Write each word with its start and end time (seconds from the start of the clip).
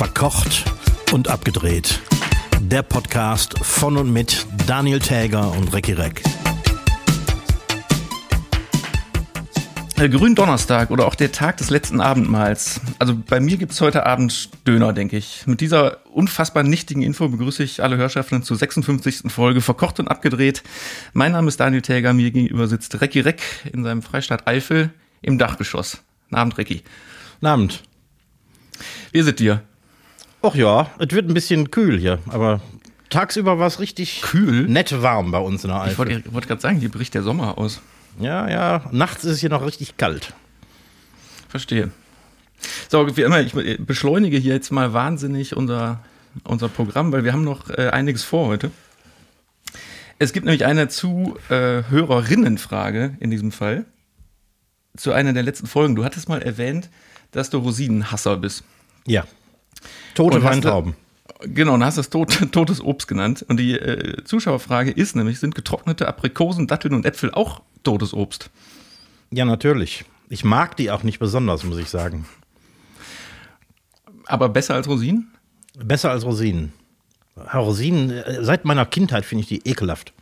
Verkocht 0.00 0.64
und 1.12 1.28
abgedreht. 1.28 2.00
Der 2.58 2.80
Podcast 2.80 3.58
von 3.58 3.98
und 3.98 4.10
mit 4.10 4.46
Daniel 4.66 4.98
Täger 4.98 5.52
und 5.52 5.74
Recki 5.74 5.92
Reck. 5.92 6.22
Äh, 9.98 10.08
Gründonnerstag 10.08 10.90
oder 10.90 11.06
auch 11.06 11.14
der 11.14 11.32
Tag 11.32 11.58
des 11.58 11.68
letzten 11.68 12.00
Abendmahls. 12.00 12.80
Also 12.98 13.14
bei 13.14 13.40
mir 13.40 13.58
gibt's 13.58 13.78
heute 13.82 14.06
Abend 14.06 14.48
Döner, 14.66 14.94
denke 14.94 15.18
ich. 15.18 15.46
Mit 15.46 15.60
dieser 15.60 15.98
unfassbar 16.10 16.62
nichtigen 16.62 17.02
Info 17.02 17.28
begrüße 17.28 17.62
ich 17.62 17.82
alle 17.82 17.98
Hörschaften 17.98 18.42
zur 18.42 18.56
56. 18.56 19.30
Folge 19.30 19.60
Verkocht 19.60 20.00
und 20.00 20.08
Abgedreht. 20.08 20.62
Mein 21.12 21.32
Name 21.32 21.48
ist 21.48 21.60
Daniel 21.60 21.82
Täger, 21.82 22.14
mir 22.14 22.30
gegenüber 22.30 22.68
sitzt 22.68 23.02
Recki 23.02 23.20
Reck 23.20 23.42
in 23.70 23.84
seinem 23.84 24.00
Freistaat 24.00 24.46
Eifel 24.46 24.94
im 25.20 25.36
Dachgeschoss. 25.36 25.98
Guten 26.22 26.36
Abend, 26.36 26.56
Recki. 26.56 26.84
Guten 27.34 27.46
Abend. 27.46 27.82
Wie 29.12 29.18
es 29.18 29.34
dir? 29.34 29.62
Och 30.42 30.54
ja, 30.54 30.90
es 30.98 31.10
wird 31.10 31.28
ein 31.28 31.34
bisschen 31.34 31.70
kühl 31.70 31.98
hier, 31.98 32.18
aber 32.28 32.60
tagsüber 33.10 33.58
war 33.58 33.66
es 33.66 33.78
richtig 33.78 34.22
Kühl? 34.22 34.66
nett 34.68 35.02
warm 35.02 35.30
bei 35.32 35.38
uns 35.38 35.64
in 35.64 35.68
der 35.70 35.84
Ich 35.84 35.90
Eifel. 35.92 35.98
wollte 35.98 36.32
wollte 36.32 36.48
gerade 36.48 36.62
sagen, 36.62 36.78
hier 36.78 36.88
bricht 36.90 37.12
der 37.14 37.22
Sommer 37.22 37.58
aus. 37.58 37.82
Ja, 38.18 38.48
ja, 38.48 38.84
nachts 38.90 39.22
ist 39.24 39.32
es 39.32 39.40
hier 39.40 39.50
noch 39.50 39.64
richtig 39.66 39.98
kalt. 39.98 40.32
Verstehe. 41.48 41.90
So, 42.88 43.16
wie 43.16 43.22
immer, 43.22 43.40
ich 43.40 43.52
beschleunige 43.84 44.36
hier 44.38 44.54
jetzt 44.54 44.70
mal 44.70 44.92
wahnsinnig 44.92 45.56
unser, 45.56 46.00
unser 46.44 46.68
Programm, 46.68 47.10
weil 47.12 47.24
wir 47.24 47.32
haben 47.32 47.44
noch 47.44 47.70
äh, 47.70 47.88
einiges 47.90 48.22
vor 48.24 48.46
heute. 48.48 48.70
Es 50.18 50.32
gibt 50.32 50.46
nämlich 50.46 50.64
eine 50.66 50.88
Zuhörerinnenfrage 50.88 53.16
in 53.20 53.30
diesem 53.30 53.52
Fall. 53.52 53.84
Zu 54.96 55.12
einer 55.12 55.32
der 55.32 55.42
letzten 55.42 55.66
Folgen. 55.66 55.96
Du 55.96 56.04
hattest 56.04 56.28
mal 56.28 56.42
erwähnt, 56.42 56.90
dass 57.30 57.48
du 57.50 57.56
Rosinenhasser 57.58 58.36
bist. 58.36 58.64
Ja. 59.06 59.24
Tote 60.14 60.42
Weintrauben. 60.42 60.94
Genau, 61.42 61.74
und 61.74 61.84
hast 61.84 61.98
das 61.98 62.10
tot, 62.10 62.38
totes 62.52 62.82
Obst 62.82 63.08
genannt. 63.08 63.44
Und 63.48 63.58
die 63.58 63.72
äh, 63.72 64.24
Zuschauerfrage 64.24 64.90
ist 64.90 65.16
nämlich, 65.16 65.40
sind 65.40 65.54
getrocknete 65.54 66.06
Aprikosen, 66.06 66.66
Datteln 66.66 66.94
und 66.94 67.06
Äpfel 67.06 67.32
auch 67.32 67.62
totes 67.82 68.12
Obst? 68.12 68.50
Ja, 69.30 69.44
natürlich. 69.44 70.04
Ich 70.28 70.44
mag 70.44 70.76
die 70.76 70.90
auch 70.90 71.02
nicht 71.02 71.18
besonders, 71.18 71.64
muss 71.64 71.78
ich 71.78 71.88
sagen. 71.88 72.26
Aber 74.26 74.48
besser 74.48 74.74
als 74.74 74.86
Rosinen? 74.86 75.32
Besser 75.76 76.10
als 76.10 76.24
Rosinen. 76.24 76.72
Rosinen, 77.54 78.10
äh, 78.10 78.44
seit 78.44 78.64
meiner 78.64 78.84
Kindheit 78.86 79.24
finde 79.24 79.42
ich 79.42 79.48
die 79.48 79.68
ekelhaft. 79.68 80.12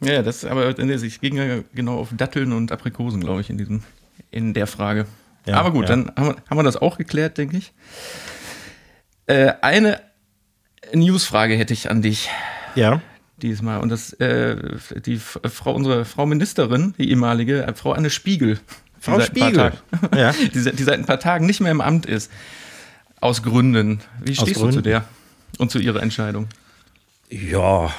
Ja, 0.00 0.22
das 0.22 0.44
aber 0.44 0.78
ich 0.78 1.20
ging 1.20 1.36
ja 1.36 1.60
genau 1.74 1.98
auf 1.98 2.08
Datteln 2.16 2.52
und 2.52 2.72
Aprikosen, 2.72 3.20
glaube 3.20 3.42
ich, 3.42 3.50
in 3.50 3.58
diesem, 3.58 3.82
in 4.30 4.54
der 4.54 4.66
Frage. 4.66 5.06
Ja, 5.46 5.56
aber 5.56 5.72
gut, 5.72 5.88
ja. 5.88 5.96
dann 5.96 6.12
haben 6.16 6.28
wir, 6.28 6.36
haben 6.48 6.58
wir 6.58 6.62
das 6.62 6.76
auch 6.76 6.98
geklärt, 6.98 7.38
denke 7.38 7.56
ich. 7.56 7.72
Äh, 9.30 9.54
eine 9.62 10.00
Newsfrage 10.92 11.54
hätte 11.56 11.72
ich 11.72 11.90
an 11.90 12.02
dich 12.02 12.28
Ja. 12.74 13.00
diesmal. 13.36 13.80
Und 13.80 13.88
das, 13.90 14.12
äh, 14.14 14.56
die 15.04 15.18
Frau, 15.18 15.72
unsere 15.74 16.04
Frau 16.04 16.26
Ministerin, 16.26 16.94
die 16.98 17.10
ehemalige, 17.10 17.64
äh, 17.66 17.74
Frau 17.74 17.92
Anne 17.92 18.10
Spiegel. 18.10 18.56
die 18.56 19.00
Frau 19.02 19.12
paar 19.16 19.22
Spiegel. 19.26 19.52
Tagen- 19.52 19.78
Ja. 20.16 20.32
die, 20.42 20.48
die 20.50 20.82
seit 20.82 20.98
ein 20.98 21.06
paar 21.06 21.20
Tagen 21.20 21.46
nicht 21.46 21.60
mehr 21.60 21.70
im 21.72 21.80
Amt 21.80 22.06
ist. 22.06 22.30
Aus 23.20 23.42
Gründen. 23.42 24.00
Wie 24.20 24.34
stehst 24.34 24.50
du 24.50 24.54
zu 24.54 24.60
Gründen. 24.60 24.82
der 24.82 25.04
und 25.58 25.70
zu 25.70 25.78
ihrer 25.78 26.02
Entscheidung? 26.02 26.48
Ja, 27.28 27.92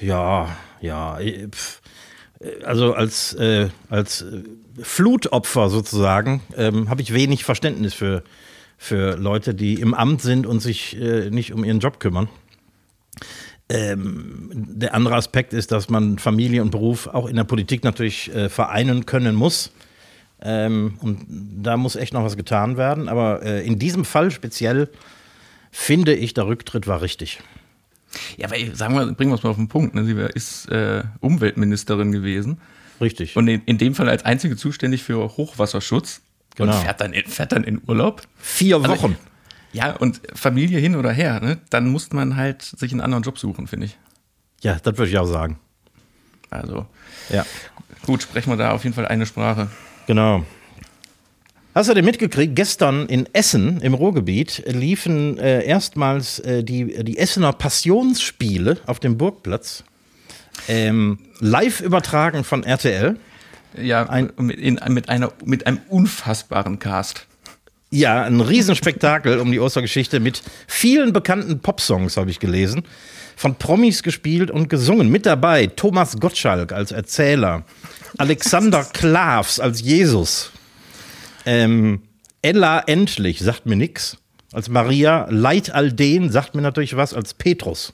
ja, 0.00 0.48
ja. 0.80 1.18
pf. 1.50 1.80
Also 2.64 2.94
als, 2.94 3.32
äh, 3.34 3.68
als 3.90 4.22
äh, 4.22 4.42
Flutopfer 4.82 5.70
sozusagen 5.70 6.42
ähm, 6.56 6.88
habe 6.90 7.00
ich 7.02 7.12
wenig 7.14 7.42
Verständnis 7.44 7.94
für, 7.94 8.22
für 8.76 9.16
Leute, 9.16 9.54
die 9.54 9.74
im 9.74 9.94
Amt 9.94 10.22
sind 10.22 10.46
und 10.46 10.60
sich 10.60 11.00
äh, 11.00 11.30
nicht 11.30 11.52
um 11.52 11.64
ihren 11.64 11.80
Job 11.80 12.00
kümmern. 12.00 12.28
Ähm, 13.68 14.50
der 14.52 14.94
andere 14.94 15.14
Aspekt 15.14 15.54
ist, 15.54 15.72
dass 15.72 15.88
man 15.88 16.18
Familie 16.18 16.60
und 16.62 16.70
Beruf 16.70 17.06
auch 17.06 17.26
in 17.26 17.36
der 17.36 17.44
Politik 17.44 17.82
natürlich 17.82 18.34
äh, 18.34 18.48
vereinen 18.48 19.06
können 19.06 19.34
muss. 19.34 19.72
Ähm, 20.42 20.98
und 21.00 21.26
da 21.28 21.76
muss 21.76 21.96
echt 21.96 22.12
noch 22.12 22.24
was 22.24 22.36
getan 22.36 22.76
werden. 22.76 23.08
Aber 23.08 23.42
äh, 23.42 23.66
in 23.66 23.78
diesem 23.78 24.04
Fall 24.04 24.30
speziell 24.30 24.90
finde 25.70 26.14
ich, 26.14 26.34
der 26.34 26.46
Rücktritt 26.46 26.86
war 26.86 27.00
richtig. 27.00 27.40
Ja, 28.36 28.50
weil, 28.50 28.74
sagen 28.74 28.94
wir, 28.94 29.06
bringen 29.12 29.30
wir 29.30 29.36
es 29.36 29.42
mal 29.42 29.50
auf 29.50 29.56
den 29.56 29.68
Punkt. 29.68 29.94
Ne? 29.94 30.04
Sie 30.04 30.14
ist 30.34 30.70
äh, 30.70 31.02
Umweltministerin 31.20 32.12
gewesen 32.12 32.60
Richtig. 33.00 33.36
und 33.36 33.48
in, 33.48 33.62
in 33.66 33.78
dem 33.78 33.94
Fall 33.94 34.08
als 34.08 34.24
einzige 34.24 34.56
zuständig 34.56 35.02
für 35.02 35.36
Hochwasserschutz 35.36 36.22
und 36.58 36.66
Genau. 36.66 36.72
fährt 36.80 37.00
dann, 37.00 37.12
in, 37.12 37.26
fährt 37.26 37.52
dann 37.52 37.64
in 37.64 37.80
Urlaub. 37.86 38.22
Vier 38.38 38.76
Also, 38.76 38.88
Wochen. 38.90 39.16
Ja, 39.72 39.92
und 39.96 40.20
Familie 40.34 40.78
hin 40.78 40.94
oder 40.94 41.10
her, 41.10 41.40
ne? 41.40 41.58
dann 41.70 41.88
muss 41.90 42.12
man 42.12 42.36
halt 42.36 42.62
sich 42.62 42.92
einen 42.92 43.00
anderen 43.00 43.24
Job 43.24 43.38
suchen, 43.38 43.66
finde 43.66 43.86
ich. 43.86 43.98
ja, 44.62 44.76
das 44.82 44.96
würde 44.96 45.10
ich 45.10 45.18
auch 45.18 45.26
sagen. 45.26 45.58
Also 46.50 46.86
Ja, 47.30 47.44
gut, 48.06 48.22
sprechen 48.22 48.50
wir 48.50 48.56
da 48.56 48.70
auf 48.70 48.84
jeden 48.84 48.94
Fall 48.94 49.06
eine 49.06 49.26
Sprache. 49.26 49.68
genau. 50.06 50.44
Hast 51.74 51.88
du 51.90 51.94
denn 51.94 52.04
mitgekriegt, 52.04 52.54
gestern 52.54 53.06
in 53.06 53.28
Essen 53.32 53.80
im 53.80 53.94
Ruhrgebiet 53.94 54.62
liefen 54.64 55.38
äh, 55.38 55.64
erstmals 55.64 56.38
äh, 56.38 56.62
die, 56.62 57.02
die 57.02 57.18
Essener 57.18 57.52
Passionsspiele 57.52 58.78
auf 58.86 59.00
dem 59.00 59.18
Burgplatz. 59.18 59.82
Ähm, 60.68 61.18
live 61.40 61.80
übertragen 61.80 62.44
von 62.44 62.62
RTL. 62.62 63.18
Ja, 63.80 64.08
Ein- 64.08 64.32
mit, 64.38 64.58
in, 64.58 64.78
mit, 64.88 65.08
einer, 65.08 65.32
mit 65.44 65.66
einem 65.66 65.80
unfassbaren 65.88 66.78
Cast. 66.78 67.26
Ja, 67.90 68.22
ein 68.24 68.40
Riesenspektakel 68.40 69.38
um 69.38 69.52
die 69.52 69.60
Ostergeschichte 69.60 70.18
mit 70.18 70.42
vielen 70.66 71.12
bekannten 71.12 71.60
Popsongs, 71.60 72.16
habe 72.16 72.30
ich 72.30 72.40
gelesen. 72.40 72.82
Von 73.36 73.56
Promis 73.56 74.02
gespielt 74.02 74.50
und 74.50 74.68
gesungen. 74.68 75.10
Mit 75.10 75.26
dabei 75.26 75.66
Thomas 75.68 76.18
Gottschalk 76.18 76.72
als 76.72 76.92
Erzähler, 76.92 77.64
Alexander 78.18 78.84
Klavs 78.92 79.60
als 79.60 79.80
Jesus, 79.80 80.50
ähm, 81.46 82.02
Ella 82.42 82.80
Endlich, 82.80 83.40
sagt 83.40 83.66
mir 83.66 83.76
nix, 83.76 84.18
als 84.52 84.68
Maria, 84.68 85.26
Leit 85.30 85.70
Alden, 85.74 86.30
sagt 86.30 86.54
mir 86.54 86.62
natürlich 86.62 86.96
was, 86.96 87.14
als 87.14 87.34
Petrus. 87.34 87.92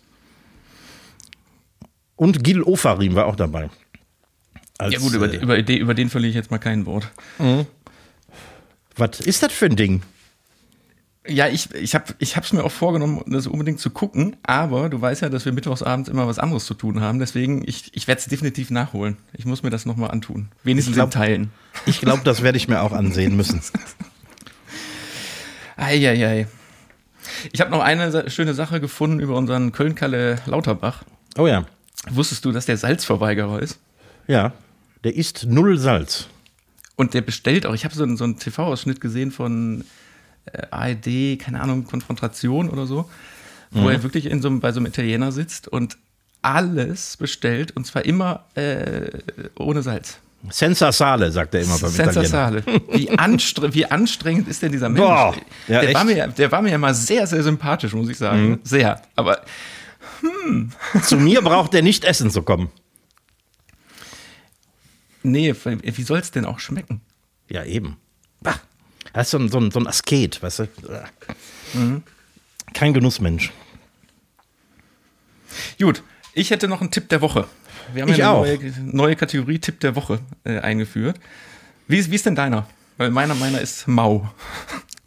Und 2.16 2.44
Gil 2.44 2.62
Ofarim 2.62 3.14
war 3.14 3.26
auch 3.26 3.36
dabei. 3.36 3.70
Als, 4.80 4.94
Ja 4.94 5.00
gut, 5.00 5.12
über, 5.14 5.32
äh, 5.32 5.36
über, 5.36 5.62
den- 5.62 5.80
über 5.80 5.94
den 5.94 6.10
verliere 6.10 6.30
ich 6.30 6.36
jetzt 6.36 6.50
mal 6.50 6.58
kein 6.58 6.86
Wort. 6.86 7.10
was 8.96 9.20
ist 9.20 9.42
das 9.42 9.52
für 9.52 9.66
ein 9.66 9.76
Ding? 9.76 10.02
Ja, 11.28 11.48
ich, 11.48 11.72
ich 11.74 11.94
habe 11.94 12.06
ich 12.18 12.36
hab's 12.36 12.52
mir 12.54 12.64
auch 12.64 12.72
vorgenommen, 12.72 13.22
das 13.26 13.46
unbedingt 13.46 13.78
zu 13.78 13.90
gucken, 13.90 14.36
aber 14.42 14.88
du 14.88 15.00
weißt 15.00 15.20
ja, 15.20 15.28
dass 15.28 15.44
wir 15.44 15.52
mittwochsabends 15.52 16.08
immer 16.08 16.26
was 16.26 16.38
anderes 16.38 16.64
zu 16.64 16.72
tun 16.74 17.00
haben, 17.02 17.18
deswegen, 17.18 17.62
ich, 17.68 17.94
ich 17.94 18.08
werde 18.08 18.20
es 18.20 18.26
definitiv 18.26 18.70
nachholen. 18.70 19.18
Ich 19.34 19.44
muss 19.44 19.62
mir 19.62 19.68
das 19.70 19.84
nochmal 19.84 20.10
antun. 20.10 20.48
Wenigstens 20.64 20.94
glaub- 20.96 21.08
in 21.08 21.12
Teilen. 21.12 21.50
Ich 21.86 22.00
glaube, 22.00 22.22
das 22.24 22.42
werde 22.42 22.56
ich 22.56 22.68
mir 22.68 22.80
auch 22.80 22.92
ansehen 22.92 23.36
müssen. 23.36 23.60
Eieiei. 25.76 26.46
Ich 27.52 27.60
habe 27.60 27.70
noch 27.70 27.80
eine 27.80 28.30
schöne 28.30 28.54
Sache 28.54 28.80
gefunden 28.80 29.20
über 29.20 29.36
unseren 29.36 29.72
Köln-Kalle 29.72 30.38
Lauterbach. 30.46 31.04
Oh 31.38 31.46
ja. 31.46 31.64
Wusstest 32.08 32.44
du, 32.44 32.52
dass 32.52 32.66
der 32.66 32.76
Salzverweigerer 32.76 33.60
ist? 33.60 33.78
Ja, 34.26 34.52
der 35.04 35.14
isst 35.16 35.46
null 35.48 35.78
Salz. 35.78 36.26
Und 36.96 37.14
der 37.14 37.22
bestellt 37.22 37.64
auch, 37.66 37.74
ich 37.74 37.84
habe 37.84 37.94
so, 37.94 38.02
einen- 38.02 38.16
so 38.16 38.24
einen 38.24 38.38
TV-Ausschnitt 38.38 39.00
gesehen 39.00 39.30
von 39.30 39.84
äh, 40.52 40.62
ARD, 40.70 41.38
keine 41.38 41.60
Ahnung, 41.60 41.84
Konfrontation 41.84 42.68
oder 42.70 42.86
so, 42.86 43.08
wo 43.70 43.88
er 43.88 44.02
wirklich 44.02 44.26
in 44.26 44.42
so 44.42 44.48
einem, 44.48 44.60
bei 44.60 44.72
so 44.72 44.80
einem 44.80 44.86
Italiener 44.86 45.30
sitzt 45.32 45.68
und 45.68 45.96
alles 46.42 47.16
bestellt 47.18 47.76
und 47.76 47.86
zwar 47.86 48.04
immer 48.04 48.44
äh, 48.54 49.10
ohne 49.58 49.82
Salz. 49.82 50.18
Senza 50.48 50.90
Sale, 50.90 51.30
sagt 51.30 51.54
er 51.54 51.60
immer 51.62 51.78
beim 51.78 51.90
Senza 51.90 52.22
Italiener. 52.22 52.28
Sale. 52.28 52.82
Wie, 52.92 53.10
anstre 53.10 53.74
wie 53.74 53.84
anstrengend 53.84 54.48
ist 54.48 54.62
denn 54.62 54.72
dieser 54.72 54.88
Mensch? 54.88 55.02
Boah, 55.06 55.34
ja, 55.68 55.82
der, 55.82 55.92
war 55.94 56.04
mir, 56.04 56.16
ja- 56.16 56.26
der 56.26 56.50
war 56.50 56.62
mir 56.62 56.70
ja 56.70 56.78
mal 56.78 56.94
sehr, 56.94 57.26
sehr 57.26 57.42
sympathisch, 57.42 57.92
muss 57.92 58.08
ich 58.08 58.16
sagen. 58.18 58.58
Sehr. 58.64 59.00
Aber 59.16 59.42
Zu 61.04 61.16
mir 61.16 61.42
braucht 61.42 61.74
er 61.74 61.82
nicht 61.82 62.04
essen 62.04 62.30
zu 62.30 62.42
kommen. 62.42 62.70
Nee, 65.22 65.54
wie 65.54 66.02
soll 66.02 66.18
es 66.18 66.30
denn 66.30 66.44
auch 66.44 66.58
schmecken? 66.58 67.00
Ja, 67.48 67.64
eben. 67.64 67.96
Bah. 68.40 68.60
Er 69.12 69.22
ist 69.22 69.30
so 69.30 69.38
ein, 69.38 69.48
so 69.48 69.58
ein, 69.58 69.70
so 69.70 69.80
ein 69.80 69.86
Asket, 69.86 70.42
weißt 70.42 70.60
du? 70.60 70.68
Kein 72.74 72.94
Genussmensch. 72.94 73.50
Gut, 75.80 76.02
ich 76.34 76.50
hätte 76.50 76.68
noch 76.68 76.80
einen 76.80 76.90
Tipp 76.90 77.08
der 77.08 77.20
Woche. 77.20 77.46
Wir 77.92 78.02
haben 78.02 78.10
Ich 78.10 78.18
ja 78.18 78.30
auch. 78.30 78.44
eine 78.44 78.56
neue, 78.56 78.72
neue 78.84 79.16
Kategorie 79.16 79.58
Tipp 79.58 79.80
der 79.80 79.96
Woche 79.96 80.20
äh, 80.44 80.58
eingeführt. 80.58 81.18
Wie 81.88 81.98
ist, 81.98 82.10
wie 82.10 82.14
ist 82.14 82.26
denn 82.26 82.36
deiner? 82.36 82.66
Weil 82.98 83.10
meiner, 83.10 83.34
meiner 83.34 83.60
ist 83.60 83.88
mau. 83.88 84.30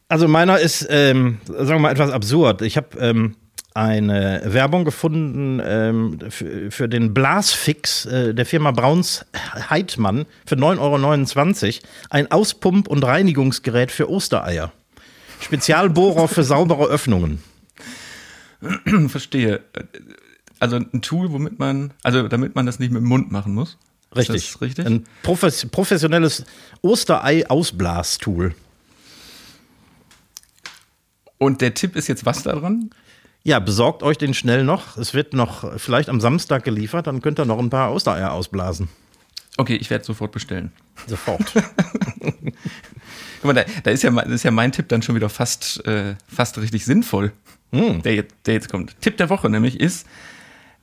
Also 0.10 0.28
meiner 0.28 0.60
ist, 0.60 0.86
ähm, 0.90 1.40
sagen 1.48 1.70
wir 1.70 1.80
mal, 1.80 1.92
etwas 1.92 2.12
absurd. 2.12 2.62
Ich 2.62 2.76
habe 2.76 2.98
ähm, 3.00 3.36
eine 3.76 4.42
Werbung 4.46 4.86
gefunden 4.86 5.62
ähm, 5.64 6.20
für, 6.30 6.72
für 6.72 6.90
den 6.90 7.14
Blasfix 7.14 8.06
äh, 8.06 8.34
der 8.34 8.46
Firma 8.46 8.72
Brauns 8.72 9.26
Heidmann 9.70 10.26
für 10.46 10.56
9,29 10.56 11.66
Euro. 11.66 11.88
Ein 12.10 12.28
Auspump- 12.28 12.88
und 12.88 13.04
Reinigungsgerät 13.04 13.92
für 13.92 14.10
Ostereier. 14.10 14.72
Spezialbohrer 15.42 16.28
für 16.28 16.44
saubere 16.44 16.86
Öffnungen. 16.86 17.44
Verstehe. 19.08 19.62
Also 20.60 20.78
ein 20.78 21.02
Tool, 21.02 21.32
womit 21.32 21.60
man, 21.60 21.92
also 22.04 22.28
damit 22.28 22.56
man 22.56 22.66
das 22.66 22.80
nicht 22.80 22.92
mit 22.92 23.02
dem 23.02 23.08
Mund 23.08 23.32
machen 23.32 23.54
muss. 23.54 23.78
Richtig. 24.16 24.62
Richtig? 24.62 24.86
Ein 24.86 25.06
profes 25.24 25.66
professionelles 25.66 26.46
Osterei-Ausblastool. 26.82 28.54
Und 31.38 31.62
der 31.62 31.74
Tipp 31.74 31.96
ist 31.96 32.08
jetzt 32.08 32.26
was 32.26 32.44
daran? 32.44 32.92
Ja, 33.44 33.60
besorgt 33.60 34.04
euch 34.04 34.18
den 34.18 34.34
schnell 34.34 34.64
noch. 34.64 34.98
Es 34.98 35.14
wird 35.14 35.34
noch 35.34 35.78
vielleicht 35.80 36.08
am 36.10 36.22
Samstag 36.22 36.64
geliefert, 36.64 37.08
dann 37.08 37.22
könnt 37.22 37.40
ihr 37.40 37.46
noch 37.46 37.60
ein 37.60 37.70
paar 37.70 37.92
Ostereier 37.94 38.32
ausblasen. 38.32 38.88
Okay, 39.58 39.76
ich 39.76 39.90
werde 39.90 40.06
sofort 40.06 40.32
bestellen. 40.32 40.72
Sofort. 41.08 41.54
Guck 42.22 43.44
mal, 43.44 43.54
da, 43.54 43.66
da 43.84 43.92
ist, 43.92 44.02
ja, 44.04 44.12
mein- 44.12 44.32
ist 44.32 44.44
ja 44.44 44.52
mein 44.52 44.72
Tipp 44.72 44.88
dann 44.88 45.02
schon 45.02 45.16
wieder 45.16 45.30
fast, 45.30 45.86
äh, 45.86 46.16
fast 46.28 46.58
richtig 46.58 46.86
sinnvoll, 46.86 47.34
der, 47.72 48.16
jetzt, 48.16 48.34
der 48.46 48.54
jetzt 48.56 48.70
kommt. 48.70 49.00
Tipp 49.02 49.18
der 49.18 49.30
Woche 49.30 49.50
nämlich 49.50 49.80
ist, 49.80 50.08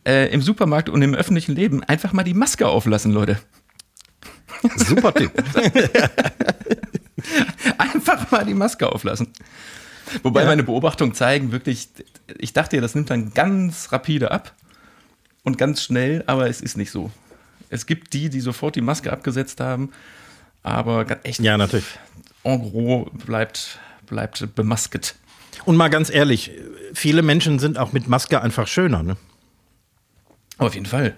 äh, 0.07 0.31
im 0.33 0.43
Supermarkt 0.43 0.89
und 0.91 1.01
im 1.03 1.15
öffentlichen 1.15 1.55
Leben 1.55 1.83
einfach 1.85 2.13
mal 2.13 2.23
die 2.25 2.35
Maske 2.35 2.69
auflassen, 2.69 3.13
Leute. 3.13 3.39
Super 4.77 5.15
Tipp. 5.15 5.33
Einfach 7.79 8.31
mal 8.31 8.45
die 8.45 8.55
Maske 8.55 8.91
auflassen. 8.91 9.29
Wobei 10.23 10.41
Ja. 10.43 10.47
meine 10.47 10.63
Beobachtungen 10.63 11.15
zeigen 11.15 11.53
wirklich, 11.53 11.89
ich 12.39 12.53
dachte 12.53 12.77
ja, 12.77 12.83
das 12.83 12.95
nimmt 12.95 13.11
dann 13.11 13.33
ganz 13.35 13.93
rapide 13.93 14.31
ab 14.31 14.55
und 15.45 15.59
ganz 15.59 15.83
schnell, 15.83 16.25
aber 16.27 16.49
es 16.49 16.61
ist 16.61 16.77
nicht 16.77 16.91
so. 16.91 17.11
Es 17.69 17.87
gibt 17.87 18.13
die, 18.13 18.29
die 18.31 18.41
sofort 18.41 18.77
die 18.77 18.81
Maske 18.81 19.13
abgesetzt 19.13 19.61
haben, 19.61 19.91
aber 20.63 21.05
ganz 21.05 21.21
echt 21.25 21.41
Ja, 21.41 21.57
natürlich. 21.57 21.87
en 22.43 22.61
gros 22.61 23.09
bleibt, 23.25 23.79
bleibt 24.07 24.55
bemasket. 24.55 25.15
Und 25.65 25.77
mal 25.77 25.89
ganz 25.89 26.11
ehrlich, 26.11 26.51
viele 26.95 27.23
Menschen 27.23 27.59
sind 27.59 27.79
auch 27.79 27.93
mit 27.93 28.09
Maske 28.09 28.41
einfach 28.43 28.67
schöner. 28.67 29.03
Ne? 29.03 29.17
Auf 30.59 30.75
jeden 30.75 30.87
Fall. 30.87 31.17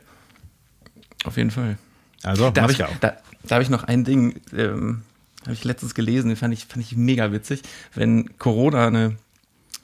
Auf 1.24 1.36
jeden 1.36 1.50
Fall. 1.50 1.78
Also 2.22 2.50
Da 2.50 2.62
habe 2.62 2.72
ich, 2.72 2.78
Maske 2.78 2.92
auf. 2.92 2.98
da, 3.00 3.16
da 3.44 3.54
hab 3.56 3.62
ich 3.62 3.70
noch 3.70 3.84
ein 3.84 4.04
Ding, 4.04 4.40
ähm, 4.56 5.02
habe 5.42 5.52
ich 5.52 5.64
letztens 5.64 5.94
gelesen, 5.94 6.28
den 6.28 6.36
fand 6.36 6.54
ich, 6.54 6.66
fand 6.66 6.84
ich 6.84 6.96
mega 6.96 7.32
witzig. 7.32 7.62
Wenn 7.94 8.38
Corona 8.38 8.86
eine, 8.86 9.16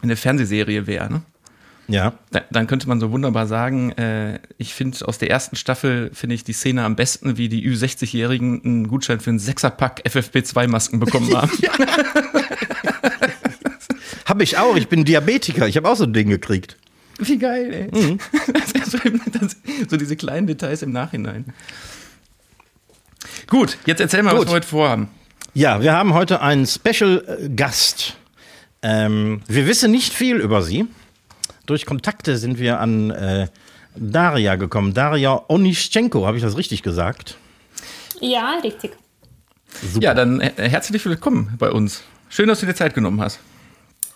eine 0.02 0.16
Fernsehserie 0.16 0.87
wäre, 0.87 1.10
ne? 1.10 1.22
Ja. 1.88 2.12
Da, 2.31 2.43
dann 2.50 2.66
könnte 2.66 2.87
man 2.87 3.00
so 3.00 3.10
wunderbar 3.10 3.46
sagen, 3.46 3.93
äh, 3.93 4.40
ich 4.58 4.75
finde 4.75 5.08
aus 5.08 5.16
der 5.16 5.31
ersten 5.31 5.56
Staffel 5.56 6.10
finde 6.12 6.34
ich 6.34 6.44
die 6.44 6.52
Szene 6.52 6.84
am 6.84 6.96
besten, 6.96 7.38
wie 7.38 7.49
die 7.49 7.66
Ü60-Jährigen 7.66 8.62
einen 8.62 8.88
Gutschein 8.88 9.20
für 9.20 9.31
einen 9.31 9.38
Sechserpack 9.38 10.02
FFP2-Masken 10.06 11.00
bekommen 11.00 11.34
haben. 11.34 11.50
Habe 14.26 14.43
ich 14.43 14.58
auch. 14.58 14.76
Ich 14.76 14.88
bin 14.88 15.06
Diabetiker. 15.06 15.66
Ich 15.66 15.78
habe 15.78 15.88
auch 15.88 15.96
so 15.96 16.04
ein 16.04 16.12
Ding 16.12 16.28
gekriegt. 16.28 16.76
Wie 17.19 17.38
geil, 17.38 17.90
ey. 17.90 18.00
Mhm. 18.00 18.19
So, 18.88 18.96
das, 18.99 19.56
so 19.90 19.96
diese 19.99 20.16
kleinen 20.16 20.46
Details 20.46 20.81
im 20.81 20.93
Nachhinein. 20.93 21.44
Gut, 23.46 23.76
jetzt 23.84 24.00
erzähl 24.00 24.22
mal, 24.22 24.31
Gut. 24.31 24.40
was 24.40 24.49
wir 24.49 24.54
heute 24.54 24.66
vorhaben. 24.66 25.08
Ja, 25.55 25.81
wir 25.83 25.93
haben 25.93 26.15
heute 26.15 26.41
einen 26.41 26.67
Special-Gast. 26.67 28.15
Ähm, 28.83 29.43
wir 29.49 29.67
wissen 29.67 29.91
nicht 29.91 30.12
viel 30.12 30.37
über 30.37 30.62
sie. 30.62 30.87
Durch 31.67 31.85
Kontakte 31.85 32.39
sind 32.39 32.59
wir 32.59 32.81
an 32.81 33.11
äh, 33.11 33.49
Daria 33.97 34.56
gekommen. 34.56 34.95
Daria 34.95 35.43
Onischenko, 35.49 36.27
habe 36.27 36.37
ich 36.37 36.43
das 36.43 36.56
richtig 36.56 36.83
gesagt? 36.83 37.37
Ja, 38.21 38.59
richtig. 38.62 38.93
Super. 39.83 40.05
Ja, 40.05 40.15
dann 40.15 40.41
äh, 40.41 40.53
herzlich 40.56 41.05
willkommen 41.05 41.55
bei 41.59 41.71
uns. 41.71 42.03
Schön, 42.29 42.49
dass 42.49 42.61
du 42.61 42.67
dir 42.67 42.75
Zeit 42.75 42.95
genommen 42.95 43.21
hast. 43.21 43.41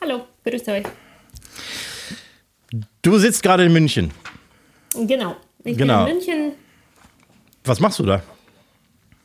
Hallo, 0.00 0.26
grüßt 0.44 0.68
euch. 0.68 0.84
Du 3.02 3.18
sitzt 3.18 3.42
gerade 3.42 3.64
in 3.64 3.72
München. 3.72 4.12
Genau. 4.94 5.36
Ich 5.64 5.76
Genau. 5.76 6.04
bin 6.04 6.14
in 6.14 6.18
München. 6.18 6.52
Was 7.64 7.80
machst 7.80 7.98
du 7.98 8.04
da? 8.04 8.22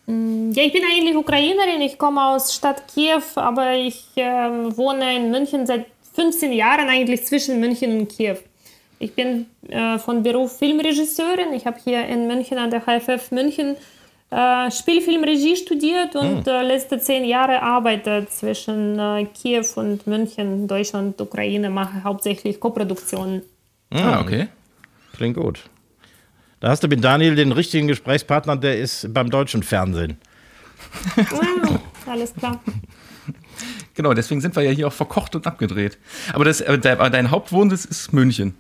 Ja, 0.08 0.64
ich 0.64 0.72
bin 0.72 0.84
eigentlich 0.84 1.16
Ukrainerin. 1.16 1.82
Ich 1.82 1.98
komme 1.98 2.24
aus 2.26 2.56
Stadt 2.56 2.84
Kiew, 2.88 3.22
aber 3.36 3.74
ich 3.74 4.06
ähm, 4.16 4.76
wohne 4.78 5.16
in 5.18 5.32
München 5.32 5.66
seit 5.66 5.86
15 6.16 6.54
Jahren, 6.54 6.88
eigentlich 6.88 7.26
zwischen 7.26 7.60
München 7.60 8.00
und 8.00 8.08
Kiew. 8.08 8.38
Ich 9.00 9.14
bin 9.14 9.48
äh, 9.68 10.00
von 10.00 10.24
Beruf 10.24 10.58
Filmregisseurin. 10.58 11.54
Ich 11.54 11.68
habe 11.68 11.78
hier 11.84 12.08
in 12.08 12.26
München 12.28 12.58
an 12.58 12.72
der 12.72 12.82
HFF 12.86 13.32
München 13.32 13.76
äh, 14.30 14.72
Spielfilmregie 14.72 15.56
studiert 15.56 16.16
und 16.16 16.48
äh, 16.48 16.62
letzte 16.64 17.00
zehn 17.00 17.24
Jahre 17.24 17.62
arbeite 17.62 18.28
zwischen 18.30 19.00
äh, 19.00 19.26
Kiew 19.26 19.66
und 19.76 20.08
München, 20.08 20.68
Deutschland, 20.68 21.20
Ukraine, 21.22 21.70
mache 21.70 22.04
hauptsächlich 22.04 22.60
Koproduktionen. 22.60 23.42
Ah, 23.90 24.20
okay. 24.20 24.48
Klingt 25.16 25.38
gut. 25.38 25.62
Da 26.60 26.70
hast 26.70 26.84
du 26.84 26.88
mit 26.88 27.04
Daniel 27.04 27.36
den 27.36 27.52
richtigen 27.52 27.88
Gesprächspartner, 27.88 28.56
der 28.58 28.80
ist 28.80 29.14
beim 29.14 29.30
deutschen 29.30 29.64
Fernsehen. 29.64 30.18
Wow, 31.16 31.80
alles 32.08 32.34
klar. 32.34 32.60
Genau, 33.94 34.14
deswegen 34.14 34.42
sind 34.42 34.56
wir 34.56 34.64
ja 34.64 34.72
hier 34.72 34.88
auch 34.88 34.94
verkocht 34.94 35.36
und 35.36 35.46
abgedreht. 35.46 35.98
Aber, 36.34 36.46
das, 36.46 36.62
aber 36.62 36.92
aber 36.92 37.10
dein 37.10 37.32
Hauptwohnsitz 37.32 37.86
ist 37.86 38.14
München. 38.14 38.56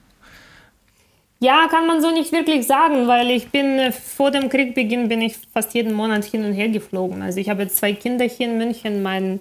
Ja, 1.40 1.68
kann 1.70 1.86
man 1.86 2.02
so 2.02 2.12
nicht 2.12 2.32
wirklich 2.32 2.66
sagen, 2.66 3.08
weil 3.08 3.30
ich 3.30 3.50
bin 3.50 3.78
äh, 3.78 3.92
vor 3.92 4.32
dem 4.32 4.50
Kriegbeginn 4.50 5.08
bin 5.08 5.22
ich 5.22 5.38
fast 5.54 5.76
jeden 5.76 5.94
Monat 5.94 6.26
hin 6.26 6.44
und 6.44 6.54
her 6.54 6.70
geflogen. 6.70 7.22
Also 7.22 7.40
ich 7.40 7.50
habe 7.50 7.64
jetzt 7.64 7.78
zwei 7.78 7.94
Kinder 7.94 8.26
hier 8.26 8.50
in 8.50 8.58
München. 8.58 9.04
Mein 9.04 9.40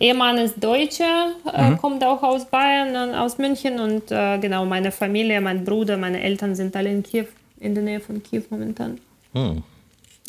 Ehemann 0.00 0.38
ist 0.38 0.62
Deutscher, 0.62 1.30
äh, 1.52 1.76
kommt 1.76 2.02
auch 2.02 2.22
aus 2.22 2.46
Bayern 2.46 3.08
und 3.08 3.14
aus 3.14 3.38
München 3.38 3.78
und 3.78 4.10
äh, 4.10 4.38
genau 4.38 4.66
meine 4.66 4.90
Familie, 4.90 5.40
mein 5.40 5.64
Bruder, 5.64 5.96
meine 5.96 6.20
Eltern 6.20 6.56
sind 6.56 6.74
alle 6.74 6.90
in 6.90 7.02
Kiew, 7.04 7.26
in 7.58 7.74
der 7.74 7.84
Nähe 7.84 8.00
von 8.00 8.22
Kiew 8.22 8.42
momentan. 8.50 8.98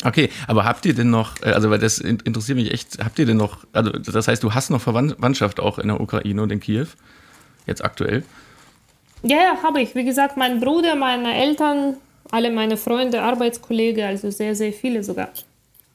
Okay, 0.04 0.30
aber 0.46 0.64
habt 0.64 0.86
ihr 0.86 0.94
denn 0.94 1.10
noch, 1.10 1.40
äh, 1.42 1.46
also 1.50 1.70
weil 1.70 1.78
das 1.78 1.98
in- 1.98 2.20
interessiert 2.20 2.56
mich 2.56 2.72
echt, 2.72 2.98
habt 3.02 3.18
ihr 3.18 3.26
denn 3.26 3.36
noch, 3.36 3.64
also 3.72 3.90
das 3.90 4.28
heißt, 4.28 4.42
du 4.42 4.54
hast 4.54 4.70
noch 4.70 4.80
Verwandtschaft 4.80 5.58
auch 5.60 5.78
in 5.78 5.88
der 5.88 6.00
Ukraine 6.00 6.42
und 6.42 6.52
in 6.52 6.60
Kiew, 6.60 6.86
jetzt 7.66 7.84
aktuell? 7.84 8.22
Ja, 9.24 9.36
ja, 9.38 9.62
habe 9.62 9.80
ich. 9.80 9.94
Wie 9.96 10.04
gesagt, 10.04 10.36
mein 10.36 10.60
Bruder, 10.60 10.94
meine 10.94 11.34
Eltern, 11.34 11.96
alle 12.30 12.52
meine 12.52 12.76
Freunde, 12.76 13.22
Arbeitskollegen, 13.22 14.04
also 14.04 14.30
sehr, 14.30 14.54
sehr 14.54 14.72
viele 14.72 15.02
sogar. 15.02 15.30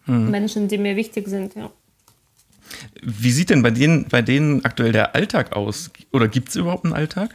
Menschen, 0.06 0.68
die 0.68 0.78
mir 0.78 0.98
wichtig 0.98 1.30
sind, 1.30 1.56
ja. 1.56 1.70
Wie 3.02 3.32
sieht 3.32 3.50
denn 3.50 3.62
bei 3.62 3.72
denen, 3.72 4.10
bei 4.10 4.22
denen 4.22 4.66
aktuell 4.66 4.92
der 4.92 5.16
Alltag 5.16 5.56
aus? 5.56 5.92
Oder 6.12 6.28
gibt 6.28 6.50
es 6.50 6.58
überhaupt 6.58 6.84
einen 6.84 6.94
Alltag? 6.94 7.34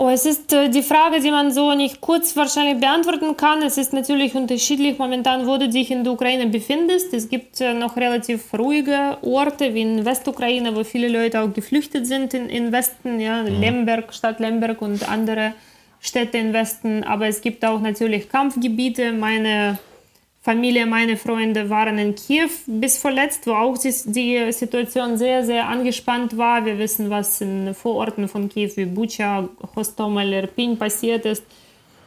Oh, 0.00 0.08
es 0.10 0.24
ist 0.26 0.52
äh, 0.52 0.68
die 0.68 0.84
Frage, 0.84 1.18
die 1.20 1.32
man 1.32 1.50
so 1.50 1.74
nicht 1.74 2.00
kurz 2.00 2.36
wahrscheinlich 2.36 2.78
beantworten 2.78 3.36
kann. 3.36 3.62
Es 3.62 3.76
ist 3.76 3.92
natürlich 3.92 4.32
unterschiedlich 4.36 4.96
momentan, 4.96 5.44
wo 5.44 5.56
du 5.56 5.68
dich 5.68 5.90
in 5.90 6.04
der 6.04 6.12
Ukraine 6.12 6.46
befindest. 6.46 7.12
Es 7.12 7.28
gibt 7.28 7.60
äh, 7.60 7.74
noch 7.74 7.96
relativ 7.96 8.54
ruhige 8.54 9.18
Orte 9.22 9.74
wie 9.74 9.80
in 9.80 10.04
Westukraine, 10.04 10.76
wo 10.76 10.84
viele 10.84 11.08
Leute 11.08 11.40
auch 11.40 11.52
geflüchtet 11.52 12.06
sind 12.06 12.32
in, 12.32 12.48
in 12.48 12.70
Westen, 12.70 13.18
ja, 13.18 13.40
Lemberg, 13.40 14.14
Stadt 14.14 14.38
Lemberg 14.38 14.80
und 14.82 15.08
andere 15.08 15.54
Städte 15.98 16.38
im 16.38 16.52
Westen. 16.52 17.02
Aber 17.02 17.26
es 17.26 17.40
gibt 17.40 17.64
auch 17.64 17.80
natürlich 17.80 18.28
Kampfgebiete. 18.28 19.10
Meine 19.10 19.80
Familie, 20.48 20.86
meine 20.86 21.18
Freunde 21.18 21.68
waren 21.68 21.98
in 21.98 22.14
Kiew 22.14 22.48
bis 22.66 22.96
vorletzt, 22.96 23.46
wo 23.46 23.52
auch 23.52 23.76
die, 23.76 23.92
die 24.06 24.50
Situation 24.50 25.18
sehr, 25.18 25.44
sehr 25.44 25.68
angespannt 25.68 26.38
war. 26.38 26.64
Wir 26.64 26.78
wissen, 26.78 27.10
was 27.10 27.42
in 27.42 27.74
Vororten 27.74 28.28
von 28.28 28.48
Kiew 28.48 28.70
wie 28.76 28.86
Bucha, 28.86 29.46
Hostomel, 29.76 30.32
Irpin 30.32 30.78
passiert 30.78 31.26
ist, 31.26 31.44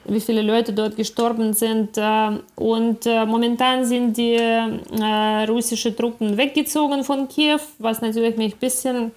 wie 0.05 0.19
viele 0.19 0.41
Leute 0.41 0.73
dort 0.73 0.95
gestorben 0.95 1.53
sind. 1.53 1.99
äh, 1.99 2.31
Und 2.55 3.05
äh, 3.05 3.27
momentan 3.27 3.85
sind 3.85 4.17
die 4.17 4.37
äh, 4.37 5.43
russischen 5.47 5.95
Truppen 5.95 6.35
weggezogen 6.35 7.03
von 7.03 7.27
Kiew, 7.27 7.59
was 7.77 8.01
natürlich 8.01 8.37
mich 8.37 8.55
ein 8.55 8.59
bisschen 8.59 9.11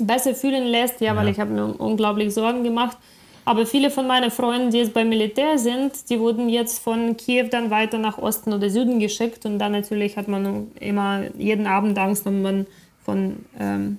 besser 0.00 0.34
fühlen 0.34 0.64
lässt, 0.64 1.00
ja, 1.00 1.14
weil 1.14 1.28
ich 1.28 1.38
habe 1.38 1.52
mir 1.52 1.76
unglaublich 1.78 2.34
Sorgen 2.34 2.64
gemacht. 2.64 2.96
Aber 3.44 3.66
viele 3.66 3.90
von 3.90 4.06
meinen 4.06 4.30
Freunden, 4.30 4.70
die 4.70 4.78
jetzt 4.78 4.94
beim 4.94 5.08
Militär 5.08 5.58
sind, 5.58 6.08
die 6.10 6.20
wurden 6.20 6.48
jetzt 6.48 6.78
von 6.78 7.16
Kiew 7.16 7.48
dann 7.50 7.70
weiter 7.70 7.98
nach 7.98 8.18
Osten 8.18 8.52
oder 8.52 8.70
Süden 8.70 9.00
geschickt. 9.00 9.44
Und 9.44 9.58
dann 9.58 9.72
natürlich 9.72 10.16
hat 10.16 10.28
man 10.28 10.70
immer 10.78 11.24
jeden 11.36 11.66
Abend 11.66 11.98
Angst, 11.98 12.26
ob 12.26 12.34
man 12.34 12.66
von 13.04 13.36
ähm, 13.58 13.98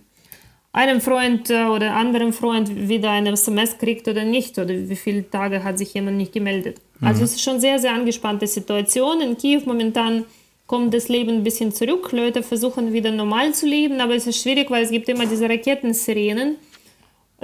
einem 0.71 1.01
Freund 1.01 1.49
äh, 1.49 1.65
oder 1.65 1.93
anderen 1.93 2.31
Freund 2.31 2.87
wieder 2.87 3.11
eine 3.11 3.31
SMS 3.31 3.77
kriegt 3.77 4.07
oder 4.07 4.23
nicht. 4.23 4.57
Oder 4.57 4.69
wie 4.69 4.95
viele 4.95 5.29
Tage 5.29 5.63
hat 5.63 5.77
sich 5.77 5.93
jemand 5.93 6.17
nicht 6.17 6.31
gemeldet. 6.31 6.79
Also 7.01 7.25
es 7.25 7.33
ist 7.33 7.41
schon 7.41 7.59
sehr, 7.59 7.79
sehr 7.79 7.93
angespannte 7.93 8.47
Situation. 8.47 9.19
In 9.19 9.37
Kiew 9.37 9.63
momentan 9.65 10.23
kommt 10.67 10.93
das 10.93 11.09
Leben 11.09 11.31
ein 11.31 11.43
bisschen 11.43 11.73
zurück. 11.73 12.13
Leute 12.13 12.43
versuchen 12.43 12.93
wieder 12.93 13.11
normal 13.11 13.53
zu 13.53 13.67
leben, 13.67 13.99
aber 13.99 14.15
es 14.15 14.25
ist 14.25 14.41
schwierig, 14.41 14.71
weil 14.71 14.83
es 14.83 14.89
gibt 14.89 15.09
immer 15.09 15.25
diese 15.25 15.49
Raketensirenen 15.49 16.55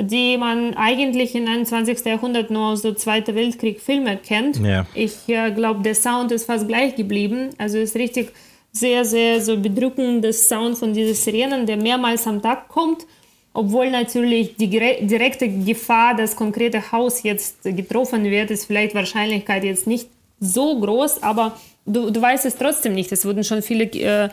die 0.01 0.37
man 0.37 0.73
eigentlich 0.75 1.35
im 1.35 1.47
21. 1.47 2.05
Jahrhundert 2.05 2.49
nur 2.49 2.67
aus 2.67 2.81
so 2.81 2.93
Zweiter 2.93 3.35
Weltkrieg 3.35 3.81
Filme 3.81 4.17
kennt. 4.17 4.57
Ja. 4.57 4.85
Ich 4.93 5.27
äh, 5.27 5.51
glaube, 5.51 5.81
der 5.83 5.95
Sound 5.95 6.31
ist 6.31 6.45
fast 6.45 6.67
gleich 6.67 6.95
geblieben. 6.95 7.49
Also 7.57 7.77
ist 7.77 7.95
richtig 7.95 8.31
sehr, 8.71 9.05
sehr 9.05 9.41
so 9.41 9.57
bedrückendes 9.57 10.47
Sound 10.47 10.77
von 10.77 10.93
diesen 10.93 11.15
Sirenen, 11.15 11.65
der 11.65 11.77
mehrmals 11.77 12.27
am 12.27 12.41
Tag 12.41 12.67
kommt, 12.67 13.05
obwohl 13.53 13.89
natürlich 13.89 14.55
die 14.57 14.69
direkte 14.69 15.49
Gefahr, 15.49 16.15
dass 16.15 16.35
konkrete 16.35 16.91
Haus 16.91 17.23
jetzt 17.23 17.63
getroffen 17.63 18.23
wird, 18.23 18.51
ist 18.51 18.65
vielleicht 18.65 18.93
Wahrscheinlichkeit 18.93 19.63
jetzt 19.63 19.87
nicht 19.87 20.07
so 20.39 20.79
groß, 20.79 21.23
aber 21.23 21.57
du, 21.85 22.11
du 22.11 22.21
weißt 22.21 22.45
es 22.45 22.55
trotzdem 22.55 22.93
nicht. 22.93 23.11
Es 23.11 23.25
wurden 23.25 23.43
schon 23.43 23.61
viele 23.61 23.85
äh, 23.85 24.29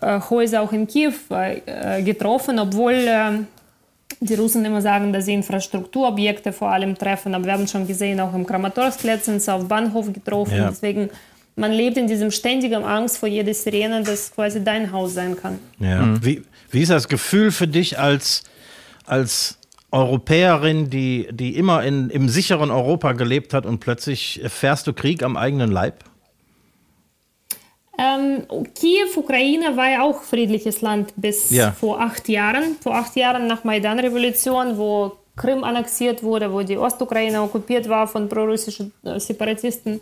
äh 0.00 0.20
Häuser 0.30 0.62
auch 0.62 0.72
in 0.72 0.86
Kiew 0.86 1.14
äh, 1.30 2.02
getroffen, 2.02 2.58
obwohl 2.58 2.92
äh, 2.92 3.38
die 4.20 4.34
Russen 4.34 4.64
immer 4.64 4.82
sagen, 4.82 5.12
dass 5.12 5.26
sie 5.26 5.34
Infrastrukturobjekte 5.34 6.52
vor 6.52 6.70
allem 6.70 6.96
treffen, 6.96 7.34
aber 7.34 7.44
wir 7.44 7.52
haben 7.52 7.68
schon 7.68 7.86
gesehen, 7.86 8.20
auch 8.20 8.34
im 8.34 8.46
Kramatorsk 8.46 9.02
letztens 9.04 9.48
auf 9.48 9.66
Bahnhof 9.68 10.12
getroffen. 10.12 10.56
Ja. 10.56 10.70
Deswegen, 10.70 11.10
man 11.56 11.72
lebt 11.72 11.96
in 11.96 12.06
diesem 12.06 12.30
ständigen 12.30 12.84
Angst 12.84 13.18
vor 13.18 13.28
jeder 13.28 13.54
Sirene, 13.54 14.02
dass 14.02 14.34
quasi 14.34 14.62
dein 14.62 14.90
Haus 14.92 15.14
sein 15.14 15.36
kann. 15.36 15.58
Ja. 15.78 16.02
Mhm. 16.02 16.24
Wie, 16.24 16.42
wie 16.70 16.82
ist 16.82 16.90
das 16.90 17.08
Gefühl 17.08 17.50
für 17.52 17.68
dich 17.68 17.98
als, 17.98 18.42
als 19.06 19.58
Europäerin, 19.90 20.90
die, 20.90 21.28
die 21.30 21.56
immer 21.56 21.84
in, 21.84 22.10
im 22.10 22.28
sicheren 22.28 22.70
Europa 22.70 23.12
gelebt 23.12 23.54
hat 23.54 23.66
und 23.66 23.78
plötzlich 23.78 24.42
erfährst 24.42 24.86
du 24.86 24.92
Krieg 24.92 25.22
am 25.22 25.36
eigenen 25.36 25.70
Leib? 25.70 26.04
Ähm, 28.00 28.46
Kiew, 28.74 29.08
Ukraine 29.16 29.76
war 29.76 29.90
ja 29.90 30.02
auch 30.02 30.22
friedliches 30.22 30.80
Land 30.82 31.12
bis 31.16 31.50
ja. 31.50 31.72
vor 31.72 32.00
acht 32.00 32.28
Jahren. 32.28 32.76
Vor 32.80 32.94
acht 32.94 33.16
Jahren 33.16 33.48
nach 33.48 33.64
Maidan-Revolution, 33.64 34.78
wo 34.78 35.12
Krim 35.36 35.64
annexiert 35.64 36.22
wurde, 36.22 36.52
wo 36.52 36.62
die 36.62 36.78
Ostukraine 36.78 37.42
okkupiert 37.42 37.88
war 37.88 38.06
von 38.06 38.28
prorussischen 38.28 38.92
äh, 39.04 39.18
Separatisten, 39.18 40.00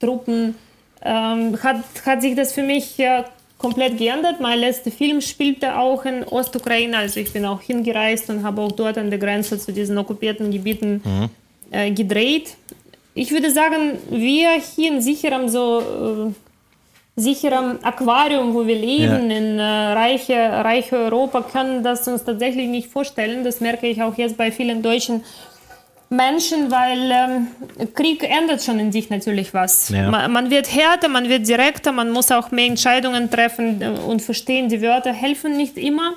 Truppen, 0.00 0.56
ähm, 1.02 1.56
hat, 1.62 1.84
hat 2.04 2.22
sich 2.22 2.34
das 2.34 2.52
für 2.52 2.62
mich 2.62 2.98
äh, 2.98 3.22
komplett 3.58 3.96
geändert. 3.96 4.40
Mein 4.40 4.58
letzter 4.58 4.90
Film 4.90 5.20
spielte 5.20 5.78
auch 5.78 6.04
in 6.04 6.24
Ostukraine, 6.24 6.96
also 6.96 7.20
ich 7.20 7.32
bin 7.32 7.44
auch 7.44 7.60
hingereist 7.60 8.28
und 8.30 8.42
habe 8.42 8.60
auch 8.62 8.72
dort 8.72 8.98
an 8.98 9.10
der 9.10 9.18
Grenze 9.18 9.58
zu 9.58 9.72
diesen 9.72 9.96
okkupierten 9.98 10.50
Gebieten 10.50 11.00
mhm. 11.04 11.28
äh, 11.70 11.90
gedreht. 11.90 12.56
Ich 13.14 13.30
würde 13.30 13.50
sagen, 13.50 13.98
wir 14.10 14.50
hier 14.60 14.92
in 14.92 15.00
sicherem 15.00 15.48
so 15.48 15.80
äh, 15.80 16.45
sicherem 17.16 17.78
Aquarium, 17.82 18.52
wo 18.52 18.66
wir 18.66 18.76
leben, 18.76 19.30
ja. 19.30 19.36
in 19.36 19.58
äh, 19.58 19.62
reiche, 19.62 20.34
reiche 20.34 20.96
Europa, 20.96 21.40
können 21.40 21.82
das 21.82 22.06
uns 22.06 22.22
tatsächlich 22.22 22.68
nicht 22.68 22.88
vorstellen. 22.90 23.42
Das 23.42 23.60
merke 23.60 23.86
ich 23.86 24.02
auch 24.02 24.16
jetzt 24.18 24.36
bei 24.36 24.52
vielen 24.52 24.82
deutschen 24.82 25.24
Menschen, 26.10 26.70
weil 26.70 27.10
ähm, 27.10 27.88
Krieg 27.94 28.22
ändert 28.22 28.62
schon 28.62 28.78
in 28.78 28.92
sich 28.92 29.08
natürlich 29.10 29.52
was. 29.54 29.88
Ja. 29.88 30.10
Man, 30.10 30.30
man, 30.30 30.50
wird 30.50 30.72
härter, 30.72 31.08
man 31.08 31.28
wird 31.28 31.48
direkter, 31.48 31.90
man 31.90 32.10
muss 32.10 32.30
auch 32.30 32.50
mehr 32.50 32.66
Entscheidungen 32.66 33.30
treffen 33.30 33.80
äh, 33.80 33.88
und 34.06 34.20
verstehen. 34.20 34.68
Die 34.68 34.82
Wörter 34.82 35.12
helfen 35.12 35.56
nicht 35.56 35.78
immer. 35.78 36.12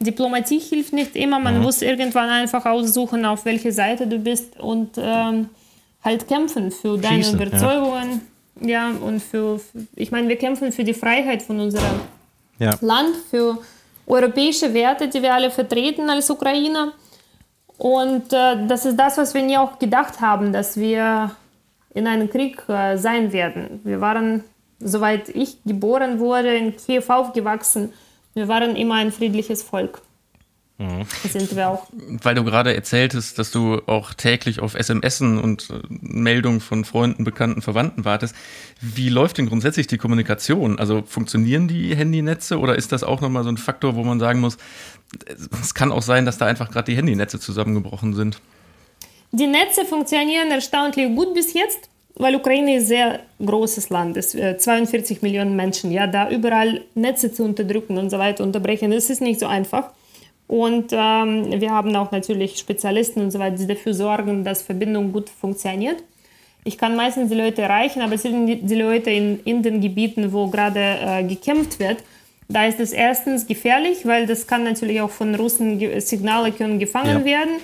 Diplomatie 0.00 0.58
hilft 0.58 0.92
nicht 0.92 1.14
immer. 1.14 1.38
Man 1.38 1.58
mhm. 1.58 1.62
muss 1.62 1.80
irgendwann 1.82 2.28
einfach 2.28 2.66
aussuchen, 2.66 3.24
auf 3.24 3.44
welche 3.44 3.70
Seite 3.70 4.08
du 4.08 4.18
bist 4.18 4.58
und 4.58 4.98
ähm, 4.98 5.48
halt 6.04 6.26
kämpfen 6.26 6.72
für 6.72 6.98
deine 6.98 7.22
Schießen, 7.22 7.40
Überzeugungen. 7.40 8.10
Ja 8.10 8.31
ja, 8.60 8.90
und 8.90 9.20
für, 9.20 9.60
ich 9.96 10.10
meine, 10.10 10.28
wir 10.28 10.36
kämpfen 10.36 10.72
für 10.72 10.84
die 10.84 10.94
Freiheit 10.94 11.42
von 11.42 11.58
unserem 11.60 12.00
ja. 12.58 12.72
Land, 12.80 13.16
für 13.30 13.58
europäische 14.06 14.72
Werte, 14.74 15.08
die 15.08 15.22
wir 15.22 15.34
alle 15.34 15.50
vertreten 15.50 16.08
als 16.10 16.28
Ukrainer. 16.30 16.92
Und 17.78 18.32
äh, 18.32 18.66
das 18.66 18.84
ist 18.84 18.96
das, 18.96 19.18
was 19.18 19.34
wir 19.34 19.42
nie 19.42 19.56
auch 19.56 19.78
gedacht 19.78 20.20
haben, 20.20 20.52
dass 20.52 20.76
wir 20.76 21.34
in 21.94 22.06
einem 22.06 22.30
Krieg 22.30 22.62
äh, 22.68 22.96
sein 22.96 23.32
werden. 23.32 23.80
Wir 23.84 24.00
waren, 24.00 24.44
soweit 24.78 25.28
ich 25.30 25.62
geboren 25.64 26.18
wurde, 26.18 26.54
in 26.54 26.76
Kiew 26.76 27.04
aufgewachsen. 27.08 27.92
Wir 28.34 28.48
waren 28.48 28.76
immer 28.76 28.94
ein 28.94 29.12
friedliches 29.12 29.62
Volk. 29.62 30.00
Mhm. 30.82 31.06
Sind 31.28 31.54
wir 31.54 31.68
auch. 31.68 31.86
Weil 31.92 32.34
du 32.34 32.42
gerade 32.42 32.74
erzähltest, 32.74 33.38
dass 33.38 33.52
du 33.52 33.80
auch 33.86 34.14
täglich 34.14 34.60
auf 34.60 34.74
SMSen 34.74 35.38
und 35.38 35.70
äh, 35.70 35.74
Meldungen 35.88 36.60
von 36.60 36.84
Freunden, 36.84 37.22
Bekannten, 37.22 37.62
Verwandten 37.62 38.04
wartest. 38.04 38.34
Wie 38.80 39.08
läuft 39.08 39.38
denn 39.38 39.46
grundsätzlich 39.46 39.86
die 39.86 39.98
Kommunikation? 39.98 40.78
Also 40.80 41.02
funktionieren 41.06 41.68
die 41.68 41.94
Handynetze 41.94 42.58
oder 42.58 42.76
ist 42.76 42.90
das 42.90 43.04
auch 43.04 43.20
nochmal 43.20 43.44
so 43.44 43.50
ein 43.50 43.58
Faktor, 43.58 43.94
wo 43.94 44.02
man 44.02 44.18
sagen 44.18 44.40
muss, 44.40 44.56
es 45.60 45.74
kann 45.74 45.92
auch 45.92 46.02
sein, 46.02 46.26
dass 46.26 46.38
da 46.38 46.46
einfach 46.46 46.70
gerade 46.70 46.90
die 46.90 46.96
Handynetze 46.96 47.38
zusammengebrochen 47.38 48.14
sind? 48.14 48.40
Die 49.30 49.46
Netze 49.46 49.84
funktionieren 49.84 50.50
erstaunlich 50.50 51.14
gut 51.14 51.32
bis 51.32 51.54
jetzt, 51.54 51.88
weil 52.16 52.34
Ukraine 52.34 52.76
ist 52.76 52.82
ein 52.82 52.88
sehr 52.88 53.20
großes 53.44 53.88
Land, 53.90 54.16
ist 54.16 54.32
42 54.32 55.18
äh, 55.18 55.20
Millionen 55.22 55.54
Menschen. 55.54 55.92
Ja, 55.92 56.08
da 56.08 56.28
überall 56.28 56.82
Netze 56.94 57.32
zu 57.32 57.44
unterdrücken 57.44 57.98
und 57.98 58.10
so 58.10 58.18
weiter 58.18 58.42
unterbrechen, 58.42 58.90
das 58.90 59.10
ist 59.10 59.22
nicht 59.22 59.38
so 59.38 59.46
einfach. 59.46 59.90
Und 60.52 60.92
ähm, 60.92 61.62
wir 61.62 61.70
haben 61.70 61.96
auch 61.96 62.10
natürlich 62.10 62.58
Spezialisten 62.58 63.22
und 63.22 63.30
so 63.30 63.38
weiter, 63.38 63.56
die 63.56 63.66
dafür 63.66 63.94
sorgen, 63.94 64.44
dass 64.44 64.60
Verbindung 64.60 65.10
gut 65.10 65.30
funktioniert. 65.30 66.04
Ich 66.62 66.76
kann 66.76 66.94
meistens 66.94 67.30
die 67.30 67.36
Leute 67.36 67.62
erreichen, 67.62 68.02
aber 68.02 68.16
es 68.16 68.22
sind 68.22 68.46
die, 68.46 68.74
Leute 68.74 69.08
in, 69.08 69.40
in 69.44 69.62
den 69.62 69.80
Gebieten, 69.80 70.30
wo 70.30 70.48
gerade 70.48 70.98
äh, 71.00 71.22
gekämpft 71.24 71.80
wird. 71.80 72.04
Da 72.50 72.66
ist 72.66 72.80
es 72.80 72.92
erstens 72.92 73.46
gefährlich, 73.46 74.04
weil 74.04 74.26
das 74.26 74.46
kann 74.46 74.64
natürlich 74.64 75.00
auch 75.00 75.08
von 75.08 75.34
Russen 75.34 75.80
Signale 76.02 76.52
können 76.52 76.78
gefangen 76.78 77.20
ja. 77.20 77.24
werden. 77.24 77.54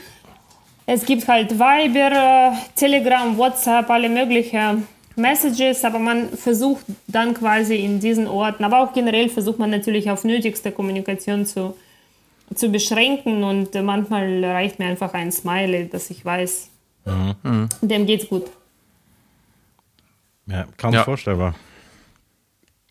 Es 0.86 1.04
gibt 1.04 1.28
halt 1.28 1.58
Viber, 1.58 2.52
äh, 2.54 2.56
Telegram, 2.74 3.36
WhatsApp, 3.36 3.90
alle 3.90 4.08
möglichen 4.08 4.88
Messages, 5.14 5.84
aber 5.84 5.98
man 5.98 6.30
versucht 6.30 6.86
dann 7.06 7.34
quasi 7.34 7.76
in 7.76 8.00
diesen 8.00 8.26
Orten, 8.26 8.64
aber 8.64 8.80
auch 8.80 8.94
generell 8.94 9.28
versucht 9.28 9.58
man 9.58 9.68
natürlich 9.68 10.10
auf 10.10 10.24
nötigste 10.24 10.72
Kommunikation 10.72 11.44
zu 11.44 11.74
zu 12.54 12.70
beschränken 12.70 13.44
und 13.44 13.74
manchmal 13.74 14.44
reicht 14.44 14.78
mir 14.78 14.86
einfach 14.86 15.12
ein 15.14 15.32
Smiley, 15.32 15.88
dass 15.88 16.10
ich 16.10 16.24
weiß, 16.24 16.68
mhm. 17.04 17.68
dem 17.82 18.06
geht's 18.06 18.28
gut. 18.28 18.46
Ja, 20.46 20.66
kaum 20.76 20.94
ja. 20.94 21.04
vorstellbar. 21.04 21.54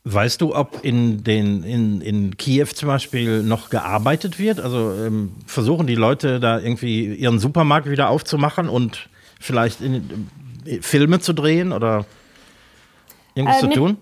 Weißt 0.03 0.39
du, 0.39 0.55
ob 0.55 0.85
in, 0.85 1.23
den, 1.23 1.63
in, 1.63 1.99
in 1.99 2.37
Kiew 2.37 2.67
zum 2.67 2.87
Beispiel 2.87 3.43
noch 3.43 3.69
gearbeitet 3.69 4.39
wird? 4.39 4.61
Also 4.61 4.93
ähm, 4.93 5.31
versuchen 5.45 5.85
die 5.85 5.95
Leute 5.95 6.39
da 6.39 6.59
irgendwie 6.59 7.13
ihren 7.13 7.39
Supermarkt 7.39 7.89
wieder 7.89 8.09
aufzumachen 8.09 8.69
und 8.69 9.09
vielleicht 9.39 9.81
in, 9.81 10.29
äh, 10.65 10.81
Filme 10.81 11.19
zu 11.19 11.33
drehen 11.33 11.73
oder? 11.73 12.05
Irgendwas 13.37 13.63
äh, 13.63 13.69
zu 13.69 13.69
tun? 13.69 13.97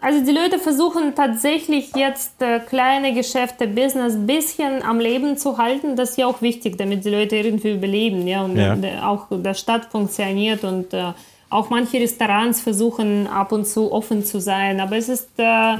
Also 0.00 0.24
die 0.24 0.32
Leute 0.32 0.58
versuchen 0.58 1.14
tatsächlich 1.14 1.94
jetzt 1.94 2.42
äh, 2.42 2.58
kleine 2.60 3.14
Geschäfte, 3.14 3.66
Business 3.66 4.14
ein 4.14 4.26
bisschen 4.26 4.82
am 4.82 4.98
Leben 4.98 5.36
zu 5.36 5.58
halten. 5.58 5.96
Das 5.96 6.10
ist 6.10 6.18
ja 6.18 6.26
auch 6.26 6.42
wichtig, 6.42 6.76
damit 6.78 7.04
die 7.04 7.10
Leute 7.10 7.36
irgendwie 7.36 7.72
überleben, 7.72 8.26
ja, 8.26 8.42
und 8.42 8.56
ja. 8.56 8.76
auch 9.08 9.26
der 9.30 9.54
Stadt 9.54 9.86
funktioniert 9.86 10.64
und 10.64 10.92
äh, 10.92 11.12
auch 11.48 11.70
manche 11.70 11.98
Restaurants 11.98 12.60
versuchen 12.60 13.26
ab 13.26 13.52
und 13.52 13.66
zu 13.66 13.92
offen 13.92 14.24
zu 14.24 14.40
sein. 14.40 14.80
Aber 14.80 14.96
es 14.96 15.08
ist 15.08 15.28
äh, 15.36 15.76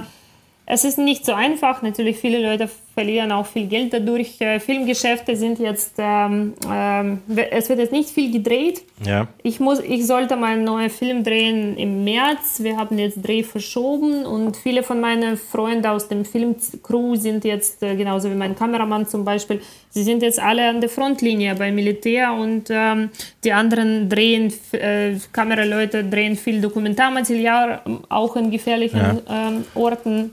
es 0.72 0.84
ist 0.84 0.96
nicht 0.96 1.26
so 1.26 1.34
einfach. 1.34 1.82
Natürlich, 1.82 2.16
viele 2.16 2.42
Leute 2.42 2.66
verlieren 2.94 3.30
auch 3.30 3.44
viel 3.44 3.66
Geld 3.66 3.92
dadurch. 3.92 4.40
Äh, 4.40 4.58
Filmgeschäfte 4.58 5.36
sind 5.36 5.58
jetzt, 5.58 5.96
ähm, 5.98 6.54
ähm, 6.66 7.18
es 7.50 7.68
wird 7.68 7.78
jetzt 7.78 7.92
nicht 7.92 8.08
viel 8.08 8.32
gedreht. 8.32 8.80
Ja. 9.06 9.28
Ich, 9.42 9.60
muss, 9.60 9.80
ich 9.80 10.06
sollte 10.06 10.34
mal 10.34 10.54
einen 10.54 10.64
neuen 10.64 10.88
Film 10.88 11.24
drehen 11.24 11.76
im 11.76 12.04
März. 12.04 12.60
Wir 12.62 12.78
haben 12.78 12.98
jetzt 12.98 13.20
Dreh 13.22 13.42
verschoben 13.42 14.24
und 14.24 14.56
viele 14.56 14.82
von 14.82 14.98
meinen 14.98 15.36
Freunden 15.36 15.84
aus 15.84 16.08
dem 16.08 16.24
Filmcrew 16.24 17.16
sind 17.16 17.44
jetzt, 17.44 17.82
äh, 17.82 17.94
genauso 17.94 18.30
wie 18.30 18.34
mein 18.34 18.56
Kameramann 18.56 19.06
zum 19.06 19.26
Beispiel, 19.26 19.60
sie 19.90 20.02
sind 20.02 20.22
jetzt 20.22 20.40
alle 20.40 20.70
an 20.70 20.80
der 20.80 20.88
Frontlinie 20.88 21.54
beim 21.54 21.74
Militär 21.74 22.32
und 22.32 22.68
ähm, 22.70 23.10
die 23.44 23.52
anderen 23.52 24.08
drehen, 24.08 24.50
äh, 24.72 25.16
Kameraleute 25.32 26.02
drehen 26.02 26.34
viel 26.34 26.62
Dokumentarmaterial, 26.62 27.82
auch 28.08 28.36
in 28.36 28.50
gefährlichen 28.50 29.20
ja. 29.28 29.48
Ähm, 29.48 29.64
Orten. 29.74 30.30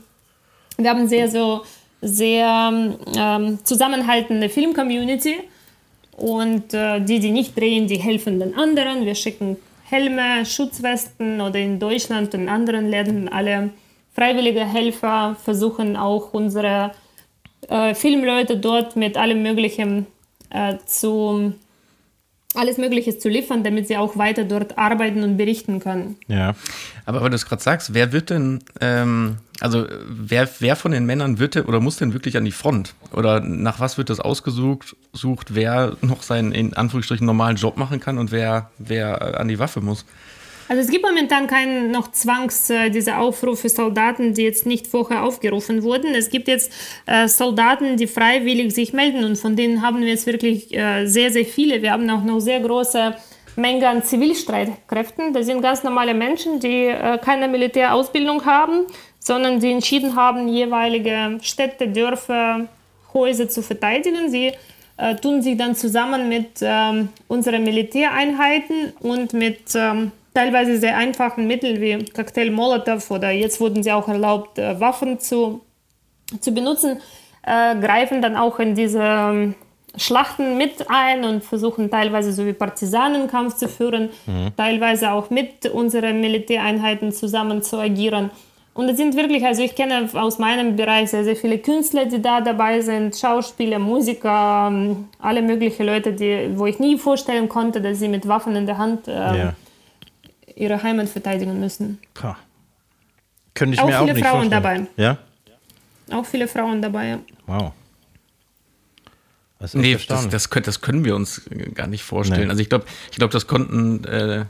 Wir 0.82 0.90
haben 0.90 1.08
sehr 1.08 1.28
so 1.28 1.62
sehr 2.02 2.72
ähm, 3.16 3.58
zusammenhaltende 3.62 4.48
Film-Community 4.48 5.36
und 6.16 6.72
äh, 6.72 7.00
die, 7.00 7.20
die 7.20 7.30
nicht 7.30 7.58
drehen, 7.58 7.86
die 7.88 7.98
helfen 7.98 8.40
den 8.40 8.54
anderen. 8.56 9.04
Wir 9.04 9.14
schicken 9.14 9.56
Helme, 9.84 10.46
Schutzwesten 10.46 11.40
oder 11.40 11.58
in 11.58 11.78
Deutschland 11.78 12.34
und 12.34 12.42
in 12.42 12.48
anderen 12.48 12.88
Ländern 12.88 13.28
alle 13.28 13.70
freiwillige 14.14 14.64
Helfer 14.64 15.36
versuchen 15.42 15.96
auch 15.96 16.32
unsere 16.32 16.92
äh, 17.68 17.94
Filmleute 17.94 18.56
dort 18.56 18.96
mit 18.96 19.16
allem 19.16 19.42
Möglichen 19.42 20.06
äh, 20.50 20.76
zu 20.86 21.54
alles 22.54 22.78
Mögliche 22.78 23.16
zu 23.16 23.28
liefern, 23.28 23.62
damit 23.62 23.86
sie 23.86 23.96
auch 23.96 24.16
weiter 24.16 24.44
dort 24.44 24.76
arbeiten 24.76 25.22
und 25.22 25.36
berichten 25.36 25.78
können. 25.78 26.16
Ja, 26.26 26.54
aber 27.06 27.20
weil 27.22 27.30
du 27.30 27.36
es 27.36 27.46
gerade 27.46 27.62
sagst, 27.62 27.94
wer 27.94 28.12
wird 28.12 28.30
denn, 28.30 28.64
ähm, 28.80 29.36
also 29.60 29.86
wer, 30.06 30.48
wer 30.58 30.74
von 30.74 30.92
den 30.92 31.06
Männern 31.06 31.38
wird 31.38 31.54
denn, 31.54 31.64
oder 31.66 31.80
muss 31.80 31.96
denn 31.96 32.12
wirklich 32.12 32.36
an 32.36 32.44
die 32.44 32.52
Front? 32.52 32.94
Oder 33.12 33.40
nach 33.40 33.78
was 33.78 33.98
wird 33.98 34.10
das 34.10 34.18
ausgesucht, 34.18 34.96
sucht, 35.12 35.54
wer 35.54 35.96
noch 36.00 36.22
seinen 36.22 36.52
in 36.52 36.74
Anführungsstrichen 36.74 37.26
normalen 37.26 37.56
Job 37.56 37.76
machen 37.76 38.00
kann 38.00 38.18
und 38.18 38.32
wer, 38.32 38.70
wer 38.78 39.38
an 39.38 39.48
die 39.48 39.58
Waffe 39.58 39.80
muss? 39.80 40.04
Also 40.70 40.82
es 40.82 40.88
gibt 40.88 41.04
momentan 41.04 41.48
keinen 41.48 41.90
noch 41.90 42.12
Zwangs, 42.12 42.70
äh, 42.70 42.90
diese 42.90 43.18
Aufrufe 43.18 43.68
Soldaten, 43.68 44.34
die 44.34 44.42
jetzt 44.42 44.66
nicht 44.66 44.86
vorher 44.86 45.24
aufgerufen 45.24 45.82
wurden. 45.82 46.14
Es 46.14 46.30
gibt 46.30 46.46
jetzt 46.46 46.72
äh, 47.06 47.26
Soldaten, 47.26 47.96
die 47.96 48.06
freiwillig 48.06 48.72
sich 48.72 48.92
melden 48.92 49.24
und 49.24 49.36
von 49.36 49.56
denen 49.56 49.82
haben 49.82 50.00
wir 50.00 50.06
jetzt 50.06 50.26
wirklich 50.26 50.72
äh, 50.72 51.06
sehr, 51.06 51.32
sehr 51.32 51.44
viele. 51.44 51.82
Wir 51.82 51.90
haben 51.90 52.08
auch 52.08 52.22
noch 52.22 52.38
sehr 52.38 52.60
große 52.60 53.16
Menge 53.56 53.88
an 53.88 54.04
Zivilstreitkräften. 54.04 55.32
Das 55.32 55.46
sind 55.46 55.60
ganz 55.60 55.82
normale 55.82 56.14
Menschen, 56.14 56.60
die 56.60 56.86
äh, 56.86 57.18
keine 57.18 57.48
Militärausbildung 57.48 58.44
haben, 58.44 58.86
sondern 59.30 59.60
die 59.60 59.70
entschieden 59.70 60.16
haben, 60.16 60.48
jeweilige 60.48 61.38
Städte, 61.40 61.86
Dörfer, 61.86 62.66
Häuser 63.14 63.48
zu 63.48 63.62
verteidigen. 63.62 64.28
Sie 64.28 64.50
äh, 64.96 65.14
tun 65.14 65.40
sich 65.40 65.56
dann 65.56 65.76
zusammen 65.76 66.28
mit 66.28 66.58
ähm, 66.62 67.10
unseren 67.28 67.62
Militäreinheiten 67.62 68.92
und 68.98 69.32
mit 69.32 69.72
ähm, 69.76 70.10
teilweise 70.34 70.78
sehr 70.78 70.96
einfachen 70.96 71.46
Mitteln 71.46 71.80
wie 71.80 72.04
Cocktail 72.06 72.50
Molotow 72.50 73.08
oder 73.12 73.30
jetzt 73.30 73.60
wurden 73.60 73.84
sie 73.84 73.92
auch 73.92 74.08
erlaubt, 74.08 74.58
äh, 74.58 74.80
Waffen 74.80 75.20
zu, 75.20 75.60
zu 76.40 76.50
benutzen, 76.52 76.98
äh, 77.46 77.76
greifen 77.76 78.22
dann 78.22 78.34
auch 78.34 78.58
in 78.58 78.74
diese 78.74 79.00
ähm, 79.00 79.54
Schlachten 79.96 80.56
mit 80.56 80.90
ein 80.90 81.22
und 81.22 81.44
versuchen 81.44 81.88
teilweise 81.88 82.32
so 82.32 82.44
wie 82.46 82.52
Partisanenkampf 82.52 83.54
zu 83.54 83.68
führen, 83.68 84.08
mhm. 84.26 84.56
teilweise 84.56 85.12
auch 85.12 85.30
mit 85.30 85.66
unseren 85.66 86.20
Militäreinheiten 86.20 87.12
zusammen 87.12 87.62
zu 87.62 87.78
agieren. 87.78 88.32
Und 88.80 88.88
es 88.88 88.96
sind 88.96 89.14
wirklich, 89.14 89.44
also 89.44 89.62
ich 89.62 89.74
kenne 89.74 90.08
aus 90.14 90.38
meinem 90.38 90.74
Bereich 90.74 91.10
sehr, 91.10 91.22
sehr 91.22 91.36
viele 91.36 91.58
Künstler, 91.58 92.06
die 92.06 92.22
da 92.22 92.40
dabei 92.40 92.80
sind, 92.80 93.14
Schauspieler, 93.14 93.78
Musiker, 93.78 94.70
ähm, 94.72 95.08
alle 95.18 95.42
möglichen 95.42 95.84
Leute, 95.84 96.14
die, 96.14 96.48
wo 96.54 96.64
ich 96.64 96.78
nie 96.78 96.96
vorstellen 96.96 97.46
konnte, 97.50 97.82
dass 97.82 97.98
sie 97.98 98.08
mit 98.08 98.26
Waffen 98.26 98.56
in 98.56 98.64
der 98.64 98.78
Hand 98.78 99.06
äh, 99.06 99.12
ja. 99.12 99.54
ihre 100.54 100.82
Heimat 100.82 101.10
verteidigen 101.10 101.60
müssen. 101.60 101.98
Pah. 102.14 102.38
Könnte 103.52 103.74
ich 103.74 103.80
auch 103.82 103.86
mir 103.86 104.00
auch 104.00 104.06
nicht 104.06 104.18
Frauen 104.18 104.50
vorstellen. 104.50 104.88
dabei. 104.96 105.02
Ja? 105.02 105.18
Auch 106.10 106.24
viele 106.24 106.48
Frauen 106.48 106.80
dabei, 106.80 107.08
ja. 107.08 107.18
Wow. 107.46 107.72
Das 109.58 109.74
nee, 109.74 109.92
das, 110.08 110.26
das, 110.30 110.48
können, 110.48 110.64
das, 110.64 110.80
können 110.80 111.04
wir 111.04 111.16
uns 111.16 111.42
gar 111.74 111.86
nicht 111.86 112.02
vorstellen. 112.02 112.44
Nee. 112.44 112.48
Also 112.48 112.62
ich 112.62 112.70
glaube, 112.70 112.86
ich 113.10 113.18
glaub, 113.18 113.30
das 113.30 113.46
konnten, 113.46 114.04
äh, 114.04 114.46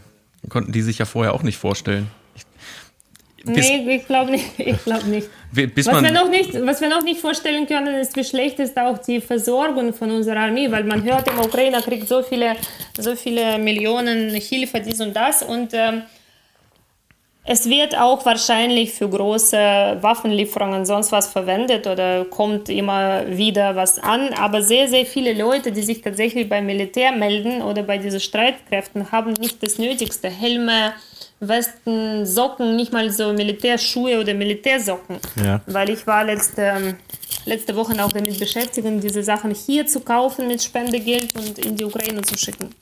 konnten 0.49 0.71
die 0.71 0.83
sich 0.83 0.99
ja 0.99 1.05
vorher 1.05 1.35
auch 1.35 1.43
nicht 1.43 1.59
vorstellen. 1.59 2.09
Nee, 3.45 3.97
ich 3.97 4.07
glaube 4.07 4.31
nicht. 4.33 4.45
Ich 4.59 4.85
glaub 4.85 5.05
nicht. 5.05 5.29
was, 5.53 6.03
wir 6.03 6.13
noch 6.13 6.29
nicht. 6.29 6.55
Was 6.65 6.81
wir 6.81 6.89
noch 6.89 7.03
nicht 7.03 7.21
vorstellen 7.21 7.67
können, 7.67 7.95
ist, 7.97 8.17
wie 8.17 8.25
schlecht 8.25 8.59
ist 8.59 8.77
auch 8.79 8.99
die 8.99 9.21
Versorgung 9.21 9.93
von 9.93 10.11
unserer 10.11 10.41
Armee, 10.41 10.71
weil 10.71 10.85
man 10.85 11.03
hört, 11.03 11.29
im 11.29 11.39
Ukraine 11.39 11.81
kriegt 11.81 12.09
so 12.09 12.23
viele, 12.23 12.57
so 12.99 13.17
viele 13.17 13.59
Millionen 13.59 14.31
Hilfe, 14.35 14.81
dies 14.81 15.01
und 15.01 15.15
das. 15.15 15.43
Und 15.43 15.71
ähm, 15.73 16.03
es 17.45 17.69
wird 17.69 17.97
auch 17.97 18.25
wahrscheinlich 18.27 18.93
für 18.93 19.09
große 19.09 19.99
Waffenlieferungen 20.01 20.85
sonst 20.85 21.11
was 21.11 21.33
verwendet 21.33 21.87
oder 21.87 22.25
kommt 22.27 22.69
immer 22.69 23.25
wieder 23.29 23.75
was 23.75 23.99
an. 23.99 24.33
Aber 24.35 24.63
sehr, 24.63 24.89
sehr 24.89 25.07
viele 25.07 25.33
Leute, 25.33 25.73
die 25.73 25.83
sich 25.83 26.03
tatsächlich 26.03 26.49
beim 26.49 26.67
Militär 26.67 27.13
melden 27.13 27.63
oder 27.63 27.83
bei 27.83 27.99
diesen 27.99 28.21
Streitkräften, 28.21 29.11
haben 29.11 29.33
nicht 29.33 29.63
das 29.63 29.79
Nötigste. 29.79 30.29
Helme, 30.29 30.93
Westen, 31.41 32.27
Socken, 32.27 32.77
nicht 32.77 32.93
mal 32.93 33.11
so 33.11 33.33
Militärschuhe 33.33 34.21
oder 34.21 34.35
Militärsocken. 34.35 35.19
Ja. 35.43 35.63
Weil 35.67 35.91
ich 35.91 36.07
war 36.07 36.25
letzte, 36.25 36.97
letzte 37.47 37.75
Woche 37.75 37.93
auch 38.05 38.13
damit 38.13 38.39
beschäftigt, 38.39 38.87
diese 39.03 39.23
Sachen 39.23 39.55
hier 39.55 39.87
zu 39.87 40.01
kaufen 40.01 40.47
mit 40.49 40.63
Spendegeld 40.63 41.35
und 41.35 41.59
in 41.59 41.77
die 41.77 41.85
Ukraine 41.85 42.21
zu 42.23 42.37
schicken. 42.37 42.75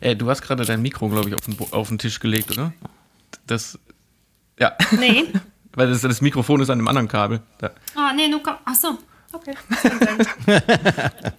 Äh, 0.00 0.16
du 0.16 0.28
hast 0.28 0.42
gerade 0.42 0.64
dein 0.64 0.82
Mikro, 0.82 1.08
glaube 1.08 1.28
ich, 1.28 1.34
auf 1.34 1.40
den, 1.42 1.56
auf 1.70 1.88
den 1.88 1.98
Tisch 1.98 2.18
gelegt, 2.18 2.50
oder? 2.50 2.72
Das. 3.46 3.78
Ja. 4.58 4.76
Nee. 4.98 5.26
Weil 5.72 5.88
das, 5.88 6.02
das, 6.02 6.20
Mikrofon 6.20 6.60
ist 6.60 6.70
an 6.70 6.78
einem 6.78 6.88
anderen 6.88 7.08
Kabel. 7.08 7.40
Da. 7.58 7.70
Ah, 7.94 8.12
nee, 8.14 8.28
nur. 8.28 8.40
Ach 8.44 8.74
so. 8.74 8.98
Okay. 9.32 9.54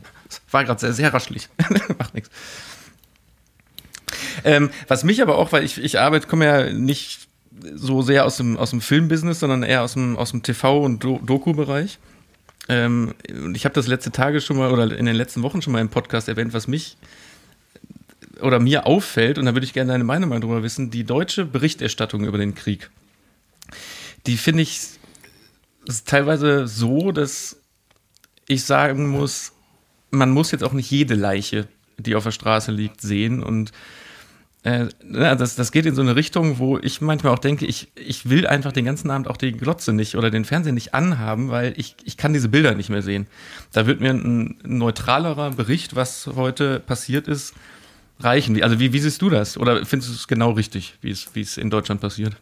War 0.52 0.66
gerade 0.66 0.80
sehr, 0.80 0.94
sehr 0.94 1.14
raschlich. 1.14 1.48
Macht 1.98 2.14
nichts. 2.14 2.30
Ähm, 4.44 4.70
was 4.88 5.04
mich 5.04 5.22
aber 5.22 5.38
auch, 5.38 5.52
weil 5.52 5.64
ich, 5.64 5.78
ich 5.78 6.00
arbeite, 6.00 6.28
komme 6.28 6.46
ja 6.46 6.74
nicht 6.74 7.28
so 7.74 8.02
sehr 8.02 8.26
aus 8.26 8.38
dem, 8.38 8.58
aus 8.58 8.72
dem 8.72 8.82
Filmbusiness, 8.82 9.40
sondern 9.40 9.64
eher 9.64 9.84
aus 9.84 9.94
dem, 9.94 10.18
aus 10.18 10.32
dem 10.32 10.42
TV- 10.42 10.84
und 10.84 11.04
Do 11.04 11.20
Doku-Bereich. 11.26 12.00
Ähm, 12.68 13.14
und 13.30 13.56
ich 13.56 13.66
habe 13.66 13.76
das 13.76 13.88
letzte 13.88 14.12
Tage 14.12 14.42
schon 14.42 14.58
mal 14.58 14.72
oder 14.72 14.96
in 14.98 15.06
den 15.06 15.16
letzten 15.16 15.44
Wochen 15.44 15.62
schon 15.62 15.74
mal 15.74 15.82
im 15.82 15.90
Podcast 15.90 16.28
erwähnt, 16.28 16.54
was 16.54 16.68
mich 16.68 16.98
oder 18.42 18.60
mir 18.60 18.86
auffällt, 18.86 19.38
und 19.38 19.46
da 19.46 19.54
würde 19.54 19.66
ich 19.66 19.74
gerne 19.74 19.94
deine 19.94 20.04
Meinung 20.04 20.30
mal 20.30 20.40
drüber 20.40 20.62
wissen, 20.62 20.92
die 20.92 21.06
deutsche 21.06 21.46
Berichterstattung 21.46 22.26
über 22.26 22.38
den 22.38 22.54
Krieg. 22.54 22.90
Die 24.26 24.38
finde 24.38 24.64
ich 24.64 24.82
teilweise 26.06 26.68
so, 26.68 27.12
dass 27.12 27.58
ich 28.48 28.64
sagen 28.64 29.08
muss, 29.08 29.54
man 30.12 30.32
muss 30.32 30.52
jetzt 30.52 30.64
auch 30.64 30.74
nicht 30.74 30.92
jede 30.92 31.16
Leiche, 31.16 31.68
die 31.98 32.16
auf 32.16 32.24
der 32.24 32.32
Straße 32.32 32.72
liegt, 32.72 33.02
sehen 33.02 33.42
und 33.42 33.72
äh, 34.66 34.88
das, 35.12 35.56
das 35.56 35.72
geht 35.72 35.86
in 35.86 35.94
so 35.94 36.02
eine 36.02 36.16
Richtung, 36.16 36.58
wo 36.58 36.80
ich 36.80 37.00
manchmal 37.00 37.34
auch 37.34 37.40
denke, 37.40 37.68
ich, 37.68 37.92
ich 37.94 38.28
will 38.32 38.48
einfach 38.48 38.72
den 38.72 38.86
ganzen 38.86 39.12
Abend 39.12 39.28
auch 39.28 39.38
die 39.38 39.52
Glotze 39.52 39.94
nicht 39.94 40.16
oder 40.16 40.32
den 40.32 40.44
Fernseher 40.44 40.74
nicht 40.74 40.96
anhaben, 40.96 41.52
weil 41.52 41.76
ich, 41.78 41.96
ich 42.04 42.18
kann 42.18 42.34
diese 42.34 42.50
Bilder 42.50 42.74
nicht 42.74 42.90
mehr 42.90 43.04
sehen. 43.04 43.28
Da 43.74 43.86
wird 43.86 44.02
mir 44.02 44.10
ein, 44.10 44.58
neutralerer 44.64 45.52
Bericht, 45.52 45.96
was 45.96 46.28
heute 46.36 46.80
passiert 46.80 47.28
ist, 47.28 47.54
reichen? 48.20 48.62
Also 48.64 48.80
wie, 48.80 48.92
wie 48.92 49.00
siehst 49.00 49.22
du 49.22 49.30
das? 49.30 49.56
Oder 49.56 49.86
findest 49.86 50.12
du 50.12 50.16
es 50.16 50.28
genau 50.28 50.52
richtig, 50.52 50.96
wie 51.02 51.12
es, 51.12 51.28
wie 51.36 51.42
es 51.42 51.58
in 51.58 51.70
Deutschland 51.70 52.02
passiert? 52.02 52.36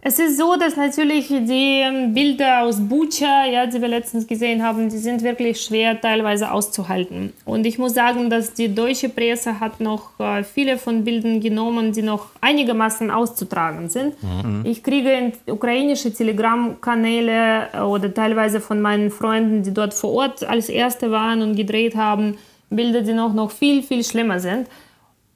Es 0.00 0.20
ist 0.20 0.38
so, 0.38 0.54
dass 0.54 0.76
natürlich 0.76 1.26
die 1.26 1.80
ähm, 1.80 2.14
Bilder 2.14 2.62
aus 2.62 2.76
Bucha, 2.78 3.46
ja, 3.46 3.66
die 3.66 3.80
wir 3.80 3.88
letztens 3.88 4.28
gesehen 4.28 4.62
haben, 4.62 4.88
die 4.88 4.96
sind 4.96 5.22
wirklich 5.22 5.60
schwer 5.60 6.00
teilweise 6.00 6.52
auszuhalten. 6.52 7.32
Und 7.44 7.66
ich 7.66 7.78
muss 7.78 7.94
sagen, 7.94 8.30
dass 8.30 8.54
die 8.54 8.72
deutsche 8.72 9.08
Presse 9.08 9.58
hat 9.58 9.80
noch 9.80 10.18
äh, 10.20 10.44
viele 10.44 10.78
von 10.78 11.02
Bildern 11.02 11.40
genommen, 11.40 11.92
die 11.92 12.02
noch 12.02 12.28
einigermaßen 12.40 13.10
auszutragen 13.10 13.88
sind. 13.88 14.14
Mhm. 14.22 14.62
Ich 14.64 14.84
kriege 14.84 15.32
ukrainische 15.46 16.12
Telegram-Kanäle 16.14 17.68
äh, 17.72 17.80
oder 17.80 18.14
teilweise 18.14 18.60
von 18.60 18.80
meinen 18.80 19.10
Freunden, 19.10 19.64
die 19.64 19.74
dort 19.74 19.94
vor 19.94 20.12
Ort 20.12 20.44
als 20.44 20.68
Erste 20.68 21.10
waren 21.10 21.42
und 21.42 21.56
gedreht 21.56 21.96
haben, 21.96 22.38
Bilder, 22.70 23.02
die 23.02 23.14
noch, 23.14 23.34
noch 23.34 23.50
viel, 23.50 23.82
viel 23.82 24.04
schlimmer 24.04 24.38
sind. 24.38 24.68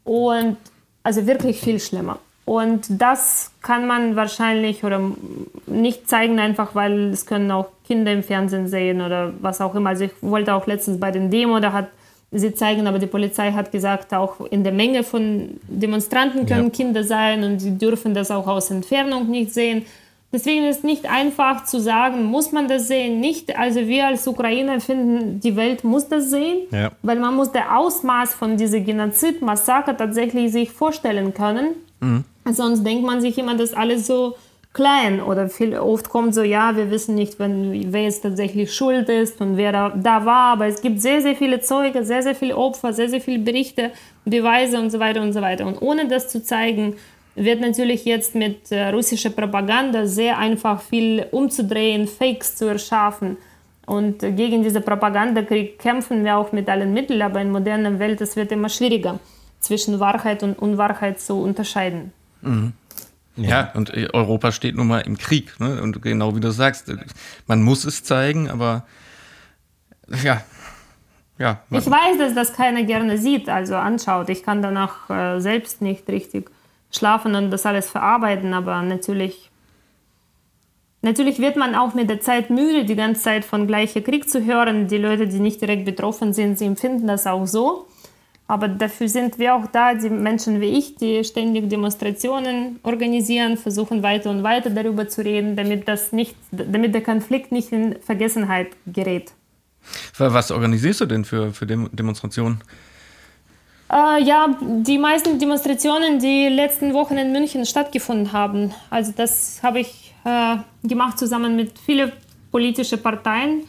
Und 0.04 0.56
also 1.02 1.26
wirklich 1.26 1.58
viel 1.58 1.80
schlimmer. 1.80 2.20
Und 2.44 2.86
das 2.88 3.52
kann 3.62 3.86
man 3.86 4.16
wahrscheinlich 4.16 4.82
oder 4.82 5.00
nicht 5.66 6.08
zeigen, 6.08 6.40
einfach 6.40 6.74
weil 6.74 7.10
es 7.10 7.24
können 7.24 7.50
auch 7.52 7.68
Kinder 7.86 8.12
im 8.12 8.22
Fernsehen 8.22 8.66
sehen 8.66 9.00
oder 9.00 9.32
was 9.40 9.60
auch 9.60 9.74
immer. 9.74 9.90
Also 9.90 10.04
ich 10.04 10.12
wollte 10.20 10.54
auch 10.54 10.66
letztens 10.66 10.98
bei 10.98 11.12
den 11.12 11.30
Demo, 11.30 11.60
da 11.60 11.72
hat 11.72 11.88
sie 12.32 12.54
zeigen, 12.54 12.86
aber 12.86 12.98
die 12.98 13.06
Polizei 13.06 13.52
hat 13.52 13.70
gesagt, 13.70 14.12
auch 14.12 14.40
in 14.50 14.64
der 14.64 14.72
Menge 14.72 15.04
von 15.04 15.60
Demonstranten 15.68 16.46
können 16.46 16.64
ja. 16.64 16.70
Kinder 16.70 17.04
sein 17.04 17.44
und 17.44 17.60
sie 17.60 17.78
dürfen 17.78 18.14
das 18.14 18.30
auch 18.30 18.48
aus 18.48 18.70
Entfernung 18.70 19.30
nicht 19.30 19.52
sehen. 19.52 19.84
Deswegen 20.32 20.64
ist 20.64 20.78
es 20.78 20.82
nicht 20.82 21.10
einfach 21.10 21.66
zu 21.66 21.78
sagen, 21.78 22.24
muss 22.24 22.52
man 22.52 22.66
das 22.66 22.88
sehen? 22.88 23.20
Nicht. 23.20 23.56
Also 23.58 23.80
wir 23.86 24.06
als 24.06 24.26
Ukrainer 24.26 24.80
finden, 24.80 25.40
die 25.40 25.56
Welt 25.56 25.84
muss 25.84 26.08
das 26.08 26.30
sehen, 26.30 26.62
ja. 26.70 26.90
weil 27.02 27.18
man 27.18 27.34
muss 27.34 27.52
das 27.52 27.64
Ausmaß 27.70 28.34
von 28.34 28.56
diesem 28.56 28.82
Genozid-Massaker 28.84 29.94
tatsächlich 29.94 30.50
sich 30.50 30.70
vorstellen 30.70 31.34
können. 31.34 31.74
Mhm. 32.00 32.24
Sonst 32.50 32.84
denkt 32.84 33.04
man 33.04 33.20
sich 33.20 33.38
immer, 33.38 33.54
dass 33.56 33.72
alles 33.72 34.06
so 34.06 34.34
klein 34.72 35.20
oder 35.20 35.48
viel, 35.48 35.78
oft 35.78 36.08
kommt 36.08 36.34
so, 36.34 36.42
ja, 36.42 36.76
wir 36.76 36.90
wissen 36.90 37.14
nicht, 37.14 37.38
wenn, 37.38 37.92
wer 37.92 38.04
jetzt 38.04 38.22
tatsächlich 38.22 38.72
schuld 38.72 39.08
ist 39.08 39.40
und 39.40 39.56
wer 39.56 39.72
da, 39.72 39.90
da 39.90 40.24
war, 40.24 40.54
aber 40.54 40.66
es 40.66 40.80
gibt 40.80 41.00
sehr, 41.00 41.20
sehr 41.20 41.36
viele 41.36 41.60
Zeuge, 41.60 42.04
sehr, 42.04 42.22
sehr 42.22 42.34
viele 42.34 42.56
Opfer, 42.56 42.92
sehr, 42.92 43.08
sehr 43.08 43.20
viele 43.20 43.40
Berichte, 43.40 43.90
Beweise 44.24 44.78
und 44.78 44.90
so 44.90 44.98
weiter 44.98 45.20
und 45.20 45.32
so 45.32 45.42
weiter. 45.42 45.66
Und 45.66 45.82
ohne 45.82 46.08
das 46.08 46.28
zu 46.28 46.42
zeigen, 46.42 46.96
wird 47.34 47.60
natürlich 47.60 48.04
jetzt 48.04 48.34
mit 48.34 48.72
äh, 48.72 48.88
russischer 48.88 49.30
Propaganda 49.30 50.06
sehr 50.06 50.38
einfach 50.38 50.80
viel 50.80 51.26
umzudrehen, 51.30 52.06
Fakes 52.06 52.56
zu 52.56 52.66
erschaffen. 52.66 53.36
Und 53.86 54.22
äh, 54.22 54.32
gegen 54.32 54.62
diese 54.62 54.80
Propagandakrieg 54.80 55.78
kämpfen 55.78 56.24
wir 56.24 56.36
auch 56.36 56.52
mit 56.52 56.68
allen 56.68 56.92
Mitteln, 56.92 57.22
aber 57.22 57.40
in 57.40 57.50
moderner 57.50 57.98
Welt 57.98 58.20
es 58.20 58.36
wird 58.36 58.52
immer 58.52 58.68
schwieriger, 58.68 59.18
zwischen 59.60 59.98
Wahrheit 60.00 60.42
und 60.42 60.58
Unwahrheit 60.58 61.20
zu 61.20 61.40
unterscheiden. 61.40 62.12
Mhm. 62.42 62.72
Ja. 63.36 63.48
ja, 63.48 63.72
und 63.74 63.94
äh, 63.94 64.08
Europa 64.12 64.52
steht 64.52 64.76
nun 64.76 64.88
mal 64.88 65.00
im 65.00 65.16
Krieg. 65.16 65.58
Ne? 65.58 65.80
Und 65.80 66.02
genau 66.02 66.36
wie 66.36 66.40
du 66.40 66.50
sagst, 66.50 66.88
äh, 66.90 66.96
man 67.46 67.62
muss 67.62 67.84
es 67.84 68.04
zeigen, 68.04 68.50
aber 68.50 68.84
ja. 70.22 70.42
ja 71.38 71.62
ich 71.70 71.90
weiß, 71.90 72.18
dass 72.18 72.34
das 72.34 72.52
keiner 72.52 72.82
gerne 72.82 73.16
sieht, 73.16 73.48
also 73.48 73.76
anschaut. 73.76 74.28
Ich 74.28 74.42
kann 74.42 74.60
danach 74.60 75.08
äh, 75.08 75.40
selbst 75.40 75.80
nicht 75.80 76.08
richtig 76.08 76.50
schlafen 76.90 77.34
und 77.34 77.50
das 77.50 77.64
alles 77.64 77.88
verarbeiten, 77.88 78.52
aber 78.52 78.82
natürlich, 78.82 79.50
natürlich 81.00 81.38
wird 81.38 81.56
man 81.56 81.74
auch 81.74 81.94
mit 81.94 82.10
der 82.10 82.20
Zeit 82.20 82.50
müde, 82.50 82.84
die 82.84 82.96
ganze 82.96 83.22
Zeit 83.22 83.46
von 83.46 83.66
gleicher 83.66 84.02
Krieg 84.02 84.28
zu 84.28 84.44
hören. 84.44 84.88
Die 84.88 84.98
Leute, 84.98 85.26
die 85.26 85.40
nicht 85.40 85.62
direkt 85.62 85.86
betroffen 85.86 86.34
sind, 86.34 86.58
sie 86.58 86.66
empfinden 86.66 87.06
das 87.06 87.26
auch 87.26 87.46
so. 87.46 87.86
Aber 88.52 88.68
dafür 88.68 89.08
sind 89.08 89.38
wir 89.38 89.54
auch 89.54 89.66
da, 89.66 89.94
die 89.94 90.10
Menschen 90.10 90.60
wie 90.60 90.76
ich, 90.78 90.96
die 90.96 91.24
ständig 91.24 91.70
Demonstrationen 91.70 92.80
organisieren, 92.82 93.56
versuchen 93.56 94.02
weiter 94.02 94.28
und 94.28 94.42
weiter 94.42 94.68
darüber 94.68 95.08
zu 95.08 95.24
reden, 95.24 95.56
damit, 95.56 95.88
das 95.88 96.12
nicht, 96.12 96.36
damit 96.50 96.94
der 96.94 97.02
Konflikt 97.02 97.50
nicht 97.50 97.72
in 97.72 97.96
Vergessenheit 98.02 98.76
gerät. 98.86 99.32
Was 100.18 100.50
organisierst 100.50 101.00
du 101.00 101.06
denn 101.06 101.24
für, 101.24 101.50
für 101.54 101.66
Demonstrationen? 101.66 102.60
Äh, 103.90 104.22
ja, 104.22 104.54
die 104.60 104.98
meisten 104.98 105.38
Demonstrationen, 105.38 106.18
die 106.18 106.48
letzten 106.48 106.92
Wochen 106.92 107.16
in 107.16 107.32
München 107.32 107.64
stattgefunden 107.64 108.34
haben. 108.34 108.74
Also 108.90 109.14
das 109.16 109.62
habe 109.62 109.80
ich 109.80 110.12
äh, 110.26 110.56
gemacht 110.86 111.18
zusammen 111.18 111.56
mit 111.56 111.78
vielen 111.78 112.12
politischen 112.50 113.00
Parteien 113.00 113.62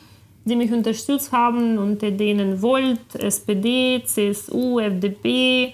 die 0.45 0.56
mich 0.56 0.71
unterstützt 0.71 1.32
haben, 1.32 1.77
unter 1.77 2.12
denen 2.12 2.62
Volt, 2.62 3.15
SPD, 3.15 4.03
CSU, 4.06 4.79
FDP, 4.79 5.73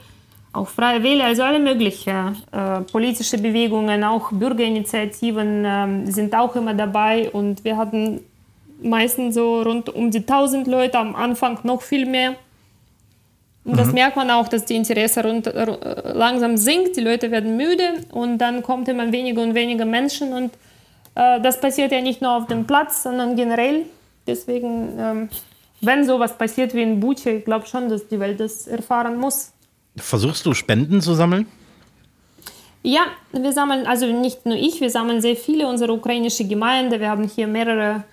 auch 0.53 0.67
Freie 0.67 1.03
Wähler, 1.03 1.25
also 1.25 1.43
alle 1.43 1.60
möglichen 1.60 2.36
äh, 2.51 2.82
politische 2.91 3.38
Bewegungen, 3.38 4.03
auch 4.03 4.32
Bürgerinitiativen 4.32 5.65
äh, 5.65 6.12
sind 6.12 6.36
auch 6.36 6.55
immer 6.55 6.73
dabei 6.73 7.29
und 7.32 7.63
wir 7.63 7.77
hatten 7.77 8.21
meistens 8.82 9.36
so 9.36 9.62
rund 9.62 9.89
um 9.89 10.10
die 10.10 10.19
1000 10.19 10.67
Leute, 10.67 10.97
am 10.97 11.15
Anfang 11.15 11.60
noch 11.63 11.82
viel 11.82 12.05
mehr. 12.05 12.36
Und 13.65 13.77
das 13.77 13.89
mhm. 13.89 13.95
merkt 13.95 14.15
man 14.15 14.32
auch, 14.32 14.47
dass 14.47 14.65
die 14.65 14.75
Interesse 14.75 15.23
rund, 15.23 15.45
äh, 15.47 15.65
langsam 16.13 16.58
sinkt, 16.58 16.95
die 16.95 17.01
Leute 17.01 17.29
werden 17.29 17.58
müde 17.58 18.05
und 18.12 18.39
dann 18.39 18.63
kommt 18.63 18.88
immer 18.88 19.12
weniger 19.12 19.41
und 19.41 19.53
weniger 19.53 19.86
Menschen 19.86 20.34
und 20.34 20.51
äh, 21.15 21.39
das 21.41 21.60
passiert 21.60 21.91
ja 21.91 22.01
nicht 22.01 22.21
nur 22.21 22.32
auf 22.32 22.47
dem 22.47 22.65
Platz, 22.65 23.03
sondern 23.03 23.36
generell 23.36 23.86
Deswegen, 24.30 24.98
ähm, 24.98 25.30
wenn 25.82 26.06
sowas 26.06 26.38
passiert 26.38 26.74
wie 26.74 26.84
in 26.84 27.00
Buche, 27.00 27.32
ich 27.32 27.46
glaube 27.46 27.65
schon, 27.65 27.89
dass 27.89 28.08
die 28.08 28.20
Welt 28.20 28.39
das 28.39 28.68
erfahren 28.68 29.18
muss. 29.18 29.52
Versuchst 29.98 30.46
du 30.46 30.54
Spenden 30.54 31.02
zu 31.02 31.13
sammeln? 31.15 31.48
Ja, 32.84 33.08
wir 33.32 33.52
sammeln, 33.52 33.86
also 33.88 34.06
nicht 34.06 34.46
nur 34.46 34.56
ich, 34.56 34.80
wir 34.80 34.89
sammeln 34.89 35.22
sehr 35.22 35.36
viele, 35.36 35.68
unsere 35.68 35.92
ukrainische 35.92 36.46
Gemeinde. 36.48 37.00
Wir 37.00 37.10
haben 37.10 37.28
hier 37.28 37.48
mehrere 37.48 38.04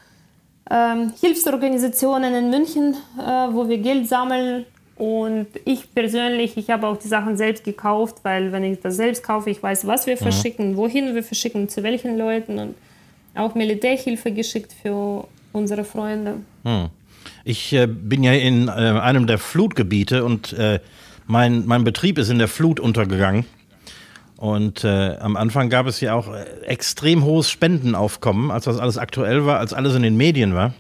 ähm, 0.71 1.13
Hilfsorganisationen 1.21 2.35
in 2.35 2.51
München, 2.51 2.97
äh, 3.19 3.49
wo 3.53 3.69
wir 3.69 3.79
Geld 3.79 4.09
sammeln. 4.09 4.65
Und 4.97 5.49
ich 5.67 5.93
persönlich, 5.95 6.57
ich 6.57 6.71
habe 6.71 6.87
auch 6.87 6.97
die 6.97 7.09
Sachen 7.09 7.37
selbst 7.37 7.65
gekauft, 7.65 8.17
weil 8.23 8.51
wenn 8.51 8.65
ich 8.65 8.81
das 8.81 8.97
selbst 8.97 9.23
kaufe, 9.23 9.51
ich 9.51 9.63
weiß, 9.63 9.87
was 9.87 10.07
wir 10.07 10.15
mhm. 10.15 10.21
verschicken, 10.21 10.77
wohin 10.77 11.15
wir 11.15 11.23
verschicken, 11.23 11.69
zu 11.69 11.83
welchen 11.83 12.17
Leuten 12.17 12.59
und 12.59 12.75
auch 13.35 13.55
Militärhilfe 13.55 14.33
geschickt 14.33 14.73
für 14.73 15.29
unsere 15.57 15.85
Freunde. 15.85 16.35
Hm. 16.65 16.89
Ich 17.45 17.73
äh, 17.73 17.87
bin 17.87 18.23
ja 18.23 18.33
in 18.33 18.69
äh, 18.69 18.71
einem 18.71 19.27
der 19.27 19.39
Flutgebiete 19.39 20.25
und 20.25 20.53
äh, 20.53 20.81
mein, 21.27 21.67
mein 21.67 21.83
Betrieb 21.83 22.19
ist 22.19 22.29
in 22.29 22.39
der 22.39 22.49
Flut 22.49 22.79
untergegangen. 22.79 23.45
Und 24.37 24.85
äh, 24.85 25.17
am 25.19 25.37
Anfang 25.37 25.71
gab 25.71 25.87
es 25.87 26.01
ja 26.01 26.15
auch 26.15 26.33
äh, 26.33 26.45
extrem 26.67 27.25
hohes 27.25 27.51
Spendenaufkommen, 27.51 28.51
als 28.51 28.67
das 28.67 28.79
alles 28.79 28.99
aktuell 28.99 29.47
war, 29.47 29.59
als 29.59 29.73
alles 29.73 29.95
in 29.95 30.03
den 30.03 30.17
Medien 30.17 30.55
war. 30.55 30.75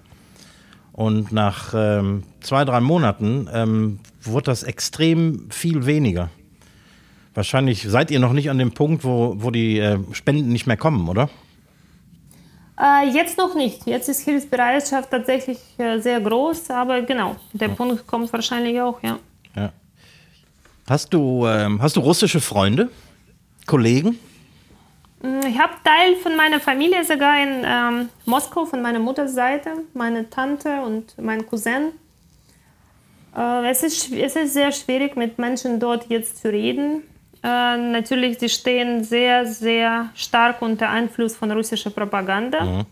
Und 0.93 1.33
nach 1.33 1.73
ähm, 1.75 2.23
zwei, 2.41 2.65
drei 2.65 2.81
Monaten 2.81 3.49
ähm, 3.53 3.99
wurde 4.23 4.45
das 4.45 4.63
extrem 4.63 5.51
viel 5.51 5.87
weniger. 5.87 6.31
Wahrscheinlich 7.35 7.83
seid 7.83 8.11
ihr 8.11 8.21
noch 8.21 8.33
nicht 8.33 8.51
an 8.51 8.59
dem 8.59 8.73
Punkt, 8.73 9.05
wo, 9.05 9.37
wo 9.39 9.51
die 9.51 9.79
äh, 9.79 9.99
Spenden 10.13 10.53
nicht 10.53 10.67
mehr 10.67 10.77
kommen, 10.77 11.09
oder? 11.09 11.29
Äh, 12.79 13.09
jetzt 13.09 13.39
noch 13.39 13.55
nicht. 13.55 13.87
Jetzt 13.87 14.09
ist 14.09 14.21
Hilfsbereitschaft 14.21 15.11
tatsächlich 15.11 15.59
äh, 15.79 15.99
sehr 15.99 16.21
groß, 16.21 16.71
aber 16.71 17.03
genau, 17.03 17.37
der 17.53 17.69
ja. 17.69 17.75
Punkt 17.75 18.07
kommt 18.07 18.31
wahrscheinlich 18.33 18.81
auch, 18.81 19.03
ja. 19.03 19.19
ja. 19.55 19.73
Hast, 20.89 21.13
du, 21.13 21.47
ähm, 21.47 21.81
hast 21.81 21.97
du 21.97 22.01
russische 22.01 22.41
Freunde, 22.41 22.91
Kollegen? 23.67 24.19
Mm, 25.23 25.41
ich 25.49 25.59
habe 25.59 25.73
Teil 25.83 26.17
von 26.17 26.37
meiner 26.37 26.61
Familie 26.61 27.03
sogar 27.03 27.43
in 27.43 27.65
ähm, 27.65 28.09
Moskau, 28.27 28.67
von 28.67 28.83
meiner 28.83 28.99
Mutterseite, 28.99 29.71
meine 29.95 30.29
Tante 30.29 30.83
und 30.83 31.17
mein 31.19 31.47
Cousin. 31.47 31.93
Äh, 33.35 33.71
es, 33.71 33.83
ist, 33.83 34.13
es 34.13 34.37
ist 34.37 34.53
sehr 34.53 34.71
schwierig, 34.71 35.17
mit 35.17 35.39
Menschen 35.39 35.81
dort 35.81 36.11
jetzt 36.11 36.43
zu 36.43 36.53
reden. 36.53 37.05
Äh, 37.47 37.77
natürlich, 37.77 38.41
sie 38.41 38.49
stehen 38.49 39.05
sehr, 39.05 39.47
sehr 39.47 40.11
stark 40.15 40.63
unter 40.63 40.89
Einfluss 40.89 41.37
von 41.37 41.53
russischer 41.53 41.91
Propaganda. 41.91 42.65
Mhm. 42.65 42.87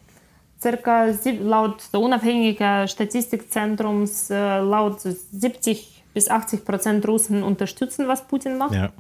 Circa 0.60 1.06
laut 1.42 1.82
der 1.92 2.00
unabhängigen 2.00 2.86
Statistikzentrums 2.86 4.30
äh, 4.30 4.60
laut 4.60 5.00
70 5.00 6.04
bis 6.14 6.28
80 6.30 6.64
Prozent 6.64 7.08
Russen 7.08 7.42
unterstützen, 7.42 8.06
was 8.06 8.22
Putin 8.22 8.56
macht. 8.56 8.74
Ja. 8.74 8.92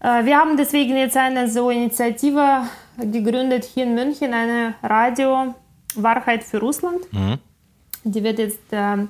Äh, 0.00 0.24
wir 0.24 0.38
haben 0.38 0.56
deswegen 0.56 0.96
jetzt 0.96 1.18
eine 1.18 1.46
so 1.50 1.68
Initiative 1.68 2.62
gegründet 2.96 3.64
hier 3.64 3.84
in 3.84 3.94
München, 3.94 4.32
eine 4.32 4.74
Radio 4.82 5.54
Wahrheit 5.96 6.44
für 6.44 6.60
Russland. 6.60 7.12
Mhm. 7.12 7.36
Die 8.04 8.22
wird 8.24 8.38
jetzt 8.38 8.72
äh, 8.72 9.06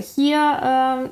hier 0.00 1.10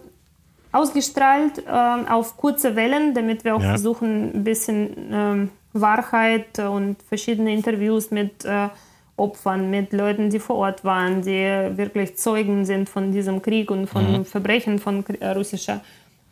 ausgestrahlt 0.78 1.58
äh, 1.66 1.70
auf 1.70 2.36
kurze 2.36 2.76
Wellen, 2.76 3.14
damit 3.14 3.44
wir 3.44 3.56
auch 3.56 3.62
ja. 3.62 3.70
versuchen, 3.70 4.34
ein 4.34 4.44
bisschen 4.44 5.12
äh, 5.12 5.48
Wahrheit 5.72 6.58
und 6.58 7.02
verschiedene 7.02 7.52
Interviews 7.52 8.10
mit 8.10 8.44
äh, 8.44 8.68
Opfern, 9.16 9.68
mit 9.70 9.92
Leuten, 9.92 10.30
die 10.30 10.38
vor 10.38 10.56
Ort 10.56 10.84
waren, 10.84 11.22
die 11.22 11.76
wirklich 11.76 12.16
Zeugen 12.16 12.64
sind 12.64 12.88
von 12.88 13.10
diesem 13.10 13.42
Krieg 13.42 13.70
und 13.70 13.88
von 13.88 14.18
mhm. 14.18 14.24
Verbrechen 14.24 14.78
von 14.78 15.04
äh, 15.06 15.30
russischer 15.30 15.80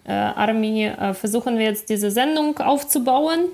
äh, 0.05 0.13
Armee, 0.13 0.87
äh, 0.87 1.13
versuchen 1.13 1.59
wir 1.59 1.67
jetzt 1.67 1.89
diese 1.89 2.11
Sendung 2.11 2.59
aufzubauen. 2.59 3.47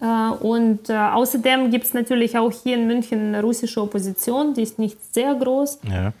Und 0.00 0.90
außerdem 0.90 1.70
gibt 1.70 1.84
es 1.84 1.94
natürlich 1.94 2.36
auch 2.36 2.52
hier 2.52 2.76
in 2.76 2.86
München 2.86 3.28
eine 3.28 3.42
russische 3.42 3.80
Opposition, 3.80 4.52
die 4.52 4.62
ist 4.62 4.78
nicht 4.78 4.98
sehr 5.14 5.34
groß. 5.34 5.78
Ja 5.90 6.12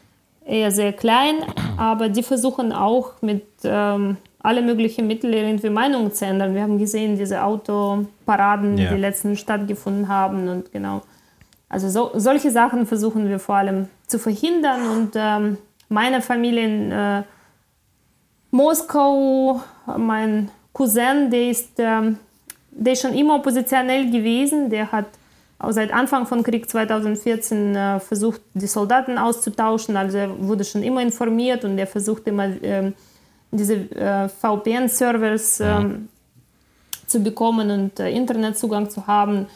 eher 0.48 0.70
sehr 0.70 0.92
klein, 0.92 1.36
aber 1.76 2.08
die 2.08 2.22
versuchen 2.22 2.72
auch 2.72 3.20
mit 3.20 3.44
ähm, 3.64 4.16
alle 4.40 4.62
möglichen 4.62 5.06
Mitteln 5.06 5.32
irgendwie 5.32 5.70
Meinungen 5.70 6.12
zu 6.12 6.24
ändern. 6.24 6.54
Wir 6.54 6.62
haben 6.62 6.78
gesehen, 6.78 7.16
diese 7.16 7.42
Autoparaden, 7.42 8.78
ja. 8.78 8.90
die 8.90 9.00
letztens 9.00 9.40
stattgefunden 9.40 10.08
haben 10.08 10.48
und 10.48 10.72
genau. 10.72 11.02
Also 11.68 11.90
so, 11.90 12.10
solche 12.14 12.50
Sachen 12.50 12.86
versuchen 12.86 13.28
wir 13.28 13.38
vor 13.38 13.56
allem 13.56 13.88
zu 14.06 14.18
verhindern 14.18 14.88
und 14.88 15.10
ähm, 15.14 15.58
meine 15.90 16.22
Familie 16.22 16.64
in 16.64 16.92
äh, 16.92 17.22
Moskau, 18.50 19.60
mein 19.98 20.50
Cousin, 20.72 21.30
der 21.30 21.50
ist, 21.50 21.72
ähm, 21.78 22.18
der 22.70 22.94
ist 22.94 23.02
schon 23.02 23.14
immer 23.14 23.36
oppositionell 23.36 24.10
gewesen, 24.10 24.70
der 24.70 24.90
hat 24.90 25.06
seit 25.70 25.92
Anfang 25.92 26.26
von 26.26 26.42
Krieg 26.42 26.68
2014 26.68 27.74
äh, 27.74 28.00
versucht, 28.00 28.40
die 28.54 28.66
Soldaten 28.66 29.18
auszutauschen. 29.18 29.96
Also 29.96 30.18
er 30.18 30.38
wurde 30.38 30.64
schon 30.64 30.82
immer 30.82 31.02
informiert 31.02 31.64
und 31.64 31.78
er 31.78 31.86
versucht 31.86 32.26
immer, 32.26 32.46
äh, 32.62 32.92
diese 33.50 33.74
äh, 33.74 34.28
VPN-Servers. 34.28 35.60
Ähm, 35.60 36.08
zu 37.08 37.20
bekommen 37.20 37.70
und 37.70 38.00
äh, 38.00 38.10
Internetzugang 38.10 38.88
zu 38.90 39.06
haben. 39.06 39.46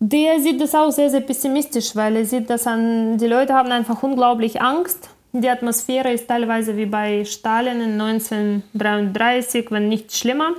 Der 0.00 0.40
sieht 0.40 0.60
das 0.60 0.74
auch 0.74 0.90
sehr, 0.90 1.10
sehr 1.10 1.20
pessimistisch, 1.20 1.94
weil 1.94 2.16
er 2.16 2.26
sieht, 2.26 2.50
dass 2.50 2.66
an, 2.66 3.16
die 3.18 3.26
Leute 3.26 3.54
haben 3.54 3.70
einfach 3.70 4.02
unglaublich 4.02 4.60
Angst. 4.60 5.10
Die 5.32 5.48
Atmosphäre 5.48 6.12
ist 6.12 6.28
teilweise 6.28 6.76
wie 6.76 6.86
bei 6.86 7.24
Stalin 7.24 7.80
in 7.80 8.00
1933, 8.00 9.70
wenn 9.70 9.88
nicht 9.88 10.14
schlimmer. 10.16 10.50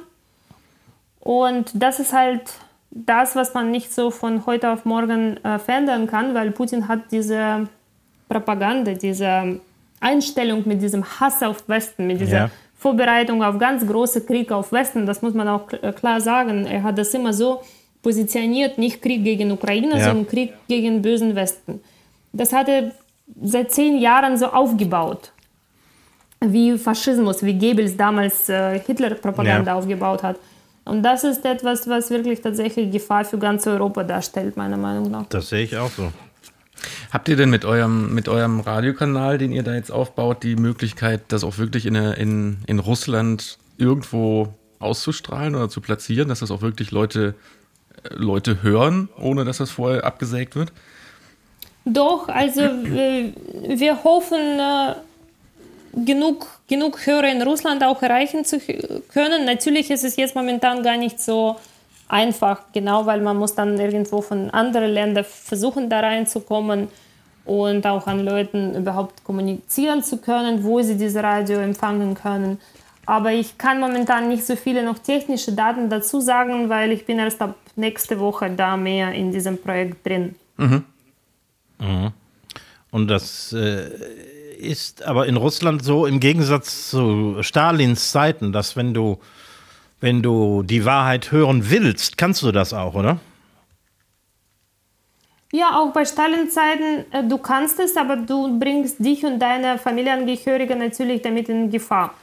Und 1.20 1.72
das 1.74 2.00
ist 2.00 2.13
halt 2.13 2.41
das, 2.96 3.36
was 3.36 3.54
man 3.54 3.72
nicht 3.72 3.94
so 3.94 4.10
von 4.10 4.46
heute 4.46 4.72
auf 4.72 4.86
morgen 4.86 5.38
äh, 5.44 5.60
verändern 5.60 6.08
kann, 6.08 6.34
weil 6.34 6.52
Putin 6.52 6.88
hat 6.88 7.12
diese 7.12 7.68
Propaganda, 8.30 8.94
diese 8.94 9.60
Einstellung 10.00 10.64
mit 10.66 10.82
diesem 10.82 11.04
Hass 11.04 11.44
auf 11.44 11.68
Westen, 11.68 12.08
mit 12.08 12.22
dieser 12.22 12.38
ja. 12.38 12.50
Vorbereitung 12.78 13.44
auf 13.44 13.60
ganz 13.60 13.86
große 13.86 14.26
Krieg 14.26 14.50
auf 14.52 14.72
Westen, 14.72 15.06
das 15.06 15.22
muss 15.22 15.34
man 15.34 15.48
auch 15.50 15.72
äh, 15.74 15.92
klar 15.92 16.22
sagen. 16.22 16.66
Er 16.66 16.84
hat 16.84 16.98
das 16.98 17.14
immer 17.14 17.34
so 17.34 17.62
positioniert, 18.02 18.78
nicht 18.78 19.02
Krieg 19.02 19.26
gegen 19.26 19.52
Ukraine, 19.52 19.98
ja. 19.98 20.06
sondern 20.06 20.28
Krieg 20.28 20.54
gegen 20.70 21.02
bösen 21.02 21.36
Westen. 21.36 21.82
Das 22.32 22.54
hat 22.54 22.70
er 22.70 22.92
seit 23.42 23.74
zehn 23.74 23.98
Jahren 23.98 24.38
so 24.38 24.46
aufgebaut, 24.48 25.34
wie 26.40 26.78
Faschismus, 26.78 27.44
wie 27.44 27.58
Goebbels 27.58 27.98
damals 27.98 28.48
äh, 28.48 28.80
Hitler-Propaganda 28.80 29.72
ja. 29.72 29.78
aufgebaut 29.78 30.24
hat. 30.24 30.38
Und 30.86 31.02
das 31.02 31.24
ist 31.24 31.43
etwas, 31.45 31.89
was 31.89 32.12
wirklich 32.12 32.41
tatsächlich 32.41 32.91
Gefahr 32.91 33.26
für 33.26 33.39
ganz 33.39 33.65
Europa 33.65 34.04
darstellt, 34.04 34.56
meiner 34.56 34.78
Meinung 34.78 35.10
nach. 35.10 35.26
Das 35.28 35.50
sehe 35.50 35.63
ich 35.63 35.76
auch 35.78 35.89
so. 35.89 36.12
Habt 37.12 37.28
ihr 37.28 37.36
denn 37.36 37.50
mit 37.50 37.65
eurem, 37.65 38.13
mit 38.13 38.28
eurem 38.28 38.60
Radiokanal, 38.60 39.38
den 39.38 39.52
ihr 39.52 39.63
da 39.63 39.74
jetzt 39.74 39.91
aufbaut, 39.91 40.43
die 40.43 40.56
Möglichkeit, 40.56 41.21
das 41.30 41.43
auch 41.43 41.58
wirklich 41.58 41.86
in, 41.88 41.95
in, 41.95 42.58
in 42.67 42.80
Russland 42.80 43.58
irgendwo 43.78 44.54
auszustrahlen 44.80 45.56
oder 45.56 45.69
zu 45.69 45.82
platzieren, 45.82 46.30
dass 46.30 46.39
das 46.39 46.52
auch 46.52 46.62
wirklich 46.62 46.91
Leute, 46.91 47.34
äh, 48.04 48.13
Leute 48.13 48.62
hören, 48.62 49.10
ohne 49.17 49.45
dass 49.45 49.58
das 49.58 49.71
vorher 49.71 50.04
abgesägt 50.04 50.56
wird? 50.56 50.71
Doch, 51.86 52.28
also 52.28 52.62
wir, 52.62 53.34
wir 53.67 54.04
hoffen, 54.04 54.60
äh, 54.60 54.95
genug, 56.04 56.48
genug 56.68 57.06
Hörer 57.06 57.32
in 57.32 57.42
Russland 57.42 57.84
auch 57.84 58.02
erreichen 58.02 58.44
zu 58.44 58.60
können. 59.14 59.46
Natürlich 59.46 59.90
ist 59.92 60.04
es 60.04 60.16
jetzt 60.16 60.36
momentan 60.36 60.84
gar 60.84 60.98
nicht 60.98 61.20
so 61.20 61.56
einfach, 62.08 62.62
genau 62.74 63.06
weil 63.06 63.22
man 63.22 63.38
muss 63.38 63.56
dann 63.56 63.80
irgendwo 63.80 64.22
von 64.22 64.50
anderen 64.52 64.92
Ländern 64.92 65.24
versuchen, 65.24 65.90
da 65.90 66.02
reinzukommen 66.02 66.88
und 67.46 67.86
auch 67.86 68.08
an 68.08 68.26
Leuten 68.26 68.76
überhaupt 68.76 69.24
kommunizieren 69.24 70.04
zu 70.04 70.18
können, 70.18 70.64
wo 70.64 70.82
sie 70.82 70.98
diese 70.98 71.24
Radio 71.24 71.60
empfangen 71.60 72.16
können. 72.16 72.60
Aber 73.06 73.32
ich 73.32 73.58
kann 73.58 73.80
momentan 73.80 74.30
nicht 74.30 74.46
so 74.46 74.56
viele 74.56 74.84
noch 74.84 74.98
technische 74.98 75.52
Daten 75.52 75.90
dazu 75.90 76.20
sagen, 76.20 76.70
weil 76.70 76.92
ich 76.92 77.06
bin 77.06 77.20
erst 77.20 77.40
ab 77.42 77.56
nächste 77.76 78.20
Woche 78.20 78.50
da 78.50 78.76
mehr 78.78 79.12
in 79.12 79.32
diesem 79.32 79.60
Projekt 79.60 80.06
drin. 80.06 80.36
Mhm. 80.58 80.84
Mhm. 81.80 82.12
Und 82.92 83.08
das 83.08 83.54
äh, 83.54 83.90
ist 84.58 85.04
aber 85.04 85.28
in 85.28 85.38
Russland 85.38 85.84
so 85.84 86.06
im 86.06 86.20
Gegensatz 86.20 86.89
zu 86.89 87.38
Stalins 87.41 88.12
Zeiten, 88.12 88.52
dass 88.52 88.76
wenn 88.76 88.94
du, 88.94 89.20
wenn 90.00 90.22
du 90.22 90.63
die 90.63 90.86
Wahrheit 90.86 91.32
hören 91.32 91.70
willst, 91.70 92.18
kannst 92.18 92.41
du 92.41 92.52
das 92.52 92.74
auch, 92.74 92.96
oder? 92.96 93.20
Ja, 95.52 95.80
auch 95.80 95.94
bei 95.94 96.04
Stalin-Zeiten, 96.04 97.06
äh, 97.12 97.24
du 97.24 97.38
kannst 97.38 97.80
es, 97.80 97.96
aber 97.96 98.18
du 98.18 98.60
bringst 98.60 99.00
dich 99.00 99.24
und 99.26 99.39
deine 99.39 99.78
Familienangehörige 99.78 100.76
natürlich 100.76 101.22
damit 101.22 101.48
in 101.48 101.70
Gefahr. 101.70 102.13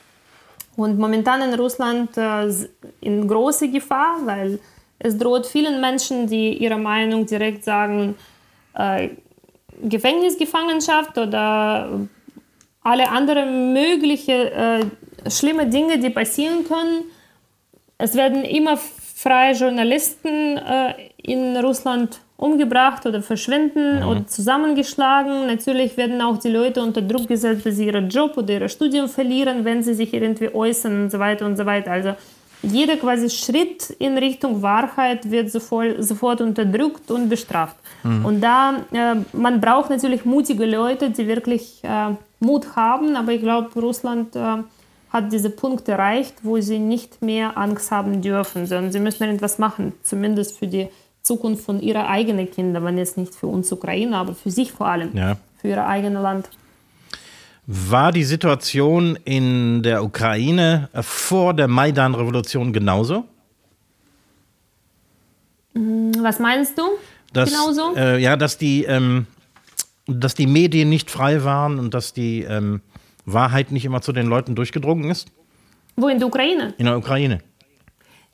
Und 0.77 0.99
momentan 0.99 1.41
in 1.41 1.55
Russland 1.55 2.17
äh, 2.19 2.53
in 3.01 3.27
große 3.27 3.71
Gefahr, 3.71 4.19
weil 4.25 4.59
es 4.99 5.17
droht 5.17 5.47
vielen 5.47 5.81
Menschen, 5.81 6.27
die 6.27 6.59
ihre 6.59 6.79
Meinung 6.79 7.25
direkt 7.25 7.65
sagen, 7.65 8.17
äh, 8.75 9.09
Gefängnisgefangenschaft 9.83 11.17
oder 11.17 12.01
alle 12.83 13.09
anderen 13.11 13.73
mögliche 13.73 14.51
äh, 14.53 15.31
schlimme 15.31 15.67
Dinge, 15.67 15.99
die 15.99 16.11
passieren 16.11 16.65
können. 16.65 17.05
Es 17.99 18.15
werden 18.15 18.45
immer 18.45 18.77
freie 18.77 19.55
Journalisten 19.55 20.59
äh, 20.59 20.95
in 21.23 21.57
Russland 21.57 22.19
umgebracht 22.37 23.07
oder 23.07 23.23
verschwinden 23.23 24.01
mhm. 24.01 24.09
oder 24.09 24.27
zusammengeschlagen. 24.27 25.47
Natürlich 25.47 25.97
werden 25.97 26.21
auch 26.21 26.39
die 26.39 26.49
Leute 26.49 26.83
unter 26.83 27.01
Druck 27.01 27.29
gesetzt, 27.29 27.65
dass 27.65 27.77
sie 27.77 27.87
ihren 27.87 28.09
Job 28.09 28.37
oder 28.37 28.55
ihre 28.55 28.69
Studium 28.69 29.09
verlieren, 29.09 29.65
wenn 29.65 29.85
sie 29.85 29.95
sich 29.95 30.13
irgendwie 30.13 30.53
äußern 30.53 31.05
und 31.05 31.11
so 31.13 31.21
weiter 31.21 31.47
und 31.47 31.57
so 31.57 31.65
weiter. 31.65 31.93
Also 31.93 32.15
jeder 32.63 32.97
quasi 32.97 33.31
Schritt 33.31 33.91
in 33.99 34.19
Richtung 34.19 34.63
Wahrheit 34.63 35.31
wird 35.31 35.51
sofort, 35.53 36.03
sofort 36.03 36.41
unterdrückt 36.41 37.11
und 37.13 37.29
bestraft. 37.29 37.77
Mhm. 38.03 38.25
Und 38.25 38.41
da, 38.41 38.75
äh, 38.93 39.17
man 39.33 39.61
braucht 39.61 39.91
natürlich 39.91 40.25
mutige 40.25 40.67
Leute, 40.67 41.11
die 41.11 41.29
wirklich 41.29 41.81
äh, 41.83 42.15
Mut 42.43 42.77
haben, 42.77 43.17
aber 43.17 43.33
ich 43.33 43.41
glaube, 43.41 43.81
Russland 43.81 44.37
äh, 44.37 44.59
hat 45.11 45.33
diese 45.33 45.51
Punkt 45.51 45.89
erreicht, 45.89 46.35
wo 46.43 46.61
sie 46.61 46.79
nicht 46.79 47.23
mehr 47.23 47.57
Angst 47.57 47.91
haben 47.91 48.23
dürfen, 48.23 48.67
sondern 48.67 48.93
sie 48.93 49.01
müssen 49.01 49.25
irgendwas 49.25 49.59
machen, 49.59 49.93
zumindest 50.03 50.59
für 50.59 50.67
die 50.67 50.89
Zukunft 51.23 51.65
von 51.65 51.81
ihrer 51.81 52.09
eigenen 52.09 52.51
Kinder, 52.51 52.83
wenn 52.83 52.99
jetzt 52.99 53.17
nicht 53.17 53.35
für 53.35 53.47
uns 53.47 53.71
Ukraine, 53.71 54.17
aber 54.17 54.35
für 54.35 54.51
sich 54.51 54.73
vor 54.73 54.89
allem, 54.89 55.17
ja. 55.17 55.37
für 55.61 55.69
ihr 55.69 55.87
eigenes 55.87 56.23
Land. 56.23 56.49
War 57.67 58.11
die 58.11 58.25
Situation 58.25 59.17
in 59.25 59.83
der 59.85 60.03
Ukraine 60.03 60.89
vor 61.01 61.55
der 61.55 61.69
Maidan-Revolution 61.69 62.73
genauso? 62.73 63.25
Hm, 65.75 66.13
was 66.21 66.41
meinst 66.41 66.77
du? 66.77 66.83
Dass, 67.33 67.51
genauso? 67.51 67.95
Äh, 67.97 68.21
ja, 68.21 68.37
dass 68.37 68.59
die, 68.59 68.85
ähm, 68.85 69.27
dass 70.13 70.35
die 70.35 70.47
Medien 70.47 70.89
nicht 70.89 71.11
frei 71.11 71.45
waren 71.45 71.79
und 71.79 71.95
dass 71.95 72.13
die 72.13 72.43
ähm, 72.43 72.81
Wahrheit 73.25 73.73
nicht 73.73 73.85
immer 73.85 74.01
zu 74.01 74.13
den 74.13 74.27
Leuten 74.27 74.55
durchgedrungen 74.55 75.11
ist? 75.11 75.29
Wo 75.97 76.09
in 76.09 76.19
der 76.19 76.29
Ukraine? 76.29 76.75
In 76.79 76.87
der 76.87 76.97
Ukraine. 76.97 77.41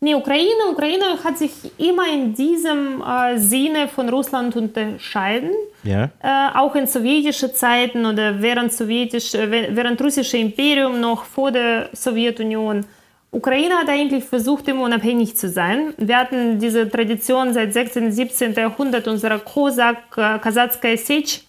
Nee, 0.00 0.14
Ukraine, 0.14 0.70
Ukraine 0.70 1.24
hat 1.24 1.38
sich 1.38 1.50
immer 1.76 2.04
in 2.12 2.32
diesem 2.32 3.02
äh, 3.02 3.36
Sinne 3.36 3.88
von 3.88 4.08
Russland 4.08 4.54
unterscheiden. 4.54 5.50
Ja. 5.82 6.10
Äh, 6.22 6.56
auch 6.56 6.76
in 6.76 6.86
sowjetischen 6.86 7.52
Zeiten 7.52 8.06
oder 8.06 8.40
während, 8.40 8.72
sowjetisch, 8.72 9.34
äh, 9.34 9.74
während 9.74 10.00
russische 10.00 10.36
Imperium 10.36 11.00
noch 11.00 11.24
vor 11.24 11.50
der 11.50 11.90
Sowjetunion. 11.92 12.84
Ukraine 13.32 13.74
hat 13.74 13.88
eigentlich 13.88 14.22
versucht, 14.22 14.68
immer 14.68 14.84
unabhängig 14.84 15.36
zu 15.36 15.48
sein. 15.48 15.94
Wir 15.98 16.16
hatten 16.16 16.60
diese 16.60 16.88
Tradition 16.88 17.52
seit 17.52 17.72
16. 17.72 18.12
17. 18.12 18.54
Jahrhundert 18.54 19.08
unserer 19.08 19.40
Kosak, 19.40 19.98
äh, 20.16 20.38
Kasachskaya 20.38 20.96
Sech. 20.96 21.47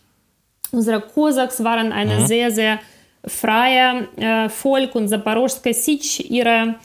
Unsere 0.71 1.01
Kosaks 1.01 1.63
waren 1.63 1.91
ein 1.91 2.07
mhm. 2.07 2.25
sehr, 2.25 2.51
sehr 2.51 2.79
freie 3.25 4.07
äh, 4.17 4.49
Volk 4.49 4.95
und 4.95 5.07
Zaporožskaya 5.07 5.73
Sich, 5.73 6.29
ihre 6.31 6.75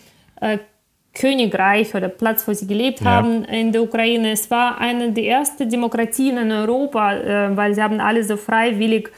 äh, 0.40 0.58
Königreich 1.14 1.94
oder 1.94 2.08
Platz, 2.08 2.46
wo 2.48 2.52
sie 2.52 2.66
gelebt 2.66 3.00
ja. 3.00 3.06
haben 3.06 3.44
in 3.44 3.70
der 3.70 3.82
Ukraine. 3.82 4.32
Es 4.32 4.50
war 4.50 4.78
eine 4.78 5.12
der 5.12 5.24
ersten 5.24 5.68
Demokratien 5.68 6.36
in 6.38 6.50
Europa, 6.50 7.14
äh, 7.14 7.56
weil 7.56 7.74
sie 7.74 7.82
haben 7.82 8.00
alle 8.00 8.24
so 8.24 8.36
freiwillig 8.36 9.10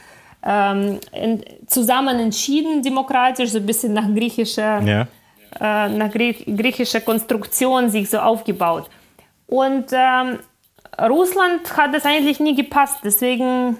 ähm, 0.45 0.99
in, 1.11 1.43
zusammen 1.65 2.19
entschieden, 2.19 2.83
demokratisch, 2.83 3.49
so 3.49 3.57
ein 3.57 3.65
bisschen 3.65 3.93
nach 3.93 4.07
griechischer, 4.13 4.81
ja. 4.81 5.07
äh, 5.59 5.89
nach 5.89 6.11
Grie 6.11 6.33
griechischer 6.33 7.01
Konstruktion 7.01 7.89
sich 7.89 8.09
so 8.09 8.19
aufgebaut. 8.19 8.89
Und 9.47 9.85
ähm, 9.91 10.39
Russland 11.01 11.75
hat 11.75 11.93
das 11.93 12.05
eigentlich 12.05 12.39
nie 12.39 12.55
gepasst. 12.55 12.99
Deswegen, 13.03 13.77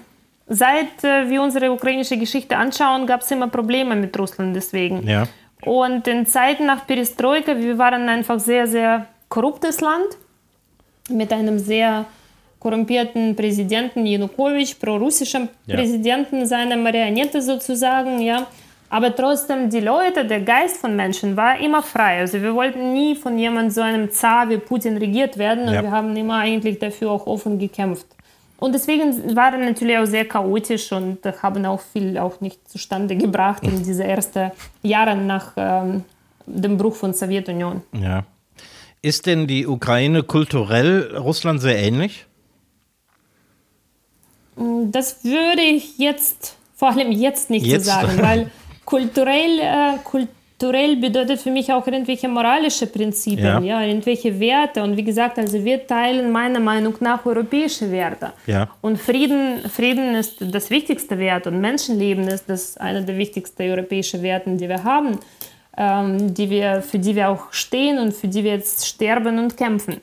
seit 0.48 1.04
äh, 1.04 1.28
wir 1.28 1.42
unsere 1.42 1.70
ukrainische 1.70 2.16
Geschichte 2.16 2.56
anschauen, 2.56 3.06
gab 3.06 3.20
es 3.22 3.30
immer 3.30 3.48
Probleme 3.48 3.94
mit 3.96 4.18
Russland 4.18 4.56
deswegen. 4.56 5.06
Ja. 5.06 5.26
Und 5.62 6.06
in 6.06 6.26
Zeiten 6.26 6.66
nach 6.66 6.86
Perestroika, 6.86 7.56
wir 7.56 7.76
waren 7.78 8.08
einfach 8.08 8.38
sehr, 8.38 8.66
sehr 8.66 9.06
korruptes 9.28 9.80
Land 9.80 10.16
mit 11.10 11.32
einem 11.32 11.58
sehr 11.58 12.06
korrumpierten 12.58 13.36
Präsidenten 13.36 14.04
Janukowitsch, 14.06 14.78
prorussischen 14.80 15.48
ja. 15.66 15.76
Präsidenten, 15.76 16.46
seiner 16.46 16.76
Marionette 16.76 17.40
sozusagen, 17.40 18.20
ja. 18.20 18.46
Aber 18.90 19.14
trotzdem, 19.14 19.68
die 19.68 19.80
Leute, 19.80 20.24
der 20.24 20.40
Geist 20.40 20.78
von 20.78 20.96
Menschen 20.96 21.36
war 21.36 21.60
immer 21.60 21.82
frei. 21.82 22.20
Also 22.20 22.40
wir 22.40 22.54
wollten 22.54 22.94
nie 22.94 23.14
von 23.14 23.38
jemandem 23.38 23.70
so 23.70 23.82
einem 23.82 24.10
Zar 24.10 24.48
wie 24.48 24.56
Putin 24.56 24.96
regiert 24.96 25.36
werden 25.36 25.68
und 25.68 25.74
ja. 25.74 25.82
wir 25.82 25.90
haben 25.90 26.16
immer 26.16 26.38
eigentlich 26.38 26.78
dafür 26.78 27.10
auch 27.10 27.26
offen 27.26 27.58
gekämpft. 27.58 28.06
Und 28.60 28.72
deswegen 28.74 29.36
waren 29.36 29.60
natürlich 29.60 29.96
auch 29.96 30.06
sehr 30.06 30.24
chaotisch 30.24 30.90
und 30.90 31.24
haben 31.42 31.64
auch 31.64 31.80
viel 31.80 32.18
auch 32.18 32.40
nicht 32.40 32.68
zustande 32.68 33.16
gebracht 33.16 33.62
in 33.62 33.84
diese 33.84 34.02
ersten 34.02 34.50
Jahre 34.82 35.16
nach 35.16 35.52
ähm, 35.56 36.02
dem 36.44 36.76
Bruch 36.76 36.96
von 36.96 37.14
Sowjetunion. 37.14 37.82
Ja. 37.92 38.24
Ist 39.00 39.26
denn 39.26 39.46
die 39.46 39.66
Ukraine 39.66 40.24
kulturell 40.24 41.16
Russland 41.16 41.60
sehr 41.60 41.78
ähnlich? 41.78 42.26
Mm, 44.56 44.90
das 44.90 45.22
würde 45.22 45.62
ich 45.62 45.98
jetzt, 45.98 46.56
vor 46.74 46.90
allem 46.90 47.12
jetzt 47.12 47.50
nicht 47.50 47.64
jetzt? 47.64 47.84
so 47.84 47.92
sagen, 47.92 48.20
weil 48.20 48.50
kulturell, 48.84 49.60
äh, 49.60 49.98
kult 50.02 50.28
kulturell 50.58 50.96
bedeutet 50.96 51.40
für 51.40 51.50
mich 51.50 51.72
auch 51.72 51.86
irgendwelche 51.86 52.28
moralische 52.28 52.86
Prinzipien, 52.86 53.62
ja. 53.64 53.80
ja. 53.80 53.82
irgendwelche 53.82 54.38
Werte. 54.40 54.82
Und 54.82 54.96
wie 54.96 55.04
gesagt, 55.04 55.38
also 55.38 55.64
wir 55.64 55.86
teilen 55.86 56.32
meiner 56.32 56.60
Meinung 56.60 56.94
nach 57.00 57.24
europäische 57.24 57.90
Werte. 57.90 58.32
Ja. 58.46 58.68
Und 58.80 58.98
Frieden, 58.98 59.58
Frieden 59.70 60.14
ist 60.14 60.36
das 60.40 60.70
wichtigste 60.70 61.18
Wert 61.18 61.46
und 61.46 61.60
Menschenleben 61.60 62.26
ist 62.28 62.48
das 62.48 62.76
einer 62.76 63.02
der 63.02 63.16
wichtigsten 63.16 63.62
europäischen 63.62 64.22
Werte, 64.22 64.50
die 64.56 64.68
wir 64.68 64.82
haben, 64.82 65.18
ähm, 65.76 66.34
die 66.34 66.50
wir, 66.50 66.82
für 66.82 66.98
die 66.98 67.14
wir 67.14 67.28
auch 67.28 67.52
stehen 67.52 67.98
und 67.98 68.12
für 68.12 68.28
die 68.28 68.42
wir 68.42 68.52
jetzt 68.52 68.86
sterben 68.86 69.38
und 69.38 69.56
kämpfen. 69.56 70.00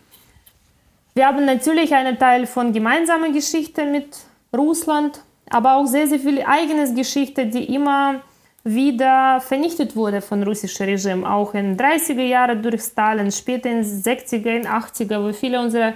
Wir 1.14 1.28
haben 1.28 1.46
natürlich 1.46 1.94
einen 1.94 2.18
Teil 2.18 2.46
von 2.46 2.72
gemeinsamer 2.72 3.32
Geschichte 3.32 3.86
mit 3.86 4.08
Russland, 4.56 5.20
aber 5.50 5.76
auch 5.76 5.86
sehr, 5.86 6.08
sehr 6.08 6.20
viel 6.20 6.42
eigenes 6.42 6.94
Geschichte, 6.94 7.46
die 7.46 7.74
immer 7.74 8.22
wieder 8.66 9.40
vernichtet 9.42 9.96
wurde 9.96 10.22
von 10.22 10.42
russischem 10.42 10.88
Regime, 10.88 11.32
auch 11.32 11.54
in 11.54 11.78
30er 11.78 12.24
Jahren 12.24 12.64
durch 12.64 12.82
Stalin, 12.82 13.32
später 13.32 13.70
in 13.70 13.84
60er, 13.84 14.58
in 14.58 14.66
80er, 14.66 15.24
wo 15.24 15.32
viele 15.32 15.62
unserer 15.62 15.94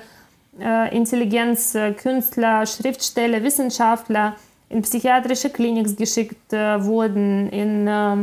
äh, 0.62 0.96
Intelligenz, 0.96 1.74
äh, 1.74 1.96
Schriftsteller, 1.96 3.44
Wissenschaftler 3.44 4.36
in 4.70 4.84
psychiatrische 4.84 5.50
Kliniks 5.50 5.96
geschickt 5.96 6.54
äh, 6.54 6.84
wurden, 6.86 7.50
in 7.50 7.88
äh, 7.88 8.18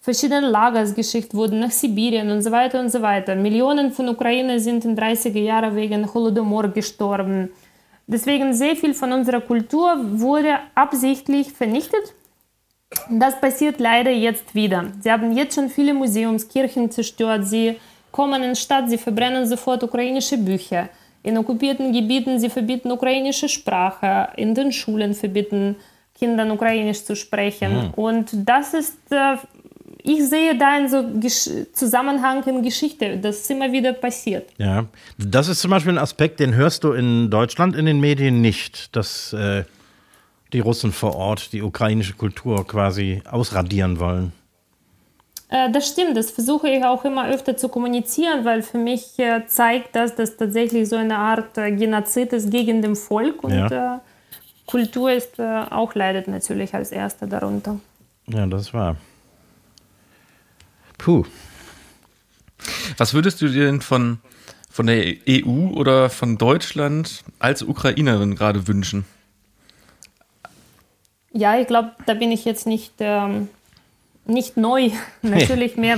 verschiedene 0.00 0.48
Lagers 0.48 0.94
geschickt 0.94 1.34
wurden, 1.34 1.58
nach 1.58 1.72
Sibirien 1.72 2.30
und 2.30 2.42
so 2.42 2.52
weiter 2.52 2.78
und 2.78 2.90
so 2.90 3.02
weiter. 3.02 3.34
Millionen 3.34 3.90
von 3.90 4.08
Ukrainer 4.08 4.60
sind 4.60 4.84
in 4.84 4.96
30er 4.96 5.40
Jahren 5.40 5.74
wegen 5.74 6.14
Holodomor 6.14 6.68
gestorben. 6.68 7.50
Deswegen 8.06 8.54
sehr 8.54 8.76
viel 8.76 8.94
von 8.94 9.12
unserer 9.12 9.40
Kultur 9.40 9.96
wurde 9.98 10.58
absichtlich 10.76 11.52
vernichtet 11.52 12.14
das 13.10 13.40
passiert 13.40 13.80
leider 13.80 14.10
jetzt 14.10 14.54
wieder. 14.54 14.86
Sie 15.00 15.10
haben 15.10 15.36
jetzt 15.36 15.54
schon 15.54 15.68
viele 15.68 15.94
Museumskirchen 15.94 16.90
zerstört. 16.90 17.46
Sie 17.46 17.76
kommen 18.10 18.42
in 18.42 18.50
die 18.50 18.60
Stadt, 18.60 18.90
sie 18.90 18.98
verbrennen 18.98 19.46
sofort 19.46 19.82
ukrainische 19.82 20.36
Bücher. 20.38 20.88
In 21.22 21.36
okkupierten 21.38 21.92
Gebieten, 21.92 22.40
sie 22.40 22.50
verbieten 22.50 22.90
ukrainische 22.90 23.48
Sprache. 23.48 24.28
In 24.36 24.54
den 24.54 24.72
Schulen 24.72 25.14
verbieten 25.14 25.76
Kindern 26.18 26.50
ukrainisch 26.50 27.04
zu 27.04 27.14
sprechen. 27.14 27.72
Mhm. 27.72 27.90
Und 27.94 28.30
das 28.32 28.74
ist, 28.74 28.98
äh, 29.10 29.36
ich 30.02 30.28
sehe 30.28 30.56
da 30.56 30.72
einen 30.72 30.88
so 30.88 31.04
Zusammenhang 31.72 32.42
in 32.44 32.62
Geschichte, 32.62 33.18
das 33.18 33.48
immer 33.50 33.70
wieder 33.70 33.92
passiert. 33.92 34.50
Ja, 34.58 34.86
das 35.18 35.48
ist 35.48 35.60
zum 35.60 35.70
Beispiel 35.70 35.92
ein 35.92 35.98
Aspekt, 35.98 36.40
den 36.40 36.54
hörst 36.54 36.84
du 36.84 36.92
in 36.92 37.30
Deutschland 37.30 37.76
in 37.76 37.86
den 37.86 38.00
Medien 38.00 38.40
nicht, 38.40 38.94
dass 38.96 39.32
äh, 39.32 39.64
die 40.52 40.60
Russen 40.60 40.92
vor 40.92 41.14
Ort 41.14 41.52
die 41.52 41.62
ukrainische 41.62 42.14
Kultur 42.14 42.66
quasi 42.66 43.22
ausradieren 43.30 43.98
wollen. 44.00 44.32
Äh, 45.50 45.70
das 45.72 45.88
stimmt, 45.88 46.16
das 46.16 46.30
versuche 46.30 46.68
ich 46.68 46.84
auch 46.84 47.04
immer 47.04 47.28
öfter 47.28 47.56
zu 47.56 47.68
kommunizieren, 47.68 48.44
weil 48.44 48.62
für 48.62 48.78
mich 48.78 49.18
äh, 49.18 49.46
zeigt 49.46 49.96
das, 49.96 50.14
dass 50.14 50.36
tatsächlich 50.36 50.88
so 50.88 50.96
eine 50.96 51.18
Art 51.18 51.58
äh, 51.58 51.72
Genozid 51.72 52.32
ist 52.32 52.50
gegen 52.50 52.82
den 52.82 52.96
Volk 52.96 53.42
und 53.42 53.52
ja. 53.52 54.00
Kultur 54.66 55.10
ist 55.10 55.40
auch 55.40 55.96
leidet 55.96 56.28
natürlich 56.28 56.72
als 56.72 56.92
erster 56.92 57.26
darunter. 57.26 57.80
Ja, 58.28 58.46
das 58.46 58.72
war. 58.72 58.96
Puh. 60.96 61.24
Was 62.96 63.12
würdest 63.12 63.42
du 63.42 63.48
dir 63.48 63.64
denn 63.64 63.80
von, 63.80 64.18
von 64.70 64.86
der 64.86 65.16
EU 65.28 65.70
oder 65.74 66.08
von 66.08 66.38
Deutschland 66.38 67.24
als 67.40 67.64
Ukrainerin 67.64 68.36
gerade 68.36 68.68
wünschen? 68.68 69.06
Ja, 71.32 71.58
ich 71.58 71.66
glaube, 71.66 71.92
da 72.06 72.14
bin 72.14 72.32
ich 72.32 72.44
jetzt 72.44 72.66
nicht 72.66 72.94
ähm, 72.98 73.48
nicht 74.30 74.56
neu, 74.56 74.90
natürlich 75.22 75.76
mehr. 75.76 75.96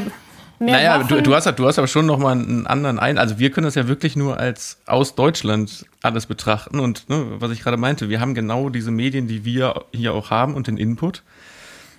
mehr 0.59 0.75
naja, 0.75 1.03
du, 1.03 1.23
du, 1.23 1.35
hast, 1.35 1.47
du 1.47 1.67
hast 1.67 1.79
aber 1.79 1.89
schon 1.89 2.07
nochmal 2.07 2.33
einen 2.33 2.67
anderen 2.67 2.99
ein. 2.99 3.19
Also 3.19 3.39
wir 3.39 3.51
können 3.51 3.65
das 3.67 3.75
ja 3.75 3.89
wirklich 3.89 4.17
nur 4.17 4.39
als 4.39 4.79
aus 4.87 5.15
Deutschland 5.15 5.87
alles 6.03 6.27
betrachten. 6.27 6.81
Und 6.81 7.09
ne, 7.09 7.27
was 7.39 7.51
ich 7.51 7.63
gerade 7.63 7.77
meinte, 7.77 8.09
wir 8.09 8.21
haben 8.21 8.35
genau 8.35 8.69
diese 8.69 8.91
Medien, 8.91 9.29
die 9.29 9.45
wir 9.45 9.85
hier 9.93 10.15
auch 10.15 10.31
haben 10.31 10.55
und 10.55 10.67
den 10.67 10.77
Input. 10.77 11.23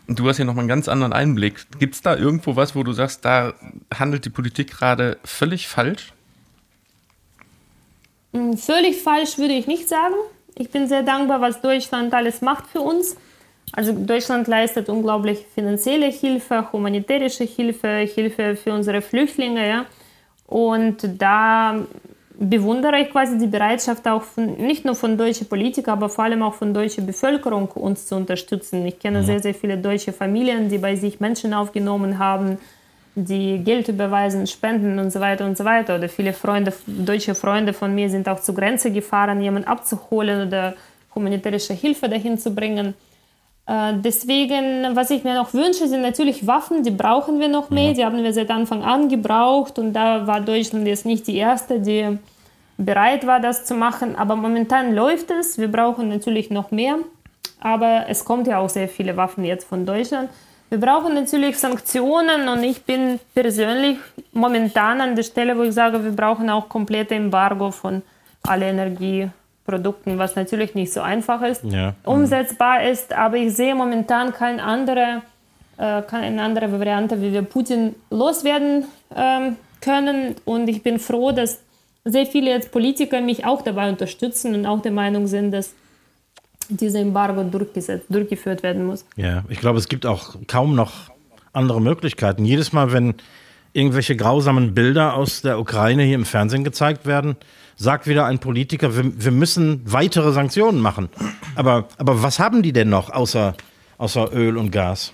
Und 0.06 0.20
du 0.20 0.28
hast 0.28 0.38
ja 0.38 0.44
nochmal 0.44 0.64
einen 0.64 0.70
ganz 0.70 0.90
anderen 0.90 1.14
Einblick. 1.14 1.66
Gibt 1.80 1.96
es 1.96 2.02
da 2.02 2.18
irgendwo 2.18 2.58
was, 2.58 2.76
wo 2.76 2.84
du 2.84 2.92
sagst, 2.92 3.24
da 3.24 3.54
handelt 3.94 4.26
die 4.26 4.30
Politik 4.30 4.72
gerade 4.72 5.18
völlig 5.24 5.68
falsch? 5.68 6.12
Hm, 8.34 8.58
völlig 8.58 9.02
falsch 9.02 9.38
würde 9.38 9.54
ich 9.54 9.66
nicht 9.66 9.88
sagen. 9.88 10.16
Ich 10.56 10.70
bin 10.70 10.88
sehr 10.88 11.04
dankbar, 11.04 11.42
was 11.42 11.62
Deutschland 11.62 12.14
alles 12.14 12.42
macht 12.42 12.68
für 12.68 12.82
uns. 12.82 13.18
Also 13.72 13.92
Deutschland 13.94 14.48
leistet 14.48 14.90
unglaublich 14.90 15.46
finanzielle 15.54 16.08
Hilfe, 16.08 16.72
humanitärische 16.72 17.44
Hilfe, 17.44 18.08
Hilfe 18.14 18.56
für 18.56 18.74
unsere 18.74 19.02
Flüchtlinge. 19.02 19.68
Ja? 19.68 19.86
Und 20.46 20.98
da 21.20 21.80
bewundere 22.38 23.00
ich 23.00 23.10
quasi 23.10 23.38
die 23.38 23.48
Bereitschaft 23.48 24.08
auch 24.08 24.24
von, 24.24 24.58
nicht 24.58 24.86
nur 24.86 24.96
von 24.96 25.18
deutschen 25.18 25.48
Politikern, 25.48 25.94
aber 25.94 26.10
vor 26.10 26.26
allem 26.26 26.44
auch 26.44 26.54
von 26.54 26.74
deutscher 26.74 27.02
Bevölkerung, 27.02 27.68
uns 27.70 28.06
zu 28.06 28.16
unterstützen. 28.16 28.86
Ich 28.86 29.00
kenne 29.00 29.22
mhm. 29.22 29.26
sehr, 29.26 29.40
sehr 29.40 29.54
viele 29.54 29.78
deutsche 29.78 30.14
Familien, 30.14 30.70
die 30.70 30.78
bei 30.78 30.96
sich 30.96 31.20
Menschen 31.20 31.54
aufgenommen 31.54 32.20
haben, 32.20 32.58
die 33.16 33.60
Geld 33.60 33.88
überweisen, 33.88 34.48
spenden 34.48 34.98
und 35.00 35.12
so 35.12 35.20
weiter 35.20 35.46
und 35.46 35.58
so 35.58 35.64
weiter. 35.64 35.98
Oder 35.98 36.10
viele 36.10 36.34
Freunde, 36.34 36.74
deutsche 36.88 37.36
Freunde 37.36 37.74
von 37.74 37.94
mir 37.94 38.10
sind 38.10 38.28
auch 38.28 38.40
zur 38.40 38.56
Grenze 38.56 38.92
gefahren, 38.92 39.42
jemanden 39.42 39.68
abzuholen 39.68 40.48
oder 40.48 40.74
humanitärische 41.14 41.74
Hilfe 41.74 42.10
dahin 42.10 42.38
zu 42.38 42.54
bringen. 42.54 42.96
Äh, 43.66 43.94
deswegen, 44.04 44.96
was 44.96 45.10
ich 45.12 45.24
mir 45.24 45.36
noch 45.36 45.54
wünsche, 45.54 45.88
sind 45.88 46.02
natürlich 46.02 46.46
Waffen, 46.48 46.84
die 46.84 46.92
brauchen 46.92 47.40
wir 47.40 47.48
noch 47.48 47.70
mehr, 47.70 47.94
die 47.94 48.04
haben 48.04 48.22
wir 48.22 48.34
seit 48.34 48.50
Anfang 48.50 48.84
an 48.84 49.10
gebraucht 49.10 49.80
und 49.80 49.94
da 49.94 50.28
war 50.28 50.42
Deutschland 50.42 50.88
jetzt 50.88 51.06
nicht 51.06 51.28
die 51.28 51.38
erste, 51.38 51.80
die 51.80 52.18
bereit 52.78 53.26
war, 53.26 53.40
das 53.40 53.66
zu 53.66 53.76
machen. 53.76 54.16
Aber 54.16 54.36
momentan 54.36 54.94
läuft 54.94 55.32
es, 55.32 55.58
wir 55.58 55.72
brauchen 55.72 56.10
natürlich 56.10 56.50
noch 56.50 56.72
mehr, 56.72 56.98
aber 57.62 58.06
es 58.10 58.26
kommt 58.26 58.48
ja 58.48 58.60
auch 58.60 58.70
sehr 58.70 58.90
viele 58.90 59.16
Waffen 59.16 59.46
jetzt 59.46 59.66
von 59.66 59.86
Deutschland. 59.86 60.30
Wir 60.74 60.80
brauchen 60.80 61.14
natürlich 61.14 61.60
Sanktionen 61.60 62.50
und 62.50 62.64
ich 62.64 62.82
bin 62.82 63.20
persönlich 63.36 64.00
momentan 64.32 65.02
an 65.02 65.16
der 65.16 65.22
Stelle, 65.22 65.56
wo 65.56 65.62
ich 65.62 65.76
sage, 65.76 66.04
wir 66.04 66.14
brauchen 66.14 66.50
auch 66.50 66.68
komplette 66.68 67.14
Embargo 67.14 67.70
von 67.70 68.02
aller 68.42 68.66
Energie. 68.66 69.30
Produkten, 69.66 70.18
was 70.18 70.36
natürlich 70.36 70.74
nicht 70.74 70.92
so 70.92 71.02
einfach 71.02 71.44
ist, 71.44 71.64
ja. 71.64 71.94
umsetzbar 72.04 72.84
ist. 72.90 73.14
Aber 73.14 73.38
ich 73.38 73.56
sehe 73.56 73.76
momentan 73.76 74.34
keine 74.34 74.64
andere, 74.64 75.22
äh, 75.78 76.02
keine 76.02 76.42
andere 76.42 76.72
Variante, 76.72 77.22
wie 77.22 77.32
wir 77.32 77.44
Putin 77.44 77.94
loswerden 78.10 78.86
ähm, 79.16 79.58
können. 79.80 80.36
Und 80.44 80.68
ich 80.70 80.82
bin 80.82 80.98
froh, 80.98 81.32
dass 81.32 81.62
sehr 82.04 82.26
viele 82.26 82.50
jetzt 82.50 82.72
Politiker 82.72 83.22
mich 83.22 83.46
auch 83.46 83.62
dabei 83.62 83.90
unterstützen 83.90 84.56
und 84.56 84.66
auch 84.66 84.82
der 84.82 84.92
Meinung 84.92 85.28
sind, 85.28 85.52
dass 85.52 85.76
dieser 86.70 87.00
Embargo 87.00 87.44
durchgesetzt, 87.44 88.06
durchgeführt 88.10 88.64
werden 88.64 88.86
muss. 88.86 89.06
Ja, 89.16 89.44
ich 89.50 89.60
glaube, 89.60 89.80
es 89.80 89.88
gibt 89.88 90.06
auch 90.06 90.36
kaum 90.48 90.76
noch 90.76 91.12
andere 91.54 91.82
Möglichkeiten. 91.82 92.46
Jedes 92.46 92.74
Mal, 92.74 92.92
wenn 92.92 93.16
irgendwelche 93.74 94.16
grausamen 94.16 94.74
Bilder 94.74 95.16
aus 95.16 95.42
der 95.42 95.60
Ukraine 95.60 96.04
hier 96.04 96.16
im 96.16 96.26
Fernsehen 96.26 96.64
gezeigt 96.64 97.06
werden, 97.06 97.36
sagt 97.76 98.08
wieder 98.08 98.26
ein 98.26 98.40
Politiker, 98.40 98.96
wir, 98.96 99.24
wir 99.24 99.32
müssen 99.32 99.82
weitere 99.86 100.32
Sanktionen 100.32 100.80
machen. 100.80 101.10
Aber, 101.56 101.88
aber 101.98 102.22
was 102.22 102.40
haben 102.40 102.62
die 102.62 102.74
denn 102.74 102.90
noch 102.90 103.10
außer, 103.10 103.56
außer 103.98 104.32
Öl 104.34 104.58
und 104.58 104.72
Gas? 104.72 105.14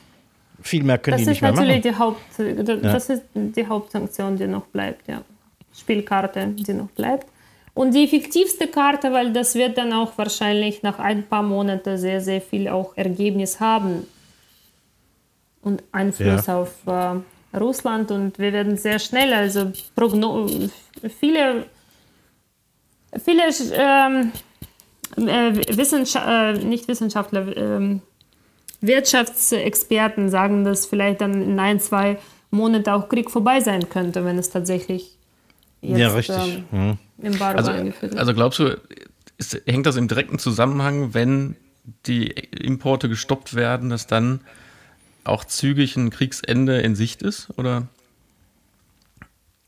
Viel 0.61 0.83
mehr 0.83 0.97
können 0.97 1.17
das 1.17 1.23
die 1.23 1.29
nicht 1.29 1.41
mehr 1.41 1.53
machen. 1.53 1.81
Die 1.81 1.95
Haupt, 1.95 2.21
das 2.37 3.07
ja. 3.07 3.15
ist 3.15 3.23
die 3.33 3.65
Hauptsanktion, 3.65 4.37
die 4.37 4.47
noch 4.47 4.65
bleibt, 4.65 5.07
ja. 5.07 5.21
Spielkarte, 5.73 6.47
die 6.47 6.73
noch 6.73 6.89
bleibt. 6.89 7.27
Und 7.79 7.93
die 7.95 8.03
effektivste 8.03 8.67
Karte, 8.67 9.13
weil 9.13 9.31
das 9.31 9.55
wird 9.55 9.77
dann 9.77 9.93
auch 9.93 10.17
wahrscheinlich 10.17 10.83
nach 10.83 10.99
ein 10.99 11.23
paar 11.23 11.43
Monaten 11.43 11.97
sehr, 11.97 12.19
sehr 12.19 12.41
viel 12.41 12.67
auch 12.67 12.91
Ergebnis 12.97 13.61
haben 13.61 14.05
und 15.61 15.81
Einfluss 15.93 16.47
ja. 16.47 16.59
auf 16.59 16.73
äh, 16.87 17.57
Russland. 17.57 18.11
Und 18.11 18.37
wir 18.37 18.51
werden 18.51 18.75
sehr 18.75 18.99
schnell, 18.99 19.31
also 19.31 19.71
Progno 19.95 20.49
viele 21.21 21.67
Viele 23.23 23.43
ähm, 23.73 24.31
äh, 25.15 25.77
Wissenschaftler, 25.77 26.49
äh, 26.49 26.65
nicht 26.65 26.89
Wissenschaftler, 26.89 27.47
äh, 27.47 27.99
Wirtschaftsexperten 28.81 30.29
sagen, 30.29 30.65
dass 30.65 30.85
vielleicht 30.85 31.21
dann 31.21 31.41
in 31.41 31.57
ein, 31.57 31.79
zwei 31.79 32.17
Monaten 32.51 32.89
auch 32.89 33.07
Krieg 33.07 33.31
vorbei 33.31 33.61
sein 33.61 33.87
könnte, 33.87 34.25
wenn 34.25 34.37
es 34.37 34.49
tatsächlich 34.49 35.18
jetzt 35.81 35.99
ja, 35.99 36.07
richtig. 36.09 36.63
Ähm, 36.71 36.97
mhm. 37.21 37.41
also, 37.41 37.71
eingeführt 37.71 38.11
wird. 38.11 38.19
Also 38.19 38.33
glaubst 38.33 38.59
du, 38.59 38.77
ist, 39.37 39.61
hängt 39.65 39.85
das 39.85 39.95
im 39.95 40.07
direkten 40.07 40.39
Zusammenhang, 40.39 41.13
wenn 41.13 41.55
die 42.05 42.27
Importe 42.27 43.09
gestoppt 43.09 43.55
werden, 43.55 43.89
dass 43.89 44.07
dann 44.07 44.41
auch 45.23 45.45
zügig 45.45 45.95
ein 45.95 46.09
Kriegsende 46.09 46.79
in 46.81 46.95
Sicht 46.95 47.21
ist? 47.21 47.49
Oder? 47.57 47.87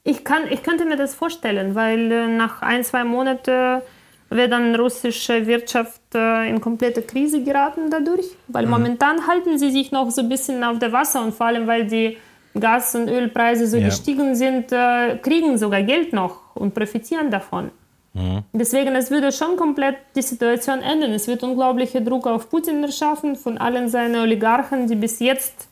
Ich, 0.04 0.24
kann, 0.24 0.44
ich 0.50 0.64
könnte 0.64 0.86
mir 0.86 0.98
das 0.98 1.14
vorstellen, 1.14 1.76
weil 1.76 2.12
äh, 2.12 2.28
nach 2.28 2.62
ein, 2.62 2.84
zwei 2.84 3.04
Monaten 3.04 3.82
wird 4.30 4.52
dann 4.52 4.74
russische 4.76 5.46
Wirtschaft 5.46 6.02
äh, 6.16 6.50
in 6.50 6.62
komplette 6.62 7.02
Krise 7.02 7.44
geraten 7.44 7.92
dadurch, 7.92 8.26
weil 8.48 8.66
mhm. 8.66 8.72
momentan 8.72 9.28
halten 9.28 9.60
sie 9.60 9.72
sich 9.72 9.92
noch 9.92 10.10
so 10.10 10.22
ein 10.22 10.30
bisschen 10.30 10.64
auf 10.64 10.80
der 10.80 10.92
Wasser 10.92 11.24
und 11.24 11.34
vor 11.34 11.48
allem, 11.48 11.68
weil 11.68 11.86
die 11.86 12.18
Gas- 12.60 12.96
und 12.96 13.08
Ölpreise 13.10 13.68
so 13.68 13.78
ja. 13.78 13.86
gestiegen 13.86 14.36
sind, 14.36 14.72
äh, 14.72 15.18
kriegen 15.18 15.58
sogar 15.58 15.84
Geld 15.84 16.14
noch 16.14 16.56
und 16.56 16.74
profitieren 16.74 17.32
davon. 17.32 17.72
Mhm. 18.14 18.44
Deswegen, 18.52 18.96
es 18.96 19.10
würde 19.10 19.32
schon 19.32 19.56
komplett 19.56 19.96
die 20.16 20.22
Situation 20.22 20.82
ändern. 20.82 21.12
Es 21.12 21.28
wird 21.28 21.44
unglaublicher 21.44 22.02
Druck 22.02 22.28
auf 22.28 22.50
Putin 22.50 22.84
erschaffen 22.84 23.36
von 23.36 23.58
allen 23.58 23.88
seinen 23.88 24.16
Oligarchen, 24.16 24.88
die 24.88 24.96
bis 24.96 25.20
jetzt 25.20 25.68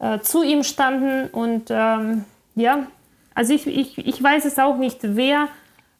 äh, 0.00 0.18
zu 0.20 0.42
ihm 0.42 0.62
standen 0.62 1.28
und 1.28 1.68
ähm, 1.70 2.24
ja, 2.54 2.86
also 3.34 3.54
ich, 3.54 3.66
ich, 3.66 3.98
ich 3.98 4.22
weiß 4.22 4.44
es 4.44 4.58
auch 4.58 4.76
nicht, 4.76 4.98
wer 5.02 5.48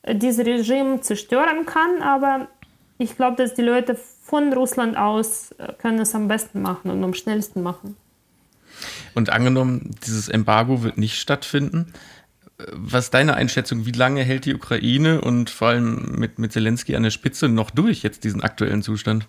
äh, 0.03 0.15
dieses 0.15 0.45
Regime 0.45 1.01
zerstören 1.01 1.65
kann, 1.65 2.03
aber 2.03 2.49
ich 2.99 3.17
glaube, 3.17 3.37
dass 3.37 3.55
die 3.55 3.63
Leute 3.63 3.95
von 3.95 4.53
Russland 4.53 4.97
aus 4.97 5.53
äh, 5.53 5.73
können 5.75 6.01
es 6.01 6.15
am 6.15 6.29
besten 6.29 6.63
machen 6.63 6.91
und 6.91 7.03
am 7.03 7.15
schnellsten 7.15 7.63
machen. 7.63 7.97
Und 9.15 9.31
angenommen, 9.31 9.91
dieses 10.07 10.29
Embargo 10.29 10.83
wird 10.83 10.99
nicht 10.99 11.19
stattfinden, 11.19 11.93
was 12.73 13.05
ist 13.05 13.15
deine 13.15 13.35
Einschätzung? 13.35 13.87
Wie 13.87 13.93
lange 13.93 14.23
hält 14.23 14.45
die 14.45 14.55
Ukraine 14.55 15.21
und 15.21 15.51
vor 15.51 15.69
allem 15.69 16.15
mit, 16.19 16.39
mit 16.39 16.53
Zelensky 16.53 16.97
an 16.97 17.03
der 17.03 17.11
Spitze 17.11 17.49
noch 17.49 17.71
durch 17.71 18.03
jetzt 18.03 18.25
diesen 18.25 18.43
aktuellen 18.43 18.83
Zustand? 18.83 19.27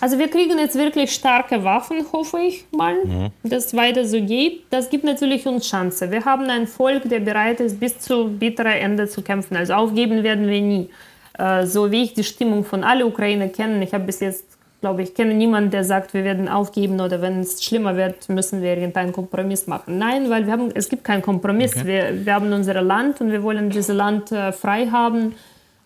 Also 0.00 0.18
wir 0.18 0.28
kriegen 0.28 0.58
jetzt 0.58 0.76
wirklich 0.76 1.12
starke 1.12 1.64
Waffen, 1.64 2.04
hoffe 2.12 2.38
ich 2.40 2.66
mal, 2.72 3.04
mhm. 3.04 3.30
dass 3.42 3.66
es 3.66 3.74
weiter 3.74 4.04
so 4.04 4.20
geht. 4.20 4.64
Das 4.70 4.90
gibt 4.90 5.04
natürlich 5.04 5.46
uns 5.46 5.68
Chance. 5.68 6.10
Wir 6.10 6.24
haben 6.24 6.50
ein 6.50 6.66
Volk, 6.66 7.08
der 7.08 7.20
bereit 7.20 7.60
ist, 7.60 7.78
bis 7.78 8.00
zu 8.00 8.28
bitteren 8.28 8.72
Ende 8.72 9.08
zu 9.08 9.22
kämpfen. 9.22 9.56
Also 9.56 9.74
aufgeben 9.74 10.22
werden 10.22 10.48
wir 10.48 10.60
nie. 10.60 10.90
Äh, 11.38 11.66
so 11.66 11.90
wie 11.90 12.02
ich 12.02 12.14
die 12.14 12.24
Stimmung 12.24 12.64
von 12.64 12.84
allen 12.84 13.04
Ukrainer 13.04 13.48
kenne. 13.48 13.82
Ich 13.84 13.94
habe 13.94 14.04
bis 14.04 14.20
jetzt, 14.20 14.44
glaube 14.84 15.02
ich, 15.02 15.14
kenne 15.14 15.32
niemanden, 15.32 15.70
der 15.70 15.82
sagt, 15.82 16.12
wir 16.12 16.24
werden 16.24 16.46
aufgeben 16.46 17.00
oder 17.00 17.22
wenn 17.22 17.40
es 17.40 17.64
schlimmer 17.64 17.96
wird, 17.96 18.28
müssen 18.28 18.60
wir 18.60 18.76
irgendeinen 18.76 19.14
Kompromiss 19.14 19.66
machen. 19.66 19.96
Nein, 19.96 20.28
weil 20.28 20.44
wir 20.44 20.52
haben, 20.52 20.70
es 20.74 20.90
gibt 20.90 21.04
keinen 21.04 21.22
Kompromiss. 21.22 21.74
Okay. 21.74 21.86
Wir, 21.86 22.26
wir 22.26 22.34
haben 22.34 22.52
unser 22.52 22.82
Land 22.82 23.22
und 23.22 23.32
wir 23.32 23.42
wollen 23.42 23.70
dieses 23.70 23.96
Land 23.96 24.30
äh, 24.30 24.52
frei 24.52 24.88
haben 24.88 25.36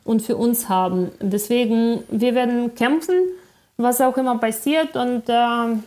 und 0.02 0.22
für 0.22 0.36
uns 0.36 0.68
haben. 0.68 1.12
Deswegen, 1.20 2.02
wir 2.10 2.34
werden 2.34 2.74
kämpfen 2.74 3.14
was 3.76 4.00
auch 4.00 4.16
immer 4.16 4.36
passiert. 4.38 4.96
Und 4.96 5.28
äh, 5.28 5.78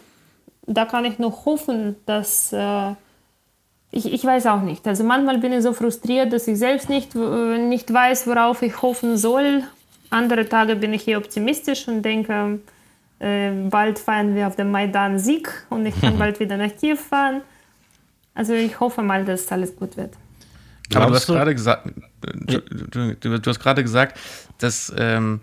da 0.67 0.85
kann 0.89 1.03
ich 1.03 1.19
nur 1.19 1.43
hoffen, 1.43 1.97
dass 2.05 2.53
äh, 2.53 2.91
ich, 3.91 4.05
ich 4.13 4.23
weiß 4.23 4.45
auch 4.45 4.61
nicht. 4.61 4.87
Also 4.87 5.03
manchmal 5.03 5.39
bin 5.39 5.51
ich 5.51 5.63
so 5.63 5.73
frustriert, 5.73 6.31
dass 6.31 6.47
ich 6.47 6.57
selbst 6.57 6.87
nicht, 6.87 7.13
nicht 7.13 7.93
weiß, 7.93 8.25
worauf 8.27 8.61
ich 8.61 8.81
hoffen 8.81 9.17
soll. 9.17 9.63
Andere 10.09 10.47
Tage 10.47 10.77
bin 10.77 10.93
ich 10.93 11.01
hier 11.01 11.17
optimistisch 11.17 11.89
und 11.89 12.03
denke, 12.03 12.59
bald 13.69 13.99
feiern 13.99 14.35
wir 14.35 14.47
auf 14.47 14.55
dem 14.55 14.71
Maidan 14.71 15.19
Sieg 15.19 15.49
und 15.69 15.85
ich 15.85 15.99
kann 15.99 16.17
bald 16.19 16.39
wieder 16.39 16.57
nach 16.57 16.75
Kiew 16.75 16.97
fahren. 16.97 17.41
Also 18.33 18.53
ich 18.53 18.79
hoffe 18.79 19.01
mal, 19.01 19.25
dass 19.25 19.51
alles 19.51 19.75
gut 19.75 19.97
wird. 19.97 20.15
Aber 20.93 21.07
du 21.07 21.13
hast 21.13 21.27
gerade 21.27 21.53
gesagt, 21.53 21.89
du, 22.21 22.59
du, 22.59 23.39
du, 23.39 23.49
hast 23.49 23.59
gerade 23.59 23.83
gesagt, 23.83 24.19
dass 24.57 24.93
ähm, 24.97 25.41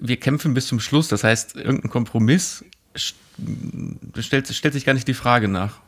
wir 0.00 0.18
kämpfen 0.18 0.52
bis 0.54 0.66
zum 0.66 0.80
Schluss. 0.80 1.08
Das 1.08 1.24
heißt, 1.24 1.56
irgendein 1.56 1.90
Kompromiss 1.90 2.64
stellt, 2.94 4.48
stellt 4.48 4.74
sich 4.74 4.84
gar 4.84 4.92
nicht 4.94 5.08
die 5.08 5.14
Frage 5.14 5.48
nach. 5.48 5.80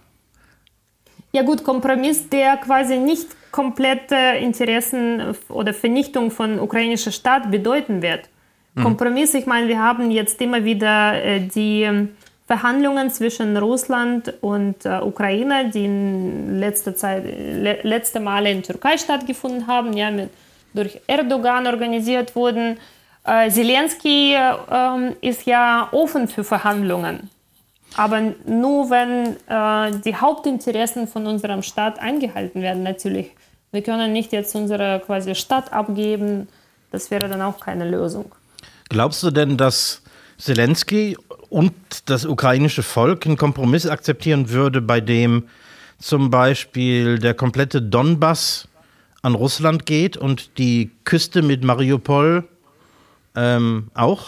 Ja 1.33 1.43
gut, 1.43 1.65
Kompromiss, 1.65 2.29
der 2.31 2.57
quasi 2.57 2.97
nicht 2.97 3.27
komplette 3.51 4.17
Interessen 4.41 5.35
oder 5.49 5.75
Vernichtung 5.75 6.31
von 6.31 6.59
ukrainischer 6.59 7.13
Staat 7.13 7.51
bedeuten 7.51 8.01
wird. 8.01 8.29
Mhm. 8.77 8.83
Kompromiss, 8.83 9.35
ich 9.35 9.47
meine, 9.47 9.69
wir 9.69 9.83
haben 9.83 10.11
jetzt 10.11 10.41
immer 10.41 10.65
wieder 10.65 11.15
äh, 11.25 11.41
die 11.41 11.83
ähm, 11.83 12.11
Verhandlungen 12.47 13.11
zwischen 13.11 13.57
Russland 13.57 14.35
und 14.43 14.85
äh, 14.85 15.01
Ukraine, 15.01 15.71
die 15.71 15.87
in 15.87 16.61
letzter 16.61 16.95
Zeit, 16.95 17.25
le 17.25 17.81
letzte 17.83 18.21
Male 18.21 18.51
in 18.51 18.63
Türkei 18.63 18.99
stattgefunden 18.99 19.67
haben, 19.67 19.95
ja, 19.95 20.11
mit, 20.11 20.31
durch 20.75 21.01
Erdogan 21.07 21.67
organisiert 21.67 22.37
wurden. 22.37 22.77
Äh, 23.25 23.51
Zelensky 23.51 24.35
äh, 24.35 25.13
ist 25.23 25.47
ja 25.47 25.89
offen 25.93 26.29
für 26.29 26.45
Verhandlungen, 26.45 27.31
aber 27.97 28.21
nur 28.45 28.91
wenn 28.91 29.37
die 30.03 30.15
Hauptinteressen 30.15 31.09
von 31.09 31.27
unserem 31.27 31.63
Staat 31.63 31.99
eingehalten 31.99 32.61
werden, 32.61 32.83
natürlich. 32.83 33.31
Wir 33.73 33.83
können 33.83 34.13
nicht 34.13 34.33
jetzt 34.33 34.55
unsere 34.55 35.01
quasi 35.05 35.35
Stadt 35.35 35.73
abgeben, 35.73 36.49
das 36.91 37.11
wäre 37.11 37.29
dann 37.29 37.41
auch 37.41 37.59
keine 37.59 37.89
Lösung. 37.89 38.27
Glaubst 38.89 39.23
du 39.23 39.31
denn, 39.31 39.57
dass 39.57 40.03
Zelensky 40.39 41.17
und 41.49 41.75
das 42.07 42.25
ukrainische 42.25 42.83
Volk 42.83 43.27
einen 43.27 43.37
Kompromiss 43.37 43.87
akzeptieren 43.87 44.51
würde, 44.51 44.81
bei 44.81 45.01
dem 45.01 45.49
zum 45.99 46.31
Beispiel 46.31 47.19
der 47.19 47.35
komplette 47.35 47.81
Donbass 47.83 48.69
an 49.23 49.35
Russland 49.35 49.87
geht 49.87 50.17
und 50.17 50.59
die 50.59 50.91
Küste 51.05 51.43
mit 51.43 51.65
Mariupol 51.65 52.45
ähm, 53.35 53.89
auch? 53.95 54.27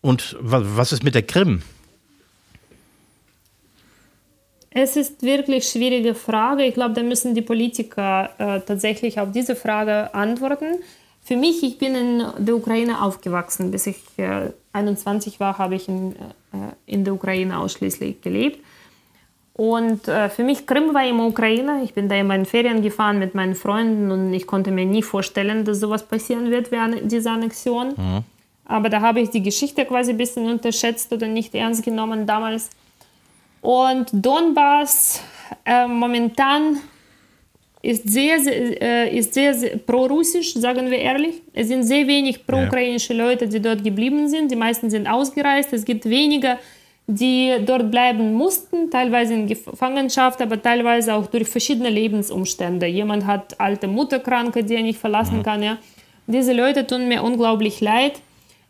Und 0.00 0.36
was 0.40 0.92
ist 0.92 1.04
mit 1.04 1.14
der 1.14 1.22
Krim? 1.22 1.62
Es 4.70 4.96
ist 4.96 5.22
wirklich 5.22 5.68
schwierige 5.68 6.14
Frage. 6.14 6.64
Ich 6.64 6.74
glaube, 6.74 6.94
da 6.94 7.02
müssen 7.02 7.34
die 7.34 7.42
Politiker 7.42 8.30
äh, 8.38 8.60
tatsächlich 8.60 9.20
auf 9.20 9.30
diese 9.30 9.54
Frage 9.54 10.14
antworten. 10.14 10.78
Für 11.24 11.36
mich, 11.36 11.62
ich 11.62 11.78
bin 11.78 11.94
in 11.94 12.24
der 12.38 12.56
Ukraine 12.56 13.02
aufgewachsen. 13.02 13.70
Bis 13.70 13.86
ich 13.86 14.02
äh, 14.16 14.50
21 14.72 15.38
war, 15.38 15.58
habe 15.58 15.76
ich 15.76 15.88
in, 15.88 16.16
äh, 16.16 16.72
in 16.86 17.04
der 17.04 17.14
Ukraine 17.14 17.58
ausschließlich 17.58 18.20
gelebt. 18.20 18.58
Und 19.54 20.08
äh, 20.08 20.28
für 20.30 20.44
mich 20.44 20.66
Krim 20.66 20.94
war 20.94 21.06
immer 21.06 21.26
Ukraine. 21.26 21.82
Ich 21.84 21.94
bin 21.94 22.08
da 22.08 22.16
immer 22.16 22.34
in 22.34 22.46
Ferien 22.46 22.82
gefahren 22.82 23.18
mit 23.18 23.34
meinen 23.34 23.54
Freunden 23.54 24.10
und 24.10 24.32
ich 24.32 24.46
konnte 24.46 24.70
mir 24.70 24.86
nie 24.86 25.02
vorstellen, 25.02 25.64
dass 25.64 25.78
sowas 25.78 26.06
passieren 26.06 26.50
wird 26.50 26.72
wie 26.72 27.06
diese 27.06 27.30
Annexion. 27.30 27.88
Mhm. 27.88 28.24
Aber 28.64 28.88
da 28.88 29.00
habe 29.02 29.20
ich 29.20 29.30
die 29.30 29.42
Geschichte 29.42 29.84
quasi 29.84 30.12
ein 30.12 30.16
bisschen 30.16 30.50
unterschätzt 30.50 31.12
oder 31.12 31.28
nicht 31.28 31.54
ernst 31.54 31.84
genommen 31.84 32.26
damals. 32.26 32.70
Und 33.60 34.08
Donbass 34.12 35.22
äh, 35.64 35.86
momentan 35.86 36.78
ist 37.82 38.08
sehr, 38.08 38.38
sehr, 38.40 38.80
äh, 38.80 39.18
ist 39.18 39.34
sehr, 39.34 39.54
sehr 39.54 39.76
pro-russisch, 39.76 40.54
sagen 40.54 40.88
wir 40.90 40.98
ehrlich. 40.98 41.42
Es 41.52 41.66
sind 41.66 41.82
sehr 41.82 42.06
wenig 42.06 42.46
pro-ukrainische 42.46 43.12
Leute, 43.12 43.48
die 43.48 43.60
dort 43.60 43.82
geblieben 43.82 44.28
sind. 44.28 44.50
Die 44.50 44.56
meisten 44.56 44.88
sind 44.88 45.08
ausgereist. 45.08 45.72
Es 45.72 45.84
gibt 45.84 46.08
weniger, 46.08 46.58
die 47.08 47.52
dort 47.66 47.90
bleiben 47.90 48.34
mussten, 48.34 48.88
teilweise 48.88 49.34
in 49.34 49.48
Gefangenschaft, 49.48 50.40
aber 50.40 50.62
teilweise 50.62 51.12
auch 51.14 51.26
durch 51.26 51.48
verschiedene 51.48 51.90
Lebensumstände. 51.90 52.86
Jemand 52.86 53.26
hat 53.26 53.58
alte 53.60 53.88
Mutterkranke, 53.88 54.62
die 54.62 54.76
er 54.76 54.82
nicht 54.82 55.00
verlassen 55.00 55.38
mhm. 55.38 55.42
kann. 55.42 55.62
Ja. 55.62 55.78
Diese 56.28 56.52
Leute 56.52 56.86
tun 56.86 57.08
mir 57.08 57.24
unglaublich 57.24 57.80
leid. 57.80 58.20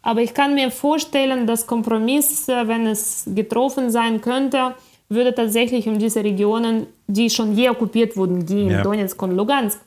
Aber 0.01 0.21
ich 0.21 0.35
kann 0.35 0.55
mir 0.55 0.71
vorstellen, 0.71 1.47
dass 1.47 1.67
Kompromiss, 1.67 2.49
wenn 2.49 2.87
es 2.87 3.25
getroffen 3.27 3.91
sein 3.91 4.21
könnte, 4.21 4.75
würde 5.13 5.35
tatsächlich 5.35 5.87
um 5.87 5.99
diese 5.99 6.23
Regionen, 6.23 6.87
die 7.07 7.31
schon 7.31 7.57
je 7.57 7.71
okkupiert 7.71 8.17
wurden, 8.17 8.45
gehen, 8.47 8.71
ja. 8.71 8.83
Donetsk 8.83 9.21
und 9.23 9.37
Lugansk. 9.37 9.81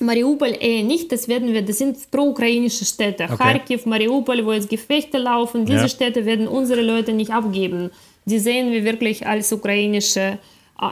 Mariupol 0.00 0.56
eher 0.60 0.84
nicht, 0.84 1.10
das 1.10 1.26
werden 1.26 1.52
wir, 1.52 1.62
das 1.62 1.78
sind 1.78 2.10
pro-ukrainische 2.10 2.84
Städte. 2.84 3.24
Okay. 3.24 3.36
Kharkiv, 3.36 3.86
Mariupol, 3.86 4.44
wo 4.46 4.52
jetzt 4.52 4.70
Gefechte 4.70 5.18
laufen, 5.18 5.64
diese 5.64 5.80
ja. 5.80 5.88
Städte 5.88 6.24
werden 6.24 6.46
unsere 6.46 6.82
Leute 6.82 7.12
nicht 7.12 7.32
abgeben. 7.32 7.90
Die 8.24 8.38
sehen 8.38 8.70
wir 8.70 8.84
wirklich 8.84 9.26
als 9.26 9.52
ukrainische, 9.52 10.38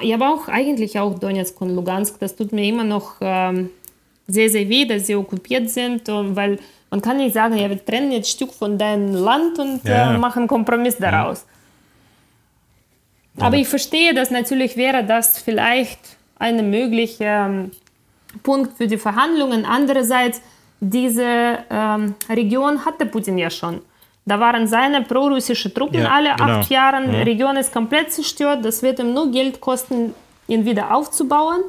ja, 0.03 0.17
aber 0.17 0.35
auch 0.35 0.49
eigentlich 0.49 0.99
auch 0.99 1.17
Donetsk 1.19 1.61
und 1.61 1.75
Lugansk. 1.77 2.19
Das 2.19 2.35
tut 2.35 2.53
mir 2.53 2.65
immer 2.65 2.83
noch 2.83 3.15
ähm, 3.21 3.71
sehr, 4.27 4.51
sehr 4.51 4.69
weh, 4.69 4.85
dass 4.85 5.07
sie 5.07 5.15
okkupiert 5.15 5.71
sind, 5.71 6.09
weil 6.09 6.59
man 6.91 7.01
kann 7.01 7.19
nicht 7.19 7.35
sagen, 7.35 7.57
ja, 7.57 7.69
wir 7.69 7.85
trennen 7.85 8.11
jetzt 8.11 8.29
ein 8.29 8.37
Stück 8.37 8.53
von 8.53 8.79
deinem 8.79 9.15
Land 9.15 9.59
und 9.59 9.85
ja. 9.85 10.15
äh, 10.15 10.19
machen 10.19 10.47
Kompromiss 10.47 10.97
daraus. 10.97 11.45
Aber 13.39 13.57
ich 13.57 13.69
verstehe, 13.69 14.15
dass 14.15 14.31
natürlich 14.31 14.77
wäre 14.77 15.05
das 15.05 15.39
vielleicht 15.39 16.01
ein 16.39 16.71
möglicher 16.71 17.47
ähm, 17.47 17.71
Punkt 18.43 18.77
für 18.77 18.87
die 18.87 18.99
Verhandlungen. 18.99 19.65
Andererseits, 19.65 20.41
diese 20.81 21.59
ähm, 21.71 22.15
Region 22.29 22.85
hatte 22.85 23.07
Putin 23.07 23.39
ja 23.39 23.51
schon. 23.51 23.81
Da 24.25 24.41
waren 24.41 24.67
seine 24.67 25.03
prorussische 25.03 25.73
Truppen 25.73 26.03
ja, 26.03 26.11
alle 26.11 26.35
genau. 26.37 26.59
acht 26.59 26.71
Jahre. 26.71 27.07
Die 27.07 27.17
ja. 27.17 27.23
Region 27.23 27.57
ist 27.57 27.73
komplett 27.73 28.13
zerstört. 28.13 28.65
Das 28.65 28.83
wird 28.83 28.99
ihm 28.99 29.15
nur 29.15 29.31
Geld 29.31 29.61
kosten, 29.61 30.15
ihn 30.49 30.65
wieder 30.65 30.95
aufzubauen. 30.95 31.63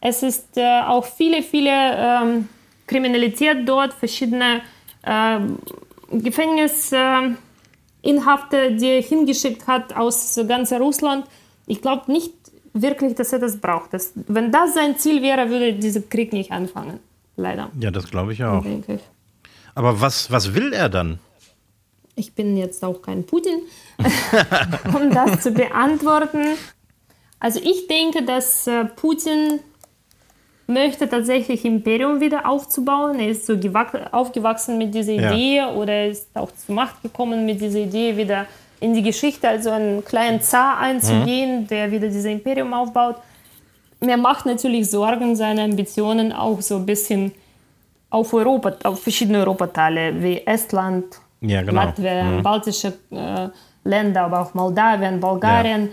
Es 0.00 0.22
ist 0.22 0.56
äh, 0.56 0.80
auch 0.82 1.04
viele, 1.04 1.42
viele 1.42 1.70
ähm, 1.70 2.48
Kriminalität 2.86 3.68
dort, 3.68 3.92
verschiedene 3.92 4.62
äh, 5.02 5.38
Gefängnis. 6.10 6.92
Äh, 6.92 7.34
Inhafte, 8.04 8.72
die 8.76 8.88
er 8.88 9.02
hingeschickt 9.02 9.66
hat 9.66 9.96
aus 9.96 10.38
ganz 10.46 10.72
Russland. 10.72 11.26
Ich 11.66 11.80
glaube 11.80 12.10
nicht 12.12 12.32
wirklich, 12.72 13.14
dass 13.14 13.32
er 13.32 13.38
das 13.38 13.58
braucht. 13.58 13.94
Das, 13.94 14.12
wenn 14.14 14.52
das 14.52 14.74
sein 14.74 14.98
Ziel 14.98 15.22
wäre, 15.22 15.48
würde 15.48 15.74
dieser 15.74 16.02
Krieg 16.02 16.32
nicht 16.32 16.52
anfangen. 16.52 17.00
Leider. 17.36 17.70
Ja, 17.80 17.90
das 17.90 18.10
glaube 18.10 18.32
ich 18.32 18.44
auch. 18.44 18.64
Ich. 18.64 19.00
Aber 19.74 20.00
was, 20.00 20.30
was 20.30 20.54
will 20.54 20.72
er 20.72 20.88
dann? 20.88 21.18
Ich 22.16 22.32
bin 22.34 22.56
jetzt 22.56 22.84
auch 22.84 23.02
kein 23.02 23.24
Putin, 23.26 23.62
um 24.94 25.10
das 25.10 25.42
zu 25.42 25.50
beantworten. 25.50 26.56
Also 27.40 27.60
ich 27.60 27.88
denke, 27.88 28.24
dass 28.24 28.68
äh, 28.68 28.84
Putin 28.84 29.60
möchte 30.66 31.08
tatsächlich 31.08 31.64
Imperium 31.64 32.20
wieder 32.20 32.48
aufzubauen. 32.48 33.20
Er 33.20 33.28
ist 33.28 33.46
so 33.46 33.54
aufgewachsen 34.12 34.78
mit 34.78 34.94
dieser 34.94 35.12
Idee 35.12 35.56
ja. 35.56 35.72
oder 35.72 36.06
ist 36.06 36.28
auch 36.34 36.50
zur 36.52 36.74
Macht 36.74 37.02
gekommen 37.02 37.44
mit 37.44 37.60
dieser 37.60 37.80
Idee, 37.80 38.16
wieder 38.16 38.46
in 38.80 38.94
die 38.94 39.02
Geschichte, 39.02 39.48
also 39.48 39.70
einen 39.70 40.04
kleinen 40.04 40.40
Zar 40.40 40.78
einzugehen, 40.78 41.62
mhm. 41.62 41.66
der 41.68 41.90
wieder 41.90 42.08
dieses 42.08 42.24
Imperium 42.26 42.72
aufbaut. 42.72 43.16
Er 44.00 44.16
macht 44.16 44.44
natürlich 44.46 44.90
Sorgen, 44.90 45.36
seine 45.36 45.62
Ambitionen 45.62 46.32
auch 46.32 46.60
so 46.60 46.76
ein 46.76 46.86
bisschen 46.86 47.32
auf 48.10 48.32
Europa, 48.32 48.74
auf 48.84 49.02
verschiedene 49.02 49.38
Europateile 49.38 50.22
wie 50.22 50.46
Estland, 50.46 51.04
ja, 51.40 51.62
genau. 51.62 51.84
Latvien, 51.84 52.36
mhm. 52.36 52.42
baltische 52.42 52.92
äh, 53.10 53.48
Länder, 53.84 54.22
aber 54.22 54.42
auch 54.42 54.54
Moldawien, 54.54 55.20
Bulgarien. 55.20 55.86
Ja 55.86 55.92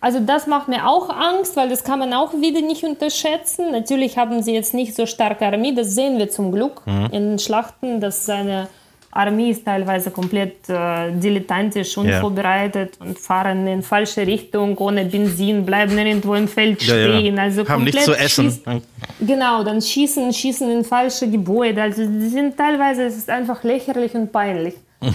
also 0.00 0.20
das 0.20 0.46
macht 0.46 0.68
mir 0.68 0.86
auch 0.86 1.10
Angst, 1.10 1.56
weil 1.56 1.68
das 1.68 1.82
kann 1.82 1.98
man 1.98 2.12
auch 2.12 2.32
wieder 2.34 2.60
nicht 2.60 2.84
unterschätzen. 2.84 3.72
Natürlich 3.72 4.16
haben 4.16 4.42
sie 4.42 4.54
jetzt 4.54 4.74
nicht 4.74 4.94
so 4.94 5.06
starke 5.06 5.46
Armee, 5.46 5.72
das 5.74 5.94
sehen 5.94 6.18
wir 6.18 6.30
zum 6.30 6.52
Glück 6.52 6.82
mhm. 6.86 7.06
in 7.06 7.30
den 7.30 7.38
Schlachten, 7.38 8.00
dass 8.00 8.24
seine 8.24 8.68
Armee 9.10 9.50
ist 9.50 9.64
teilweise 9.64 10.10
komplett 10.10 10.68
äh, 10.68 11.10
dilettantisch, 11.12 11.96
unvorbereitet 11.96 12.98
ja. 13.00 13.06
und 13.06 13.18
fahren 13.18 13.66
in 13.66 13.82
falsche 13.82 14.26
Richtung, 14.26 14.76
ohne 14.78 15.04
Benzin, 15.06 15.64
bleiben 15.64 15.96
irgendwo 15.98 16.34
im 16.34 16.46
Feld 16.46 16.82
stehen. 16.82 17.24
Ja, 17.24 17.32
ja. 17.32 17.42
Also 17.42 17.66
Haben 17.66 17.84
nichts 17.84 18.04
zu 18.04 18.12
essen. 18.12 18.50
Schießen, 18.50 18.82
genau, 19.20 19.64
dann 19.64 19.80
schießen, 19.80 20.32
schießen 20.32 20.70
in 20.70 20.84
falsche 20.84 21.28
Gebäude. 21.28 21.82
Also 21.82 22.06
die 22.06 22.28
sind 22.28 22.56
teilweise, 22.56 23.04
es 23.04 23.16
ist 23.16 23.30
einfach 23.30 23.64
lächerlich 23.64 24.14
und 24.14 24.30
peinlich. 24.30 24.74
Mhm. 25.00 25.14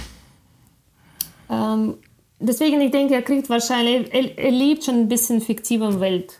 Ähm, 1.49 1.93
deswegen, 2.47 2.81
ich 2.81 2.91
denke, 2.91 3.15
er 3.15 3.21
kriegt 3.21 3.49
wahrscheinlich, 3.49 4.13
er, 4.13 4.37
er 4.37 4.51
lebt 4.51 4.83
schon 4.83 4.95
ein 5.01 5.07
bisschen 5.07 5.41
fiktive 5.41 5.99
Welt. 5.99 6.39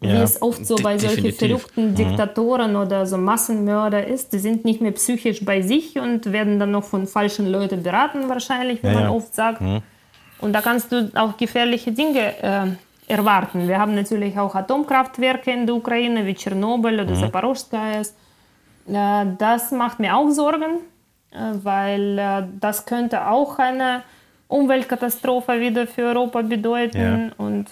wie 0.00 0.08
Ja, 0.08 0.22
es 0.22 0.40
oft 0.40 0.64
so 0.64 0.76
bei 0.76 0.96
solchen 0.98 1.32
verrückten 1.32 1.94
Diktatoren 1.94 2.76
oder 2.76 3.04
so 3.06 3.18
Massenmörder 3.18 4.06
ist. 4.06 4.32
Die 4.32 4.38
sind 4.38 4.64
nicht 4.64 4.80
mehr 4.80 4.92
psychisch 4.92 5.44
bei 5.44 5.60
sich 5.62 5.98
und 5.98 6.32
werden 6.32 6.58
dann 6.58 6.70
noch 6.70 6.84
von 6.84 7.06
falschen 7.06 7.46
Leuten 7.48 7.82
beraten, 7.82 8.28
wahrscheinlich, 8.28 8.82
wie 8.82 8.88
Ja, 8.88 8.94
man 8.94 9.02
ja. 9.04 9.10
oft 9.10 9.34
sagt. 9.34 9.60
Und 10.40 10.52
da 10.52 10.60
kannst 10.60 10.92
du 10.92 11.10
auch 11.14 11.36
gefährliche 11.36 11.90
Dinge 11.92 12.24
äh, 12.42 12.66
erwarten. 13.08 13.66
Wir 13.66 13.78
haben 13.80 13.94
natürlich 13.94 14.38
auch 14.38 14.54
Atomkraftwerke 14.54 15.50
in 15.50 15.66
der 15.66 15.74
Ukraine, 15.74 16.24
wie 16.26 16.34
Tschernobyl 16.34 17.00
oder 17.00 17.14
Zaporozhskaya. 17.14 18.02
Äh, 18.02 19.26
das 19.36 19.72
macht 19.72 19.98
mir 19.98 20.16
auch 20.16 20.30
Sorgen, 20.30 20.78
äh, 21.32 21.36
weil 21.62 22.18
äh, 22.18 22.42
das 22.60 22.86
könnte 22.86 23.26
auch 23.26 23.58
eine 23.58 24.02
Umweltkatastrophe 24.48 25.60
wieder 25.60 25.86
für 25.86 26.02
Europa 26.02 26.42
bedeuten. 26.42 27.32
Ja. 27.38 27.44
Und 27.44 27.66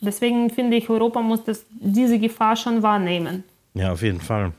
deswegen 0.00 0.50
finde 0.50 0.76
ich, 0.76 0.90
Europa 0.90 1.22
muss 1.22 1.44
das, 1.44 1.64
diese 1.70 2.18
Gefahr 2.18 2.56
schon 2.56 2.82
wahrnehmen. 2.82 3.44
Ja, 3.74 3.92
auf 3.92 4.02
jeden 4.02 4.20
Fall. 4.20 4.52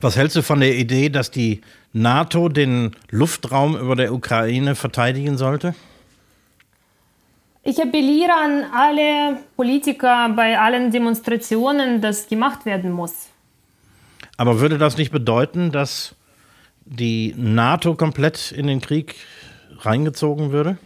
Was 0.00 0.16
hältst 0.16 0.36
du 0.36 0.42
von 0.42 0.60
der 0.60 0.74
Idee, 0.74 1.10
dass 1.10 1.30
die 1.30 1.60
NATO 1.92 2.48
den 2.48 2.96
Luftraum 3.10 3.76
über 3.76 3.94
der 3.94 4.12
Ukraine 4.12 4.74
verteidigen 4.74 5.36
sollte? 5.36 5.74
Ich 7.62 7.80
appelliere 7.80 8.32
an 8.32 8.64
alle 8.74 9.38
Politiker 9.54 10.30
bei 10.34 10.58
allen 10.58 10.90
Demonstrationen, 10.90 12.00
dass 12.00 12.26
gemacht 12.26 12.64
werden 12.66 12.90
muss. 12.90 13.28
Aber 14.36 14.58
würde 14.58 14.78
das 14.78 14.96
nicht 14.96 15.12
bedeuten, 15.12 15.70
dass 15.70 16.16
die 16.84 17.34
NATO 17.36 17.94
komplett 17.94 18.50
in 18.50 18.66
den 18.66 18.80
Krieg 18.80 19.14
reingezogen 19.80 20.52
würde? 20.52 20.78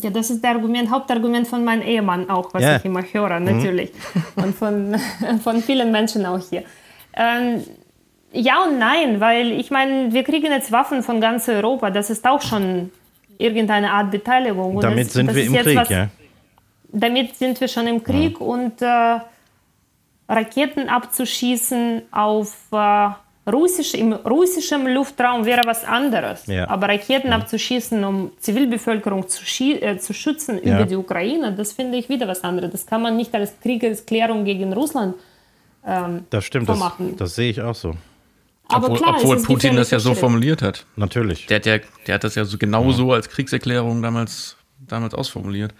Ja, 0.00 0.10
das 0.10 0.28
ist 0.30 0.44
das 0.44 0.50
Argument, 0.54 0.90
Hauptargument 0.90 1.46
von 1.48 1.64
meinem 1.64 1.82
Ehemann 1.82 2.28
auch, 2.28 2.52
was 2.52 2.62
Ja. 2.62 2.76
ich 2.76 2.84
immer 2.84 3.02
höre, 3.02 3.40
natürlich. 3.40 3.92
Und 4.36 4.54
von, 4.54 4.94
von 5.42 5.62
vielen 5.62 5.90
Menschen 5.90 6.26
auch 6.26 6.40
hier. 6.50 6.64
Ähm, 7.14 7.62
ja 8.32 8.62
und 8.64 8.78
nein, 8.78 9.20
weil 9.20 9.52
ich 9.52 9.70
meine, 9.70 10.12
wir 10.12 10.22
kriegen 10.22 10.52
jetzt 10.52 10.70
Waffen 10.70 11.02
von 11.02 11.18
ganz 11.22 11.48
Europa. 11.48 11.88
Das 11.90 12.10
ist 12.10 12.26
auch 12.26 12.42
schon 12.42 12.90
irgendeine 13.38 13.90
Art 13.92 14.10
Beteiligung. 14.10 14.76
Und 14.76 14.84
Damit 14.84 15.06
das, 15.06 15.12
sind 15.14 15.28
das 15.28 15.36
wir 15.36 15.44
im 15.46 15.54
Krieg, 15.54 15.76
was- 15.76 15.88
ja. 15.88 16.08
Damit 16.92 17.36
sind 17.36 17.58
wir 17.60 17.68
schon 17.68 17.86
im 17.86 18.02
Krieg 18.04 18.38
und 18.40 18.80
äh, 18.82 19.18
Raketen 20.28 20.88
abzuschießen 20.88 22.02
auf 22.10 22.54
äh, 22.72 23.08
russisch, 23.50 23.94
im 23.94 24.12
russischen 24.12 24.86
Luftraum 24.88 25.44
wäre 25.44 25.62
was 25.66 25.84
anderes. 25.84 26.46
Ja. 26.46 26.68
Aber 26.68 26.88
Raketen 26.88 27.32
abzuschießen, 27.32 28.02
um 28.04 28.32
Zivilbevölkerung 28.40 29.28
zu, 29.28 29.44
schie- 29.44 29.80
äh, 29.80 29.98
zu 29.98 30.12
schützen 30.12 30.60
Ja. 30.64 30.76
über 30.76 30.84
die 30.86 30.96
Ukraine, 30.96 31.52
das 31.52 31.72
finde 31.72 31.96
ich 31.98 32.08
wieder 32.08 32.26
was 32.28 32.42
anderes. 32.42 32.70
Das 32.72 32.86
kann 32.86 33.02
man 33.02 33.16
nicht 33.16 33.34
als 33.34 33.52
Kriegserklärung 33.60 34.44
gegen 34.44 34.72
Russland 34.72 35.14
ähm, 35.86 36.24
Das 36.30 36.44
stimmt, 36.44 36.68
das, 36.68 36.80
das 37.16 37.34
sehe 37.36 37.50
ich 37.50 37.60
auch 37.62 37.74
so. 37.74 37.94
Aber 38.68 38.86
obwohl 38.86 38.98
klar, 38.98 39.14
obwohl 39.16 39.40
Putin 39.42 39.76
das 39.76 39.92
ja 39.92 40.00
so 40.00 40.14
formuliert 40.14 40.60
hat. 40.60 40.84
Natürlich. 40.96 41.46
Der 41.46 41.58
hat, 41.58 41.66
ja, 41.66 41.78
der 42.06 42.14
hat 42.16 42.24
das 42.24 42.34
ja 42.34 42.44
so 42.44 42.58
genau 42.58 42.90
so 42.90 43.12
als 43.12 43.28
Kriegserklärung 43.28 44.02
damals, 44.02 44.56
damals 44.88 45.14
ausformuliert. 45.14 45.72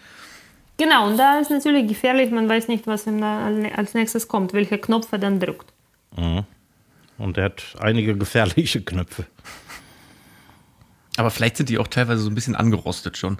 Genau, 0.78 1.08
und 1.08 1.16
da 1.16 1.40
ist 1.40 1.50
natürlich 1.50 1.88
gefährlich, 1.88 2.30
man 2.30 2.48
weiß 2.48 2.68
nicht, 2.68 2.86
was 2.86 3.06
ihm 3.08 3.20
da 3.20 3.48
als 3.74 3.94
nächstes 3.94 4.28
kommt, 4.28 4.52
welcher 4.52 4.78
Knopf 4.78 5.08
er 5.10 5.18
dann 5.18 5.40
drückt. 5.40 5.72
Und 7.18 7.38
er 7.38 7.44
hat 7.44 7.62
einige 7.80 8.16
gefährliche 8.16 8.82
Knöpfe. 8.82 9.26
Aber 11.16 11.30
vielleicht 11.30 11.56
sind 11.56 11.68
die 11.70 11.78
auch 11.78 11.88
teilweise 11.88 12.22
so 12.22 12.28
ein 12.30 12.34
bisschen 12.34 12.54
angerostet 12.54 13.16
schon. 13.16 13.38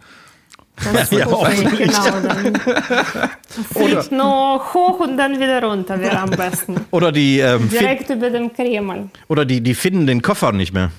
Das 0.93 1.11
Ja, 1.11 1.27
hoffentlich. 1.27 1.79
genau. 1.91 2.21
Dann 2.21 2.61
fliegt 3.73 4.13
nur 4.13 4.75
hoch 4.75 5.01
und 5.01 5.17
dann 5.17 5.39
wieder 5.39 5.63
runter, 5.63 5.99
wäre 6.01 6.19
am 6.19 6.31
besten. 6.31 6.85
Oder 6.91 7.13
die, 7.13 7.39
ähm, 7.41 7.69
Direkt 7.71 8.11
über 8.11 8.29
dem 8.31 8.53
Kreml. 8.53 9.09
oder 9.29 9.45
die, 9.45 9.61
die 9.63 9.75
finden 9.75 10.07
den 10.07 10.21
Koffer 10.23 10.53
nicht 10.53 10.73
mehr. 10.75 10.91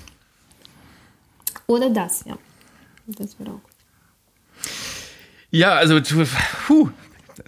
Oder 1.66 1.90
das, 1.90 2.24
ja. 2.26 2.36
Das 3.06 3.38
wäre 3.38 3.50
auch. 3.50 3.60
Ja, 5.50 5.74
also, 5.74 6.00
puh, 6.66 6.90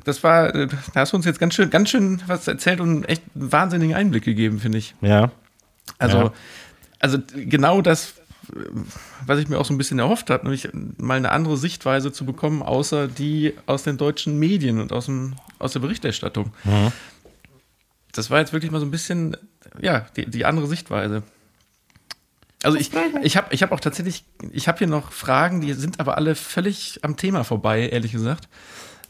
das 0.04 0.22
war, 0.22 0.52
da 0.52 0.68
hast 0.94 1.12
du 1.12 1.16
uns 1.16 1.26
jetzt 1.26 1.38
ganz 1.40 1.54
schön, 1.54 1.70
ganz 1.70 1.90
schön 1.90 2.20
was 2.26 2.46
erzählt 2.48 2.80
und 2.80 3.04
echt 3.04 3.22
einen 3.34 3.52
wahnsinnigen 3.52 3.94
Einblick 3.94 4.24
gegeben, 4.24 4.58
finde 4.60 4.78
ich. 4.78 4.94
Ja. 5.00 5.30
Also, 5.98 6.18
Ja. 6.18 6.32
also 6.98 7.18
genau 7.34 7.80
das, 7.82 8.14
was 9.26 9.38
ich 9.38 9.48
mir 9.48 9.58
auch 9.58 9.64
so 9.64 9.72
ein 9.74 9.78
bisschen 9.78 9.98
erhofft 9.98 10.30
habe, 10.30 10.44
nämlich 10.44 10.68
mal 10.98 11.16
eine 11.16 11.30
andere 11.30 11.56
Sichtweise 11.56 12.12
zu 12.12 12.24
bekommen, 12.24 12.62
außer 12.62 13.06
die 13.08 13.54
aus 13.66 13.82
den 13.82 13.96
deutschen 13.96 14.38
Medien 14.38 14.80
und 14.80 14.92
aus, 14.92 15.06
dem, 15.06 15.34
aus 15.58 15.72
der 15.72 15.80
Berichterstattung. 15.80 16.52
Das 18.12 18.30
war 18.30 18.40
jetzt 18.40 18.52
wirklich 18.52 18.72
mal 18.72 18.80
so 18.80 18.86
ein 18.86 18.90
bisschen, 18.90 19.36
ja, 19.80 20.06
die, 20.16 20.28
die 20.28 20.44
andere 20.44 20.66
Sichtweise. 20.66 21.22
Also 22.62 22.76
ich, 22.76 22.90
ich 23.22 23.36
habe 23.36 23.54
ich 23.54 23.62
hab 23.62 23.72
auch 23.72 23.80
tatsächlich, 23.80 24.24
ich 24.52 24.68
habe 24.68 24.78
hier 24.78 24.86
noch 24.86 25.12
Fragen, 25.12 25.60
die 25.62 25.72
sind 25.72 25.98
aber 25.98 26.16
alle 26.18 26.34
völlig 26.34 26.98
am 27.02 27.16
Thema 27.16 27.42
vorbei, 27.44 27.88
ehrlich 27.88 28.12
gesagt. 28.12 28.48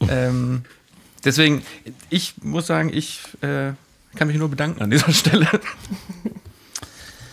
Ähm, 0.09 0.63
deswegen, 1.23 1.63
ich 2.09 2.35
muss 2.41 2.67
sagen, 2.67 2.91
ich 2.93 3.21
äh, 3.41 3.73
kann 4.15 4.27
mich 4.27 4.37
nur 4.37 4.49
bedanken 4.49 4.81
an 4.81 4.91
dieser 4.91 5.11
Stelle. 5.13 5.47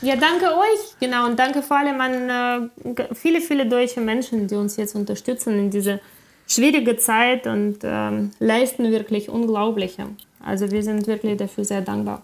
Ja, 0.00 0.14
danke 0.14 0.46
euch, 0.46 0.98
genau. 1.00 1.26
Und 1.26 1.38
danke 1.38 1.62
vor 1.62 1.78
allem 1.78 2.00
an 2.00 2.70
äh, 2.94 3.14
viele, 3.14 3.40
viele 3.40 3.68
deutsche 3.68 4.00
Menschen, 4.00 4.46
die 4.46 4.54
uns 4.54 4.76
jetzt 4.76 4.94
unterstützen 4.94 5.58
in 5.58 5.70
dieser 5.70 5.98
schwierigen 6.46 6.98
Zeit 6.98 7.46
und 7.46 7.78
ähm, 7.82 8.30
leisten 8.38 8.90
wirklich 8.90 9.28
Unglaubliche. 9.28 10.06
Also 10.44 10.70
wir 10.70 10.82
sind 10.82 11.06
wirklich 11.06 11.36
dafür 11.36 11.64
sehr 11.64 11.80
dankbar. 11.80 12.22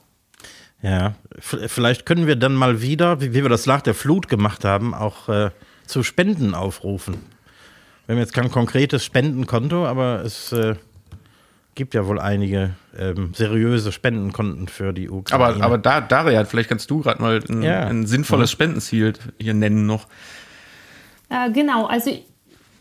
Ja, 0.83 1.15
vielleicht 1.41 2.05
können 2.05 2.27
wir 2.27 2.37
dann 2.37 2.55
mal 2.55 2.83
wieder, 2.83 3.21
wie 3.21 3.33
wie 3.33 3.43
wir 3.43 3.49
das 3.49 3.67
nach 3.67 3.81
der 3.81 3.95
Flut 3.95 4.29
gemacht 4.29 4.65
haben, 4.65 4.95
auch 4.95 5.29
äh, 5.29 5.51
zu 5.87 6.03
Spenden 6.03 6.55
aufrufen. 6.55 7.17
Wir 8.07 8.15
haben 8.15 8.21
jetzt 8.21 8.35
kein 8.35 8.51
konkretes 8.51 9.05
Spendenkonto, 9.05 9.87
aber 9.87 10.23
es 10.25 10.53
äh, 10.53 10.75
gibt 11.75 11.95
ja 11.95 12.07
wohl 12.07 12.19
einige 12.21 12.75
ähm, 12.99 13.33
seriöse 13.35 13.93
Spendenkonten 13.93 14.69
für 14.69 14.93
die 14.93 15.09
Ukraine. 15.09 15.45
Aber, 15.45 15.65
aber 15.65 15.79
da, 15.79 16.01
Daria, 16.01 16.45
vielleicht 16.45 16.69
kannst 16.69 16.91
du 16.91 17.01
gerade 17.01 17.21
mal 17.23 17.41
ein, 17.49 17.63
Ja. 17.63 17.87
ein 17.87 18.07
sinnvolles 18.07 18.51
Spendenziel 18.51 19.15
hier 19.41 19.55
nennen 19.55 19.87
noch. 19.87 20.07
Äh, 21.31 21.51
genau, 21.51 21.87
also 21.87 22.11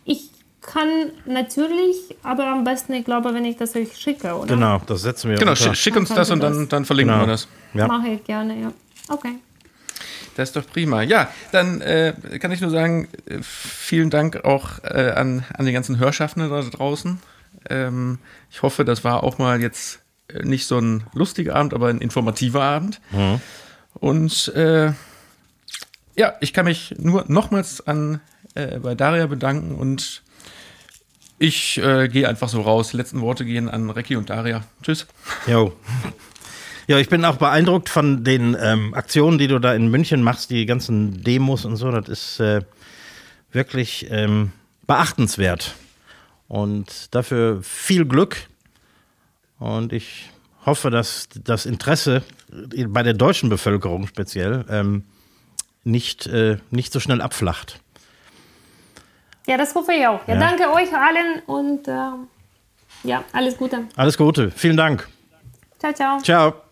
ich 0.05 0.29
kann 0.61 1.11
natürlich, 1.25 1.95
aber 2.23 2.45
am 2.47 2.63
besten, 2.65 2.93
ich 2.93 3.05
glaube, 3.05 3.33
wenn 3.33 3.45
ich 3.45 3.55
das 3.57 3.75
euch 3.75 3.95
schicke, 3.97 4.33
oder? 4.35 4.53
genau, 4.55 4.81
das 4.85 5.01
setzen 5.03 5.29
wir 5.31 5.37
Genau, 5.37 5.51
unter. 5.51 5.63
schick, 5.63 5.75
schick 5.77 5.95
uns 5.95 6.09
Dann 6.09 6.17
das 6.17 6.31
und 6.31 6.39
dann, 6.43 6.59
das. 6.59 6.67
dann 6.69 6.85
verlinken 6.85 7.13
Genau. 7.15 7.25
wir 7.25 7.31
das. 7.31 7.47
Ja. 7.73 7.87
Mache 7.87 8.09
ich 8.09 8.23
gerne, 8.25 8.59
ja. 8.61 8.73
Okay. 9.09 9.35
Das 10.35 10.49
ist 10.49 10.55
doch 10.55 10.65
prima. 10.65 11.03
Ja, 11.03 11.29
dann 11.51 11.81
äh, 11.81 12.13
kann 12.39 12.51
ich 12.51 12.61
nur 12.61 12.69
sagen, 12.69 13.07
äh, 13.25 13.37
vielen 13.41 14.09
Dank 14.09 14.43
auch 14.45 14.83
äh, 14.83 15.11
an, 15.15 15.45
an 15.53 15.65
die 15.65 15.71
ganzen 15.71 15.99
Hörschaffenden 15.99 16.49
da 16.49 16.61
draußen. 16.61 17.19
Ähm, 17.69 18.19
ich 18.51 18.61
hoffe, 18.61 18.83
das 18.85 19.03
war 19.03 19.23
auch 19.23 19.37
mal 19.37 19.61
jetzt 19.61 19.99
äh, 20.27 20.43
nicht 20.43 20.65
so 20.65 20.79
ein 20.79 21.03
lustiger 21.13 21.55
Abend, 21.55 21.73
aber 21.73 21.89
ein 21.89 21.99
informativer 21.99 22.63
Abend. 22.63 22.99
Und 23.93 24.47
äh, 24.55 24.91
ja, 26.15 26.33
ich 26.41 26.53
kann 26.53 26.65
mich 26.65 26.95
nur 26.97 27.25
nochmals 27.27 27.85
an 27.85 28.19
äh, 28.55 28.79
bei 28.79 28.95
Daria 28.95 29.27
bedanken 29.27 29.75
und 29.75 30.23
ich 31.39 31.73
gehe 31.73 32.29
einfach 32.29 32.47
so 32.47 32.61
raus. 32.61 32.91
Die 32.91 32.97
letzten 32.97 33.19
Worte 33.19 33.43
gehen 33.43 33.67
an 33.67 33.89
Recki 33.89 34.15
und 34.15 34.29
Daria. 34.29 34.63
Tschüss. 34.81 35.07
Jo. 35.45 35.73
Ja, 36.87 36.97
ich 36.97 37.07
bin 37.09 37.23
auch 37.25 37.37
beeindruckt 37.37 37.89
von 37.89 38.23
den 38.23 38.57
ähm, 38.59 38.93
Aktionen, 38.93 39.37
die 39.37 39.47
du 39.47 39.59
da 39.59 39.73
in 39.73 39.89
München 39.89 40.21
machst, 40.21 40.49
die 40.49 40.65
ganzen 40.65 41.23
Demos 41.23 41.63
und 41.65 41.77
so. 41.77 41.91
Das 41.91 42.09
ist 42.09 42.39
äh, 42.39 42.61
wirklich 43.51 44.07
ähm, 44.11 44.51
beachtenswert. 44.85 45.75
Und 46.47 47.13
dafür 47.15 47.61
viel 47.63 48.05
Glück. 48.05 48.37
Und 49.59 49.93
ich 49.93 50.29
hoffe, 50.65 50.89
dass 50.89 51.29
das 51.43 51.65
Interesse 51.65 52.21
bei 52.87 53.01
der 53.01 53.13
deutschen 53.13 53.49
Bevölkerung 53.49 54.07
speziell 54.07 54.65
ähm, 54.69 55.03
nicht, 55.83 56.27
äh, 56.27 56.57
nicht 56.69 56.91
so 56.93 56.99
schnell 56.99 57.21
abflacht. 57.21 57.79
Ja, 59.47 59.57
das 59.57 59.73
hoffe 59.75 59.93
ich 59.93 60.05
auch. 60.05 60.25
Ja, 60.27 60.35
Ja. 60.35 60.39
danke 60.39 60.69
euch 60.71 60.93
allen 60.93 61.41
und 61.47 61.87
ähm, 61.87 62.27
ja, 63.03 63.23
alles 63.33 63.57
Gute. 63.57 63.85
Alles 63.95 64.17
Gute. 64.17 64.51
Vielen 64.51 64.77
Dank. 64.77 65.07
Ciao, 65.79 65.93
ciao. 65.93 66.19
Ciao. 66.21 66.62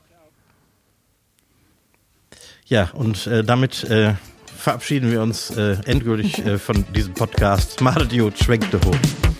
Ja, 2.71 2.87
und 2.93 3.27
äh, 3.27 3.43
damit 3.43 3.83
äh, 3.83 4.13
verabschieden 4.57 5.11
wir 5.11 5.21
uns 5.21 5.49
äh, 5.57 5.75
endgültig 5.83 6.39
äh, 6.45 6.57
von 6.57 6.85
diesem 6.95 7.13
Podcast. 7.13 7.81
Macht 7.81 8.09
gut, 8.17 8.39
schwenkt 8.39 8.73
hoch. 8.73 9.30